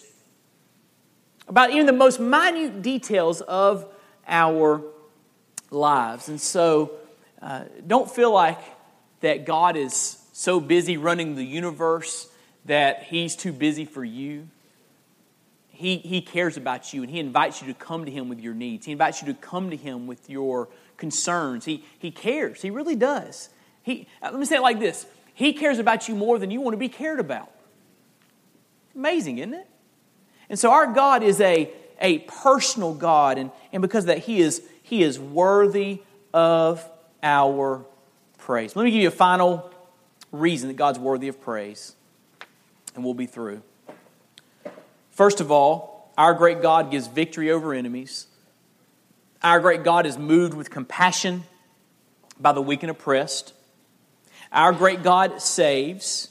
about 1.49 1.71
even 1.71 1.87
the 1.87 1.93
most 1.93 2.19
minute 2.21 2.81
details 2.83 3.41
of 3.43 3.87
our 4.27 4.81
lives. 5.71 6.29
And 6.29 6.41
so, 6.41 6.93
uh, 7.43 7.65
don't 7.87 8.11
feel 8.11 8.33
like 8.33 8.61
that 9.21 9.45
God 9.45 9.77
is 9.77 10.19
so 10.33 10.61
busy 10.61 10.97
running 10.97 11.35
the 11.35 11.45
universe 11.45 12.29
that 12.65 13.03
He's 13.03 13.35
too 13.35 13.53
busy 13.53 13.85
for 13.85 14.05
you. 14.05 14.49
He, 15.69 15.97
he 15.97 16.21
cares 16.21 16.57
about 16.57 16.95
you 16.95 17.03
and 17.03 17.11
He 17.11 17.19
invites 17.19 17.61
you 17.61 17.67
to 17.67 17.75
come 17.75 18.05
to 18.05 18.11
Him 18.11 18.29
with 18.29 18.39
your 18.39 18.55
needs. 18.55 18.87
He 18.87 18.93
invites 18.93 19.21
you 19.21 19.27
to 19.27 19.35
come 19.35 19.71
to 19.71 19.77
Him 19.77 20.07
with 20.07 20.31
your 20.31 20.69
concerns. 20.97 21.65
He, 21.65 21.85
he 21.99 22.13
cares. 22.13 22.63
He 22.63 22.71
really 22.71 22.95
does. 22.95 23.49
He, 23.83 24.07
uh, 24.23 24.31
let 24.31 24.39
me 24.39 24.47
say 24.47 24.57
it 24.57 24.63
like 24.63 24.79
this 24.79 25.07
He 25.35 25.53
cares 25.53 25.79
about 25.79 26.09
you 26.09 26.15
more 26.15 26.39
than 26.39 26.51
you 26.51 26.61
want 26.61 26.75
to 26.75 26.79
be 26.79 26.89
cared 26.89 27.21
about. 27.21 27.51
Amazing, 28.95 29.39
isn't 29.39 29.55
it? 29.55 29.69
And 30.49 30.59
so 30.59 30.71
our 30.71 30.87
God 30.87 31.23
is 31.23 31.41
a, 31.41 31.71
a 32.01 32.19
personal 32.21 32.95
God, 32.95 33.39
and, 33.39 33.51
and 33.73 33.81
because 33.81 34.07
that, 34.07 34.19
He 34.19 34.41
is, 34.41 34.63
he 34.83 35.03
is 35.03 35.19
worthy 35.19 36.03
of 36.35 36.87
our 37.23 37.85
praise. 38.39 38.77
Let 38.77 38.85
me 38.85 38.91
give 38.91 39.03
you 39.03 39.09
a 39.09 39.13
final 39.13 39.71
reason 40.31 40.69
that 40.69 40.75
God's 40.75 40.99
worthy 40.99 41.29
of 41.29 41.41
praise, 41.41 41.95
and 42.95 43.05
we'll 43.05 43.15
be 43.15 43.27
through. 43.27 43.63
First 45.11 45.41
of 45.41 45.51
all, 45.51 46.13
our 46.19 46.35
great 46.35 46.61
God 46.61 46.91
gives 46.91 47.07
victory 47.07 47.51
over 47.51 47.73
enemies. 47.73 48.27
Our 49.43 49.61
great 49.61 49.85
God 49.85 50.07
is 50.07 50.19
moved 50.19 50.55
with 50.55 50.71
compassion 50.71 51.45
by 52.39 52.53
the 52.53 52.63
weak 52.63 52.83
and 52.83 52.91
oppressed. 52.91 53.55
Our 54.53 54.73
great 54.73 55.03
God 55.03 55.41
saves. 55.41 56.29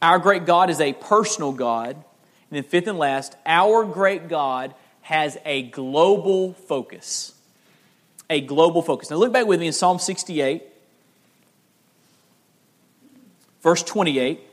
Our 0.00 0.18
great 0.18 0.46
God 0.46 0.70
is 0.70 0.80
a 0.80 0.92
personal 0.92 1.52
God. 1.52 1.96
And 1.96 2.56
then, 2.56 2.62
fifth 2.62 2.86
and 2.86 2.98
last, 2.98 3.36
our 3.44 3.84
great 3.84 4.28
God 4.28 4.74
has 5.02 5.38
a 5.44 5.62
global 5.62 6.52
focus. 6.52 7.34
A 8.30 8.40
global 8.40 8.82
focus. 8.82 9.10
Now, 9.10 9.16
look 9.16 9.32
back 9.32 9.46
with 9.46 9.60
me 9.60 9.66
in 9.66 9.72
Psalm 9.72 9.98
68. 9.98 10.62
verse 13.62 13.82
28. 13.82 14.47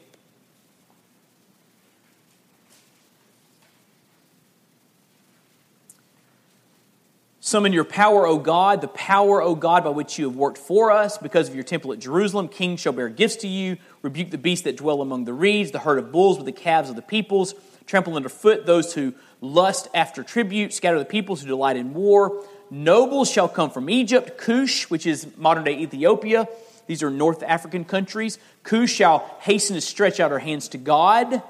Summon 7.46 7.74
your 7.74 7.84
power, 7.84 8.26
O 8.26 8.40
God, 8.40 8.82
the 8.82 8.88
power, 8.88 9.40
O 9.40 9.54
God, 9.54 9.84
by 9.84 9.92
which 9.92 10.18
you 10.18 10.28
have 10.28 10.36
worked 10.36 10.58
for 10.58 10.90
us. 10.90 11.20
Because 11.20 11.48
of 11.48 11.54
your 11.54 11.64
temple 11.64 11.94
at 11.94 12.00
Jerusalem, 12.00 12.48
kings 12.48 12.80
shall 12.80 12.92
bear 12.92 13.08
gifts 13.08 13.36
to 13.36 13.48
you. 13.48 13.78
Rebuke 14.02 14.32
the 14.32 14.40
beasts 14.40 14.64
that 14.64 14.78
dwell 14.78 15.00
among 15.00 15.26
the 15.26 15.34
reeds, 15.34 15.70
the 15.70 15.78
herd 15.78 16.00
of 16.00 16.12
bulls 16.12 16.38
with 16.38 16.48
the 16.48 16.52
calves 16.52 16.90
of 16.90 16.96
the 16.96 17.04
peoples. 17.04 17.54
Trample 17.86 18.16
underfoot 18.16 18.66
those 18.66 18.96
who 18.96 19.14
lust 19.42 19.90
after 19.94 20.24
tribute. 20.24 20.74
Scatter 20.74 20.98
the 20.98 21.06
peoples 21.06 21.42
who 21.42 21.48
delight 21.48 21.78
in 21.78 21.94
war. 21.94 22.44
Nobles 22.72 23.30
shall 23.30 23.48
come 23.48 23.70
from 23.70 23.92
Egypt, 23.92 24.40
Cush, 24.40 24.90
which 24.90 25.06
is 25.06 25.28
modern 25.38 25.66
day 25.66 25.78
Ethiopia. 25.78 26.48
These 26.88 27.04
are 27.04 27.12
North 27.12 27.44
African 27.44 27.86
countries. 27.86 28.40
Cush 28.64 28.92
shall 28.92 29.20
hasten 29.42 29.76
to 29.76 29.82
stretch 29.82 30.20
out 30.20 30.32
her 30.32 30.40
hands 30.40 30.70
to 30.70 30.80
God. 30.80 31.44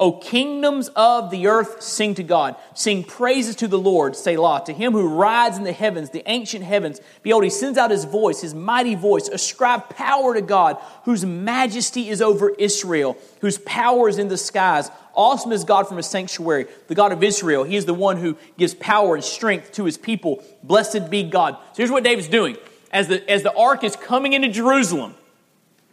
O 0.00 0.12
kingdoms 0.12 0.88
of 0.94 1.30
the 1.30 1.48
earth, 1.48 1.82
sing 1.82 2.14
to 2.14 2.22
God. 2.22 2.54
Sing 2.74 3.02
praises 3.02 3.56
to 3.56 3.66
the 3.66 3.78
Lord, 3.78 4.14
Selah. 4.14 4.62
To 4.66 4.72
him 4.72 4.92
who 4.92 5.08
rides 5.08 5.58
in 5.58 5.64
the 5.64 5.72
heavens, 5.72 6.10
the 6.10 6.22
ancient 6.30 6.64
heavens. 6.64 7.00
Behold, 7.24 7.42
he 7.42 7.50
sends 7.50 7.76
out 7.76 7.90
his 7.90 8.04
voice, 8.04 8.40
his 8.40 8.54
mighty 8.54 8.94
voice. 8.94 9.26
Ascribe 9.26 9.88
power 9.88 10.34
to 10.34 10.40
God, 10.40 10.78
whose 11.04 11.24
majesty 11.24 12.10
is 12.10 12.22
over 12.22 12.50
Israel, 12.50 13.16
whose 13.40 13.58
power 13.58 14.08
is 14.08 14.18
in 14.18 14.28
the 14.28 14.36
skies. 14.36 14.88
Awesome 15.14 15.50
is 15.50 15.64
God 15.64 15.88
from 15.88 15.96
his 15.96 16.06
sanctuary, 16.06 16.66
the 16.86 16.94
God 16.94 17.10
of 17.10 17.24
Israel. 17.24 17.64
He 17.64 17.74
is 17.74 17.86
the 17.86 17.94
one 17.94 18.18
who 18.18 18.36
gives 18.56 18.74
power 18.74 19.16
and 19.16 19.24
strength 19.24 19.72
to 19.72 19.84
his 19.84 19.98
people. 19.98 20.44
Blessed 20.62 21.10
be 21.10 21.24
God. 21.24 21.56
So 21.72 21.78
here's 21.78 21.90
what 21.90 22.04
David's 22.04 22.28
doing. 22.28 22.56
As 22.92 23.08
the, 23.08 23.28
as 23.28 23.42
the 23.42 23.52
ark 23.52 23.82
is 23.82 23.96
coming 23.96 24.32
into 24.32 24.48
Jerusalem, 24.48 25.16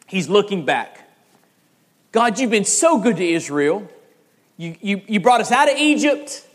he's 0.05 0.29
looking 0.29 0.63
back. 0.63 1.09
God, 2.11 2.37
you've 2.37 2.51
been 2.51 2.65
so 2.65 2.99
good 2.99 3.17
to 3.17 3.25
Israel. 3.25 3.89
You, 4.57 4.75
you, 4.81 5.01
you 5.07 5.19
brought 5.19 5.41
us 5.41 5.51
out 5.51 5.71
of 5.71 5.77
Egypt. 5.77 6.47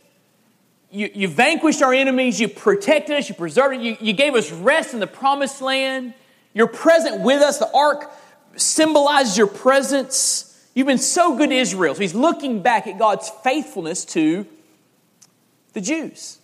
You, 0.90 1.10
you 1.14 1.28
vanquished 1.28 1.82
our 1.82 1.92
enemies. 1.92 2.40
You 2.40 2.48
protected 2.48 3.16
us. 3.16 3.28
You 3.28 3.34
preserved 3.34 3.76
it. 3.76 3.80
You, 3.82 3.96
you 4.00 4.12
gave 4.12 4.34
us 4.34 4.50
rest 4.50 4.94
in 4.94 5.00
the 5.00 5.06
promised 5.06 5.60
land. 5.60 6.14
You're 6.54 6.66
present 6.66 7.20
with 7.20 7.42
us. 7.42 7.58
The 7.58 7.70
ark 7.72 8.10
symbolizes 8.56 9.36
your 9.36 9.46
presence. 9.46 10.46
You've 10.74 10.86
been 10.86 10.98
so 10.98 11.36
good 11.36 11.50
to 11.50 11.56
Israel. 11.56 11.94
So 11.94 12.00
he's 12.00 12.14
looking 12.14 12.62
back 12.62 12.86
at 12.86 12.98
God's 12.98 13.30
faithfulness 13.42 14.04
to 14.06 14.46
the 15.72 15.80
Jews. 15.80 16.38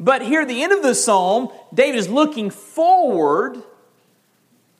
But 0.00 0.22
here 0.22 0.42
at 0.42 0.48
the 0.48 0.62
end 0.62 0.72
of 0.72 0.82
the 0.82 0.94
psalm, 0.94 1.50
David 1.74 1.98
is 1.98 2.08
looking 2.08 2.50
forward 2.50 3.62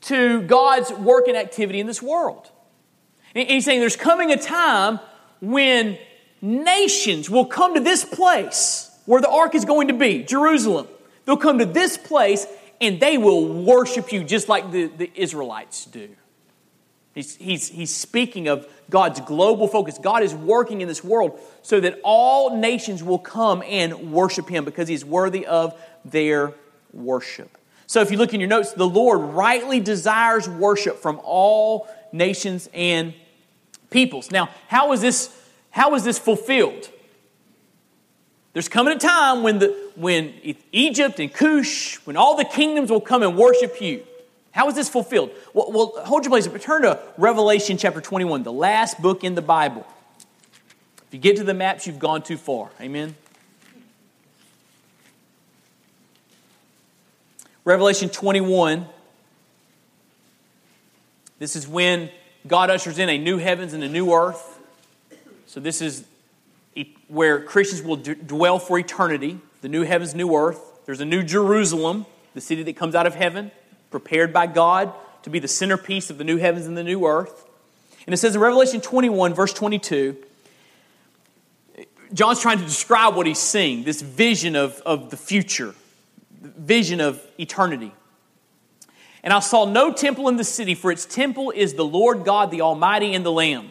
to 0.03 0.43
God's 0.43 0.93
work 0.93 1.27
and 1.29 1.37
activity 1.37 1.81
in 1.81 1.87
this 1.87 2.01
world. 2.01 2.51
And 3.35 3.49
he's 3.49 3.65
saying 3.65 3.81
there's 3.81 3.97
coming 3.97 4.31
a 4.31 4.37
time 4.37 5.01
when 5.41 5.99
nations 6.41 7.29
will 7.29 7.47
come 7.47 7.75
to 7.75 7.81
this 7.81 8.05
place 8.05 8.91
where 9.07 9.21
the 9.21 9.29
ark 9.29 9.55
is 9.55 9.65
going 9.65 9.89
to 9.89 9.95
be, 9.95 10.23
Jerusalem. 10.23 10.87
They'll 11.25 11.37
come 11.37 11.59
to 11.59 11.67
this 11.67 11.99
place 11.99 12.47
and 12.81 13.01
they 13.01 13.19
will 13.19 13.65
worship 13.65 14.13
you 14.13 14.25
just 14.25 14.49
like 14.49 14.71
the, 14.71 14.87
the 14.87 15.11
Israelites 15.15 15.85
do. 15.87 16.09
He's, 17.15 17.35
he's, 17.37 17.69
he's 17.69 17.95
speaking 17.95 18.47
of 18.49 18.69
God's 18.91 19.21
global 19.21 19.67
focus. 19.67 19.99
God 19.99 20.23
is 20.23 20.35
working 20.35 20.83
in 20.83 20.89
this 20.89 21.03
world 21.03 21.41
so 21.63 21.81
that 21.81 21.99
all 22.05 22.57
nations 22.57 23.03
will 23.03 23.19
come 23.19 23.63
and 23.67 24.13
worship 24.13 24.49
Him 24.49 24.65
because 24.65 24.87
He's 24.87 25.05
worthy 25.05 25.45
of 25.45 25.79
their 26.05 26.55
worship. 26.93 27.59
So 27.89 28.03
if 28.03 28.11
you 28.11 28.19
look 28.19 28.35
in 28.35 28.41
your 28.41 28.49
notes, 28.49 28.73
the 28.73 28.87
Lord 28.87 29.21
rightly 29.35 29.81
desires 29.81 30.49
worship 30.49 30.99
from 30.99 31.21
all 31.25 31.89
nations 32.13 32.69
and 32.73 33.15
peoples. 33.91 34.31
Now, 34.31 34.51
how 34.69 34.93
is 34.93 35.01
this, 35.01 35.35
how 35.71 35.95
is 35.95 36.05
this 36.05 36.19
fulfilled? 36.19 36.91
There's 38.53 38.69
coming 38.69 38.97
a 38.97 38.99
time 38.99 39.43
when, 39.43 39.59
the, 39.59 39.91
when 39.95 40.35
Egypt 40.73 41.21
and 41.21 41.33
Cush, 41.33 41.97
when 42.07 42.17
all 42.17 42.37
the 42.37 42.45
kingdoms 42.45 42.91
will 42.91 43.01
come 43.01 43.23
and 43.23 43.37
worship 43.37 43.81
you. 43.81 44.05
How 44.51 44.69
is 44.69 44.75
this 44.75 44.89
fulfilled? 44.89 45.31
Well, 45.55 45.71
well 45.71 45.93
hold 46.05 46.25
your 46.25 46.31
place. 46.31 46.49
Turn 46.65 46.83
to 46.83 46.99
Revelation 47.17 47.77
chapter 47.77 48.01
21, 48.01 48.43
the 48.43 48.53
last 48.53 49.01
book 49.01 49.23
in 49.23 49.35
the 49.35 49.43
Bible. 49.43 49.87
If 51.07 51.15
you 51.15 51.21
get 51.21 51.37
to 51.37 51.45
the 51.45 51.55
maps, 51.55 51.87
you've 51.87 51.99
gone 51.99 52.23
too 52.23 52.37
far. 52.37 52.71
Amen? 52.81 53.15
Revelation 57.65 58.09
21. 58.09 58.87
This 61.39 61.55
is 61.55 61.69
when 61.69 62.11
God 62.47 62.71
ushers 62.71 62.99
in 62.99 63.09
a 63.09 63.19
new 63.19 63.39
heavens 63.39 63.73
and 63.73 63.83
a 63.83 63.89
new 63.89 64.13
earth. 64.13 64.59
So, 65.47 65.61
this 65.61 65.81
is 65.81 66.05
where 67.09 67.43
Christians 67.43 67.83
will 67.83 67.97
d- 67.97 68.15
dwell 68.15 68.59
for 68.59 68.79
eternity 68.79 69.41
the 69.61 69.69
new 69.69 69.83
heavens, 69.83 70.15
new 70.15 70.35
earth. 70.37 70.61
There's 70.87 71.01
a 71.01 71.05
new 71.05 71.23
Jerusalem, 71.23 72.07
the 72.35 72.41
city 72.41 72.63
that 72.63 72.77
comes 72.77 72.95
out 72.95 73.07
of 73.07 73.15
heaven, 73.15 73.51
prepared 73.91 74.33
by 74.33 74.47
God 74.47 74.93
to 75.23 75.31
be 75.31 75.39
the 75.39 75.49
centerpiece 75.49 76.11
of 76.11 76.19
the 76.19 76.25
new 76.25 76.37
heavens 76.37 76.67
and 76.67 76.77
the 76.77 76.85
new 76.85 77.05
earth. 77.07 77.45
And 78.07 78.15
it 78.15 78.19
says 78.19 78.35
in 78.35 78.41
Revelation 78.41 78.81
21, 78.81 79.35
verse 79.35 79.53
22, 79.53 80.17
John's 82.15 82.41
trying 82.41 82.59
to 82.59 82.65
describe 82.65 83.17
what 83.17 83.27
he's 83.27 83.39
seeing 83.39 83.85
this 83.85 84.01
vision 84.01 84.57
of, 84.57 84.81
of 84.87 85.11
the 85.11 85.17
future, 85.17 85.75
vision 86.41 87.01
of 87.01 87.21
eternity. 87.39 87.93
And 89.23 89.33
I 89.33 89.41
saw 89.41 89.65
no 89.65 89.93
temple 89.93 90.29
in 90.29 90.37
the 90.37 90.45
city, 90.45 90.75
for 90.75 90.93
its 90.93 91.05
temple 91.05 91.51
is 91.51 91.75
the 91.75 91.85
Lord 91.85 92.25
God, 92.25 92.51
the 92.51 92.61
Almighty, 92.61 93.15
and 93.15 93.25
the 93.27 93.33
Lamb. 93.33 93.71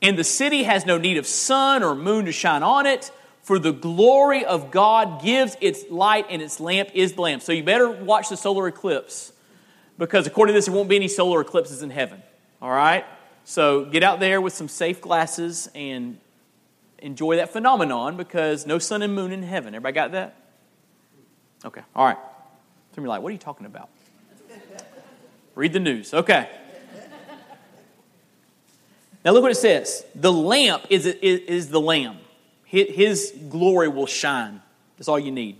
And 0.00 0.16
the 0.16 0.24
city 0.24 0.62
has 0.62 0.86
no 0.86 0.96
need 0.96 1.16
of 1.16 1.26
sun 1.26 1.82
or 1.82 1.94
moon 1.94 2.26
to 2.26 2.32
shine 2.32 2.62
on 2.62 2.86
it, 2.86 3.10
for 3.42 3.58
the 3.58 3.72
glory 3.72 4.44
of 4.44 4.70
God 4.70 5.22
gives 5.22 5.56
its 5.60 5.84
light, 5.90 6.26
and 6.30 6.40
its 6.40 6.60
lamp 6.60 6.90
is 6.94 7.14
the 7.14 7.22
lamp. 7.22 7.42
So 7.42 7.50
you 7.50 7.64
better 7.64 7.90
watch 7.90 8.28
the 8.28 8.36
solar 8.36 8.68
eclipse, 8.68 9.32
because 9.96 10.26
according 10.26 10.52
to 10.52 10.58
this, 10.58 10.66
there 10.66 10.74
won't 10.74 10.88
be 10.88 10.96
any 10.96 11.08
solar 11.08 11.40
eclipses 11.40 11.82
in 11.82 11.90
heaven. 11.90 12.22
All 12.62 12.70
right? 12.70 13.04
So 13.44 13.86
get 13.86 14.02
out 14.02 14.20
there 14.20 14.40
with 14.40 14.52
some 14.52 14.68
safe 14.68 15.00
glasses 15.00 15.68
and 15.74 16.18
enjoy 16.98 17.36
that 17.36 17.52
phenomenon, 17.52 18.16
because 18.16 18.66
no 18.66 18.78
sun 18.78 19.02
and 19.02 19.14
moon 19.14 19.32
in 19.32 19.42
heaven. 19.42 19.74
Everybody 19.74 19.94
got 19.94 20.12
that? 20.12 20.36
Okay, 21.64 21.82
all 21.96 22.04
right. 22.04 22.18
Some 22.94 23.02
of 23.02 23.06
you 23.06 23.08
like, 23.08 23.22
what 23.22 23.30
are 23.30 23.32
you 23.32 23.38
talking 23.38 23.66
about? 23.66 23.88
Read 25.58 25.72
the 25.72 25.80
news. 25.80 26.14
Okay. 26.14 26.48
Now 29.24 29.32
look 29.32 29.42
what 29.42 29.50
it 29.50 29.56
says. 29.56 30.06
The 30.14 30.32
lamp 30.32 30.84
is, 30.88 31.04
is, 31.04 31.40
is 31.40 31.68
the 31.68 31.80
lamb. 31.80 32.16
His 32.62 33.34
glory 33.48 33.88
will 33.88 34.06
shine. 34.06 34.62
That's 34.96 35.08
all 35.08 35.18
you 35.18 35.32
need. 35.32 35.56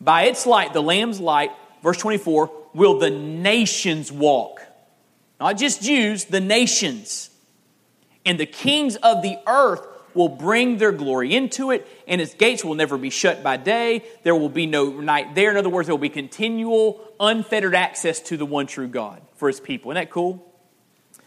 By 0.00 0.22
its 0.22 0.46
light, 0.46 0.72
the 0.72 0.82
lamb's 0.82 1.20
light, 1.20 1.50
verse 1.82 1.98
24, 1.98 2.50
will 2.72 2.98
the 2.98 3.10
nations 3.10 4.10
walk. 4.10 4.62
Not 5.38 5.58
just 5.58 5.82
Jews, 5.82 6.24
the 6.24 6.40
nations. 6.40 7.28
And 8.24 8.40
the 8.40 8.46
kings 8.46 8.96
of 8.96 9.20
the 9.20 9.36
earth 9.46 9.86
will 10.14 10.30
bring 10.30 10.78
their 10.78 10.92
glory 10.92 11.34
into 11.34 11.70
it, 11.70 11.86
and 12.06 12.22
its 12.22 12.32
gates 12.32 12.64
will 12.64 12.76
never 12.76 12.96
be 12.96 13.10
shut 13.10 13.42
by 13.42 13.58
day. 13.58 14.04
There 14.22 14.34
will 14.34 14.48
be 14.48 14.64
no 14.64 14.88
night 14.88 15.34
there. 15.34 15.50
In 15.50 15.58
other 15.58 15.68
words, 15.68 15.86
there 15.86 15.94
will 15.94 16.00
be 16.00 16.08
continual, 16.08 17.07
unfettered 17.20 17.74
access 17.74 18.20
to 18.20 18.36
the 18.36 18.46
one 18.46 18.66
true 18.66 18.88
God 18.88 19.22
for 19.36 19.48
his 19.48 19.60
people. 19.60 19.90
Isn't 19.90 20.02
that 20.02 20.10
cool? 20.10 20.44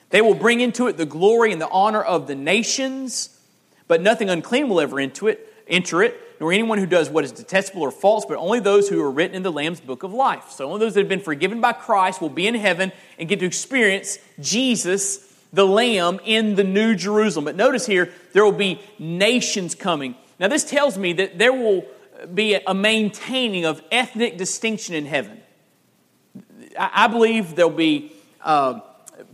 They 0.10 0.22
will 0.22 0.36
bring 0.36 0.60
into 0.62 0.88
it 0.88 0.98
the 0.98 1.06
glory 1.06 1.52
and 1.52 1.62
the 1.62 1.70
honor 1.70 2.02
of 2.02 2.28
the 2.28 2.36
nations, 2.36 3.40
but 3.88 4.02
nothing 4.02 4.30
unclean 4.30 4.68
will 4.70 4.82
ever 4.82 5.00
into 5.00 5.28
it, 5.28 5.54
enter 5.68 6.04
it, 6.04 6.20
nor 6.40 6.52
anyone 6.52 6.80
who 6.80 6.86
does 6.86 7.10
what 7.10 7.24
is 7.24 7.32
detestable 7.32 7.84
or 7.84 7.92
false, 7.92 8.26
but 8.26 8.36
only 8.38 8.60
those 8.60 8.90
who 8.90 9.02
are 9.02 9.12
written 9.12 9.36
in 9.36 9.44
the 9.44 9.52
Lamb's 9.52 9.80
book 9.80 10.04
of 10.04 10.12
life. 10.12 10.50
So 10.50 10.66
only 10.68 10.80
those 10.80 10.96
that 10.96 11.02
have 11.02 11.10
been 11.10 11.20
forgiven 11.20 11.62
by 11.62 11.74
Christ 11.74 12.20
will 12.20 12.30
be 12.30 12.48
in 12.48 12.56
heaven 12.56 12.92
and 13.18 13.30
get 13.30 13.40
to 13.40 13.46
experience 13.46 14.18
Jesus 14.40 15.28
the 15.54 15.66
Lamb 15.66 16.20
in 16.26 16.56
the 16.56 16.64
New 16.64 16.96
Jerusalem. 16.96 17.46
But 17.46 17.56
notice 17.56 17.86
here, 17.86 18.12
there 18.34 18.44
will 18.44 18.52
be 18.52 18.82
nations 18.98 19.76
coming. 19.76 20.16
Now, 20.40 20.48
this 20.48 20.64
tells 20.64 20.98
me 20.98 21.14
that 21.14 21.38
there 21.38 21.54
will 21.54 21.86
be 22.34 22.56
a 22.56 22.74
maintaining 22.74 23.66
of 23.66 23.82
ethnic 23.92 24.38
distinction 24.38 24.96
in 24.96 25.06
heaven. 25.06 25.42
I 26.78 27.08
believe 27.08 27.56
there'll 27.56 27.72
be 27.72 28.12
uh, 28.42 28.80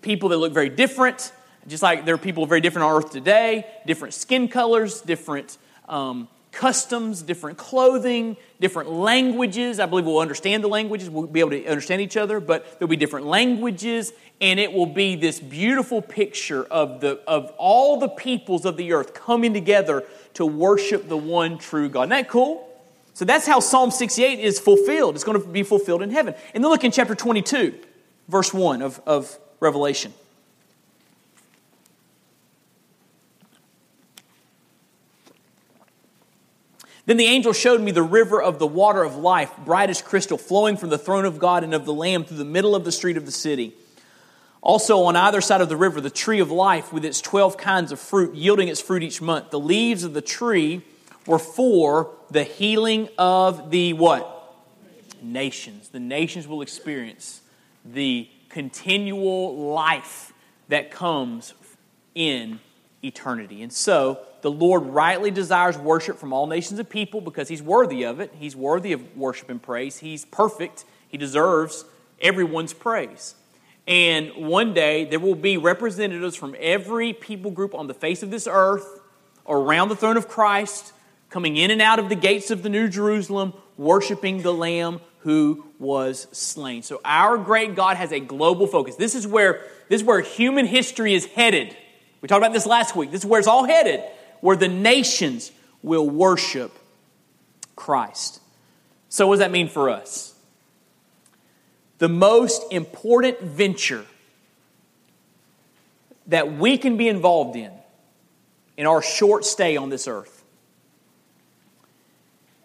people 0.01 0.29
that 0.29 0.38
look 0.38 0.53
very 0.53 0.69
different, 0.69 1.31
just 1.67 1.83
like 1.83 2.05
there 2.05 2.15
are 2.15 2.19
people 2.19 2.45
very 2.45 2.61
different 2.61 2.85
on 2.85 2.95
earth 2.95 3.11
today, 3.11 3.65
different 3.85 4.13
skin 4.13 4.47
colors, 4.47 5.01
different 5.01 5.57
um, 5.88 6.27
customs, 6.51 7.21
different 7.21 7.57
clothing, 7.57 8.35
different 8.59 8.89
languages. 8.89 9.79
I 9.79 9.85
believe 9.85 10.05
we'll 10.05 10.19
understand 10.19 10.63
the 10.63 10.67
languages, 10.67 11.09
we'll 11.09 11.27
be 11.27 11.39
able 11.39 11.51
to 11.51 11.65
understand 11.67 12.01
each 12.01 12.17
other, 12.17 12.39
but 12.39 12.79
there'll 12.79 12.89
be 12.89 12.95
different 12.95 13.27
languages, 13.27 14.11
and 14.41 14.59
it 14.59 14.73
will 14.73 14.88
be 14.88 15.15
this 15.15 15.39
beautiful 15.39 16.01
picture 16.01 16.63
of, 16.65 17.01
the, 17.01 17.19
of 17.27 17.53
all 17.57 17.99
the 17.99 18.09
peoples 18.09 18.65
of 18.65 18.75
the 18.77 18.93
earth 18.93 19.13
coming 19.13 19.53
together 19.53 20.03
to 20.33 20.45
worship 20.45 21.07
the 21.07 21.17
one 21.17 21.57
true 21.57 21.89
God. 21.89 22.03
Isn't 22.03 22.09
that 22.09 22.29
cool? 22.29 22.66
So 23.18 23.26
that's 23.26 23.47
how 23.47 23.59
Psalm 23.59 23.89
68 23.89 24.38
is 24.38 24.59
fulfilled. 24.59 25.15
It's 25.15 25.24
going 25.24 25.41
to 25.41 25.47
be 25.47 25.63
fulfilled 25.63 26.03
in 26.03 26.11
heaven. 26.11 26.36
And 26.53 26.63
then 26.63 26.70
look 26.70 26.84
in 26.84 26.91
chapter 26.91 27.15
22, 27.15 27.74
verse 28.28 28.53
1 28.53 28.84
of, 28.84 29.01
of 29.07 29.39
Revelation. 29.59 30.13
Then 37.07 37.18
the 37.18 37.26
angel 37.26 37.53
showed 37.53 37.82
me 37.82 37.89
the 37.89 38.03
river 38.03 38.39
of 38.39 38.59
the 38.59 38.68
water 38.68 39.01
of 39.01 39.15
life, 39.15 39.51
bright 39.65 39.89
as 39.89 39.99
crystal, 39.99 40.38
flowing 40.38 40.78
from 40.78 40.89
the 40.89 40.99
throne 40.99 41.26
of 41.26 41.39
God 41.39 41.63
and 41.63 41.74
of 41.74 41.86
the 41.86 41.93
Lamb 41.93 42.24
through 42.24 42.38
the 42.38 42.45
middle 42.45 42.76
of 42.76 42.86
the 42.86 42.91
street 42.91 43.18
of 43.18 43.26
the 43.26 43.32
city. 43.32 43.74
Also, 44.61 45.01
on 45.05 45.15
either 45.15 45.41
side 45.41 45.61
of 45.61 45.70
the 45.70 45.76
river, 45.76 45.99
the 46.01 46.11
tree 46.11 46.39
of 46.39 46.51
life 46.51 46.93
with 46.93 47.03
its 47.03 47.20
12 47.22 47.57
kinds 47.57 47.91
of 47.91 47.99
fruit, 47.99 48.36
yielding 48.36 48.68
its 48.68 48.80
fruit 48.80 49.01
each 49.01 49.24
month. 49.24 49.49
The 49.49 49.59
leaves 49.59 50.03
of 50.03 50.13
the 50.13 50.22
tree 50.22 50.84
were 51.26 51.39
for 51.39 52.15
the 52.32 52.43
healing 52.43 53.09
of 53.17 53.71
the 53.71 53.93
what? 53.93 54.34
Nations. 55.21 55.89
The 55.89 55.99
nations 55.99 56.47
will 56.47 56.61
experience 56.61 57.41
the 57.86 58.30
continual 58.49 59.55
life 59.71 60.34
that 60.67 60.91
comes 60.91 61.53
in 62.15 62.59
eternity. 63.03 63.61
And 63.61 63.71
so, 63.71 64.19
the 64.41 64.51
Lord 64.51 64.84
rightly 64.86 65.32
desires 65.32 65.78
worship 65.78 66.17
from 66.17 66.34
all 66.34 66.47
nations 66.47 66.80
of 66.80 66.89
people 66.89 67.21
because 67.21 67.47
He's 67.47 67.61
worthy 67.61 68.03
of 68.03 68.19
it. 68.19 68.34
He's 68.38 68.55
worthy 68.55 68.93
of 68.93 69.17
worship 69.17 69.49
and 69.49 69.61
praise. 69.61 69.97
He's 69.97 70.25
perfect. 70.25 70.86
He 71.07 71.17
deserves 71.17 71.86
everyone's 72.21 72.73
praise. 72.73 73.36
And 73.88 74.47
one 74.47 74.73
day 74.73 75.05
there 75.05 75.19
will 75.19 75.36
be 75.36 75.57
representatives 75.57 76.36
from 76.36 76.55
every 76.59 77.13
people 77.13 77.51
group 77.51 77.73
on 77.73 77.88
the 77.88 77.93
face 77.93 78.21
of 78.21 78.32
this 78.32 78.47
earth 78.49 78.99
around 79.47 79.89
the 79.89 79.95
throne 79.95 80.17
of 80.17 80.28
Christ, 80.28 80.91
coming 81.30 81.57
in 81.57 81.71
and 81.71 81.82
out 81.82 81.99
of 81.99 82.09
the 82.09 82.15
gates 82.15 82.51
of 82.51 82.63
the 82.63 82.69
New 82.69 82.88
Jerusalem, 82.88 83.53
worshiping 83.78 84.41
the 84.41 84.53
Lamb 84.53 85.01
who 85.19 85.65
was 85.80 86.28
slain. 86.32 86.84
So 86.84 87.01
our 87.03 87.38
great 87.38 87.75
God 87.75 87.97
has 87.97 88.11
a 88.11 88.19
global 88.19 88.67
focus. 88.67 88.95
This 88.95 89.13
is 89.15 89.28
where, 89.28 89.63
this 89.89 90.01
is 90.01 90.03
where 90.03 90.21
human 90.21 90.65
history 90.65 91.13
is 91.13 91.25
headed. 91.25 91.75
We 92.21 92.28
talked 92.28 92.41
about 92.41 92.53
this 92.53 92.65
last 92.65 92.95
week. 92.95 93.11
This 93.11 93.21
is 93.21 93.25
where 93.25 93.39
it's 93.39 93.47
all 93.47 93.65
headed 93.65 94.03
where 94.41 94.55
the 94.55 94.67
nations 94.67 95.51
will 95.82 96.09
worship 96.09 96.71
Christ. 97.75 98.41
So, 99.09 99.28
what 99.28 99.36
does 99.36 99.39
that 99.39 99.51
mean 99.51 99.69
for 99.69 99.89
us? 99.89 100.34
The 101.99 102.09
most 102.09 102.61
important 102.71 103.41
venture 103.41 104.05
that 106.28 106.57
we 106.57 106.78
can 106.78 106.97
be 106.97 107.07
involved 107.07 107.55
in 107.55 107.71
in 108.75 108.86
our 108.86 109.01
short 109.01 109.45
stay 109.45 109.78
on 109.78 109.89
this 109.89 110.07
earth 110.07 110.36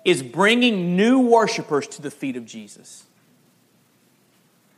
is 0.05 0.23
bringing 0.23 0.97
new 0.97 1.21
worshipers 1.21 1.87
to 1.87 2.03
the 2.03 2.11
feet 2.11 2.37
of 2.37 2.45
Jesus. 2.45 3.05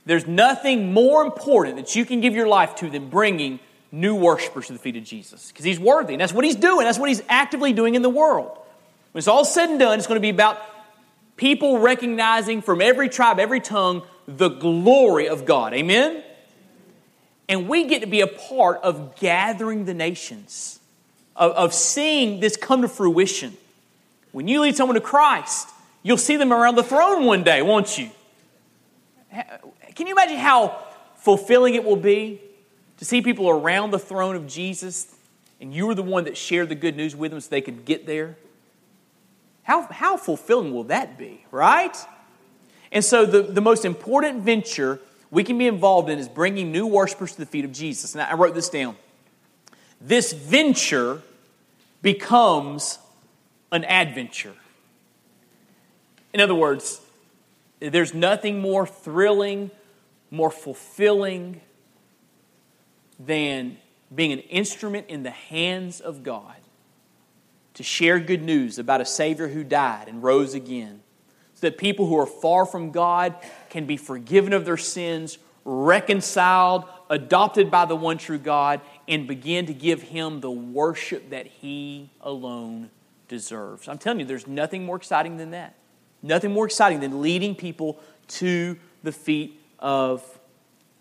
There's 0.06 0.26
nothing 0.26 0.92
more 0.92 1.24
important 1.24 1.76
that 1.76 1.96
you 1.96 2.04
can 2.04 2.20
give 2.20 2.34
your 2.34 2.46
life 2.46 2.74
to 2.76 2.90
than 2.90 3.08
bringing 3.08 3.58
new 3.90 4.14
worshipers 4.14 4.66
to 4.66 4.74
the 4.74 4.78
feet 4.78 4.96
of 4.96 5.04
Jesus 5.04 5.48
because 5.48 5.64
he's 5.64 5.80
worthy. 5.80 6.14
And 6.14 6.20
that's 6.20 6.32
what 6.32 6.44
he's 6.44 6.56
doing. 6.56 6.84
That's 6.84 6.98
what 6.98 7.08
he's 7.08 7.22
actively 7.28 7.72
doing 7.72 7.94
in 7.94 8.02
the 8.02 8.10
world. 8.10 8.58
When 9.12 9.20
it's 9.20 9.28
all 9.28 9.44
said 9.44 9.70
and 9.70 9.78
done, 9.78 9.98
it's 9.98 10.06
going 10.06 10.16
to 10.16 10.22
be 10.22 10.30
about 10.30 10.60
people 11.36 11.78
recognizing 11.78 12.60
from 12.60 12.82
every 12.82 13.08
tribe, 13.08 13.38
every 13.38 13.60
tongue, 13.60 14.02
the 14.26 14.48
glory 14.48 15.28
of 15.28 15.44
God. 15.46 15.72
Amen? 15.72 16.22
And 17.48 17.68
we 17.68 17.84
get 17.84 18.00
to 18.00 18.06
be 18.06 18.20
a 18.20 18.26
part 18.26 18.80
of 18.82 19.16
gathering 19.16 19.84
the 19.84 19.94
nations, 19.94 20.80
of, 21.36 21.52
of 21.52 21.74
seeing 21.74 22.40
this 22.40 22.56
come 22.56 22.82
to 22.82 22.88
fruition. 22.88 23.56
When 24.34 24.48
you 24.48 24.62
lead 24.62 24.74
someone 24.74 24.96
to 24.96 25.00
Christ, 25.00 25.68
you'll 26.02 26.16
see 26.16 26.36
them 26.36 26.52
around 26.52 26.74
the 26.74 26.82
throne 26.82 27.24
one 27.24 27.44
day, 27.44 27.62
won't 27.62 27.96
you? 27.96 28.10
Can 29.94 30.08
you 30.08 30.12
imagine 30.12 30.38
how 30.38 30.76
fulfilling 31.18 31.76
it 31.76 31.84
will 31.84 31.94
be 31.94 32.40
to 32.96 33.04
see 33.04 33.22
people 33.22 33.48
around 33.48 33.92
the 33.92 33.98
throne 34.00 34.34
of 34.34 34.48
Jesus 34.48 35.14
and 35.60 35.72
you 35.72 35.86
were 35.86 35.94
the 35.94 36.02
one 36.02 36.24
that 36.24 36.36
shared 36.36 36.68
the 36.68 36.74
good 36.74 36.96
news 36.96 37.14
with 37.14 37.30
them 37.30 37.40
so 37.40 37.48
they 37.48 37.60
could 37.60 37.84
get 37.84 38.06
there? 38.06 38.36
How, 39.62 39.82
how 39.82 40.16
fulfilling 40.16 40.74
will 40.74 40.84
that 40.84 41.16
be, 41.16 41.44
right? 41.52 41.96
And 42.90 43.04
so, 43.04 43.24
the, 43.24 43.40
the 43.40 43.60
most 43.60 43.84
important 43.84 44.42
venture 44.42 44.98
we 45.30 45.44
can 45.44 45.58
be 45.58 45.68
involved 45.68 46.10
in 46.10 46.18
is 46.18 46.28
bringing 46.28 46.72
new 46.72 46.88
worshipers 46.88 47.30
to 47.32 47.38
the 47.38 47.46
feet 47.46 47.64
of 47.64 47.70
Jesus. 47.70 48.16
And 48.16 48.22
I 48.22 48.34
wrote 48.34 48.56
this 48.56 48.68
down. 48.68 48.96
This 50.00 50.32
venture 50.32 51.22
becomes 52.02 52.98
an 53.72 53.84
adventure. 53.84 54.54
In 56.32 56.40
other 56.40 56.54
words, 56.54 57.00
there's 57.80 58.14
nothing 58.14 58.60
more 58.60 58.86
thrilling, 58.86 59.70
more 60.30 60.50
fulfilling, 60.50 61.60
than 63.18 63.76
being 64.14 64.32
an 64.32 64.40
instrument 64.40 65.06
in 65.08 65.22
the 65.22 65.30
hands 65.30 66.00
of 66.00 66.22
God 66.22 66.56
to 67.74 67.82
share 67.82 68.18
good 68.18 68.42
news 68.42 68.78
about 68.78 69.00
a 69.00 69.04
Savior 69.04 69.48
who 69.48 69.64
died 69.64 70.08
and 70.08 70.22
rose 70.22 70.54
again. 70.54 71.00
So 71.54 71.68
that 71.68 71.78
people 71.78 72.06
who 72.06 72.18
are 72.18 72.26
far 72.26 72.66
from 72.66 72.90
God 72.90 73.36
can 73.70 73.86
be 73.86 73.96
forgiven 73.96 74.52
of 74.52 74.64
their 74.64 74.76
sins, 74.76 75.38
reconciled, 75.64 76.84
adopted 77.08 77.70
by 77.70 77.84
the 77.84 77.96
one 77.96 78.18
true 78.18 78.38
God, 78.38 78.80
and 79.06 79.26
begin 79.26 79.66
to 79.66 79.74
give 79.74 80.02
Him 80.02 80.40
the 80.40 80.50
worship 80.50 81.30
that 81.30 81.46
He 81.46 82.10
alone 82.20 82.90
deserves. 83.28 83.88
I'm 83.88 83.98
telling 83.98 84.20
you, 84.20 84.26
there's 84.26 84.46
nothing 84.46 84.84
more 84.84 84.96
exciting 84.96 85.36
than 85.36 85.50
that. 85.50 85.74
Nothing 86.22 86.52
more 86.52 86.66
exciting 86.66 87.00
than 87.00 87.20
leading 87.20 87.54
people 87.54 88.00
to 88.28 88.78
the 89.02 89.12
feet 89.12 89.60
of 89.78 90.22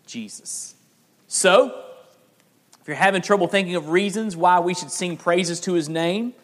Jesus. 0.06 0.74
So, 1.28 1.84
if 2.80 2.88
you're 2.88 2.96
having 2.96 3.22
trouble 3.22 3.48
thinking 3.48 3.76
of 3.76 3.88
reasons 3.88 4.36
why 4.36 4.60
we 4.60 4.74
should 4.74 4.90
sing 4.90 5.16
praises 5.16 5.60
to 5.60 5.72
his 5.72 5.88
name, 5.88 6.34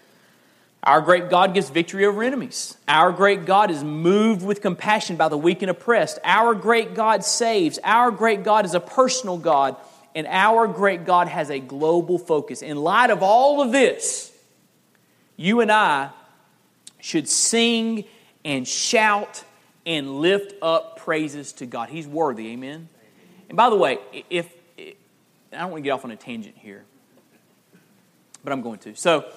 our 0.83 1.03
great 1.03 1.29
God 1.29 1.53
gives 1.53 1.69
victory 1.69 2.07
over 2.07 2.23
enemies. 2.23 2.77
Our 2.89 3.13
great 3.13 3.45
God 3.45 3.71
is 3.71 3.85
moved 3.85 4.43
with 4.43 4.63
compassion 4.63 5.17
by 5.17 5.29
the 5.29 5.37
weak 5.37 5.61
and 5.61 5.71
oppressed. 5.71 6.19
Our 6.25 6.55
great 6.55 6.95
God 6.95 7.23
saves. 7.23 7.79
Our 7.85 8.11
great 8.11 8.45
God 8.45 8.65
is 8.65 8.73
a 8.73 8.81
personal 8.81 9.37
God. 9.37 9.77
And 10.15 10.27
our 10.27 10.67
great 10.67 11.05
God 11.05 11.29
has 11.29 11.51
a 11.51 11.61
global 11.61 12.19
focus. 12.19 12.63
In 12.63 12.79
light 12.79 13.11
of 13.11 13.23
all 13.23 13.61
of 13.61 13.73
this, 13.73 14.30
you 15.41 15.63
and 15.63 15.73
I 15.73 16.11
should 17.01 17.27
sing 17.27 18.05
and 18.45 18.69
shout 18.69 19.43
and 19.87 20.21
lift 20.21 20.53
up 20.61 20.99
praises 20.99 21.55
to 21.55 21.67
God. 21.67 21.89
He's 21.89 22.07
worthy. 22.07 22.49
Amen. 22.49 22.91
And 23.49 23.57
by 23.57 23.71
the 23.71 23.77
way, 23.77 24.01
if 24.29 24.53
I 24.79 24.95
don't 25.51 25.71
want 25.71 25.83
to 25.83 25.85
get 25.85 25.93
off 25.93 26.05
on 26.05 26.11
a 26.11 26.17
tangent 26.17 26.59
here, 26.59 26.85
but 28.45 28.53
I'm 28.53 28.61
going 28.61 28.81
to. 28.81 28.95
So, 28.95 29.33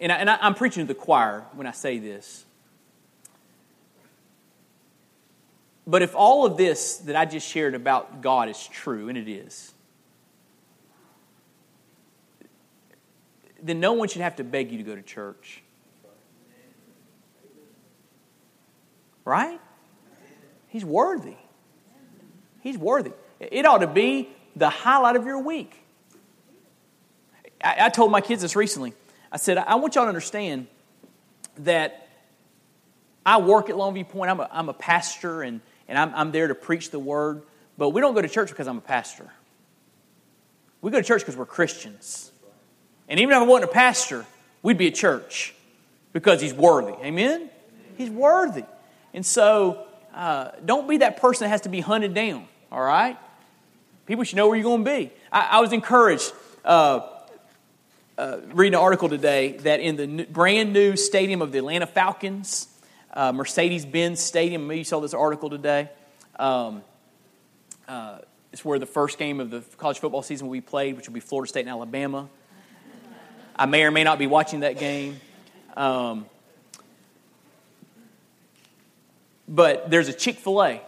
and, 0.00 0.10
I, 0.10 0.16
and 0.16 0.28
I, 0.28 0.38
I'm 0.40 0.54
preaching 0.54 0.84
to 0.84 0.92
the 0.92 0.98
choir 0.98 1.44
when 1.52 1.68
I 1.68 1.72
say 1.72 2.00
this. 2.00 2.44
But 5.86 6.02
if 6.02 6.16
all 6.16 6.46
of 6.46 6.56
this 6.56 6.96
that 6.98 7.14
I 7.14 7.26
just 7.26 7.48
shared 7.48 7.76
about 7.76 8.22
God 8.22 8.48
is 8.48 8.66
true, 8.66 9.08
and 9.08 9.16
it 9.16 9.28
is, 9.28 9.71
then 13.62 13.80
no 13.80 13.92
one 13.92 14.08
should 14.08 14.22
have 14.22 14.36
to 14.36 14.44
beg 14.44 14.72
you 14.72 14.78
to 14.78 14.84
go 14.84 14.94
to 14.94 15.02
church. 15.02 15.62
Right? 19.24 19.60
He's 20.68 20.84
worthy. 20.84 21.36
He's 22.60 22.76
worthy. 22.76 23.12
It 23.38 23.64
ought 23.64 23.78
to 23.78 23.86
be 23.86 24.28
the 24.56 24.68
highlight 24.68 25.16
of 25.16 25.24
your 25.24 25.38
week. 25.38 25.76
I, 27.62 27.86
I 27.86 27.88
told 27.88 28.10
my 28.10 28.20
kids 28.20 28.42
this 28.42 28.56
recently. 28.56 28.94
I 29.30 29.36
said, 29.36 29.58
I 29.58 29.76
want 29.76 29.94
y'all 29.94 30.04
to 30.04 30.08
understand 30.08 30.66
that 31.58 32.08
I 33.24 33.38
work 33.38 33.70
at 33.70 33.76
Longview 33.76 34.08
Point. 34.08 34.30
I'm 34.30 34.40
a, 34.40 34.48
I'm 34.50 34.68
a 34.68 34.74
pastor 34.74 35.42
and, 35.42 35.60
and 35.86 35.96
I'm, 35.96 36.12
I'm 36.14 36.32
there 36.32 36.48
to 36.48 36.54
preach 36.54 36.90
the 36.90 36.98
word, 36.98 37.42
but 37.78 37.90
we 37.90 38.00
don't 38.00 38.14
go 38.14 38.22
to 38.22 38.28
church 38.28 38.48
because 38.48 38.66
I'm 38.66 38.78
a 38.78 38.82
pastor. 38.82 39.30
We 40.80 40.90
go 40.90 40.98
to 40.98 41.06
church 41.06 41.20
because 41.20 41.36
we're 41.36 41.46
Christians. 41.46 42.31
And 43.08 43.20
even 43.20 43.34
if 43.34 43.42
I 43.42 43.44
wasn't 43.44 43.70
a 43.70 43.74
pastor, 43.74 44.26
we'd 44.62 44.78
be 44.78 44.86
a 44.86 44.92
church 44.92 45.54
because 46.12 46.40
he's 46.40 46.54
worthy. 46.54 46.92
Amen? 47.04 47.50
He's 47.96 48.10
worthy. 48.10 48.64
And 49.14 49.24
so 49.24 49.86
uh, 50.14 50.50
don't 50.64 50.88
be 50.88 50.98
that 50.98 51.20
person 51.20 51.44
that 51.44 51.50
has 51.50 51.62
to 51.62 51.68
be 51.68 51.80
hunted 51.80 52.14
down 52.14 52.48
all 52.72 52.82
right? 52.82 53.18
People 54.06 54.24
should 54.24 54.36
know 54.36 54.48
where 54.48 54.56
you're 54.56 54.64
going 54.64 54.84
to 54.84 54.90
be. 54.90 55.10
I, 55.30 55.48
I 55.52 55.60
was 55.60 55.72
encouraged 55.72 56.32
uh, 56.64 57.06
uh, 58.16 58.38
reading 58.52 58.74
an 58.74 58.80
article 58.80 59.08
today 59.08 59.52
that 59.58 59.80
in 59.80 59.96
the 59.96 60.24
brand 60.24 60.72
new 60.72 60.96
stadium 60.96 61.42
of 61.42 61.52
the 61.52 61.58
Atlanta 61.58 61.86
Falcons, 61.86 62.68
uh, 63.12 63.30
Mercedes 63.32 63.84
Benz 63.84 64.20
Stadium, 64.20 64.66
maybe 64.66 64.78
you 64.78 64.84
saw 64.84 65.00
this 65.00 65.14
article 65.14 65.50
today. 65.50 65.90
Um, 66.38 66.82
uh, 67.86 68.18
it's 68.52 68.64
where 68.64 68.78
the 68.78 68.86
first 68.86 69.18
game 69.18 69.38
of 69.38 69.50
the 69.50 69.60
college 69.76 69.98
football 69.98 70.22
season 70.22 70.46
will 70.46 70.54
be 70.54 70.60
played, 70.62 70.96
which 70.96 71.06
will 71.06 71.14
be 71.14 71.20
Florida 71.20 71.48
State 71.48 71.60
and 71.60 71.70
Alabama. 71.70 72.28
I 73.56 73.66
may 73.66 73.84
or 73.84 73.90
may 73.90 74.04
not 74.04 74.18
be 74.18 74.26
watching 74.26 74.60
that 74.60 74.78
game. 74.78 75.20
Um, 75.76 76.26
but 79.48 79.90
there's 79.90 80.08
a 80.08 80.12
Chick 80.12 80.36
fil 80.36 80.62
A 80.62 80.80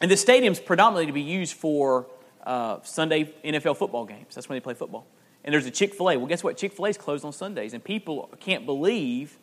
and 0.00 0.10
this 0.10 0.20
stadium's 0.20 0.60
predominantly 0.60 1.06
to 1.06 1.12
be 1.12 1.22
used 1.22 1.54
for 1.54 2.06
uh, 2.44 2.78
Sunday 2.82 3.32
NFL 3.44 3.76
football 3.76 4.04
games. 4.04 4.34
That's 4.34 4.48
when 4.48 4.56
they 4.56 4.60
play 4.60 4.74
football. 4.74 5.06
and 5.44 5.52
there's 5.52 5.66
a 5.66 5.70
Chick 5.70 5.94
fil 5.94 6.10
A. 6.10 6.16
Well, 6.16 6.26
guess 6.26 6.44
what? 6.44 6.56
Chick 6.56 6.72
fil 6.72 6.86
A 6.86 6.88
is 6.90 6.98
closed 6.98 7.24
on 7.24 7.32
Sundays, 7.32 7.72
and 7.72 7.82
people 7.82 8.30
can't 8.40 8.66
believe 8.66 9.38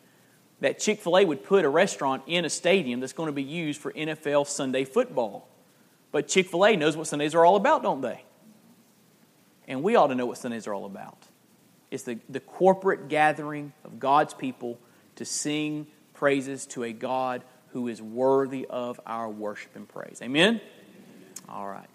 that 0.60 0.78
Chick 0.78 1.00
fil 1.00 1.18
A 1.18 1.24
would 1.24 1.42
put 1.44 1.64
a 1.64 1.68
restaurant 1.68 2.22
in 2.26 2.44
a 2.44 2.50
stadium 2.50 3.00
that's 3.00 3.12
going 3.12 3.26
to 3.26 3.32
be 3.32 3.42
used 3.42 3.80
for 3.80 3.92
NFL 3.92 4.46
Sunday 4.46 4.84
football. 4.84 5.48
But 6.12 6.28
Chick 6.28 6.46
fil 6.46 6.64
A 6.64 6.76
knows 6.76 6.96
what 6.96 7.08
Sundays 7.08 7.34
are 7.34 7.44
all 7.44 7.56
about, 7.56 7.82
don't 7.82 8.00
they? 8.00 8.22
And 9.66 9.82
we 9.82 9.96
ought 9.96 10.08
to 10.08 10.14
know 10.14 10.26
what 10.26 10.38
Sundays 10.38 10.66
are 10.66 10.74
all 10.74 10.84
about. 10.84 11.18
It's 11.94 12.02
the, 12.02 12.18
the 12.28 12.40
corporate 12.40 13.06
gathering 13.06 13.72
of 13.84 14.00
God's 14.00 14.34
people 14.34 14.80
to 15.14 15.24
sing 15.24 15.86
praises 16.12 16.66
to 16.66 16.82
a 16.82 16.92
God 16.92 17.44
who 17.68 17.86
is 17.86 18.02
worthy 18.02 18.66
of 18.68 18.98
our 19.06 19.30
worship 19.30 19.76
and 19.76 19.88
praise. 19.88 20.18
Amen? 20.20 20.60
All 21.48 21.68
right. 21.68 21.86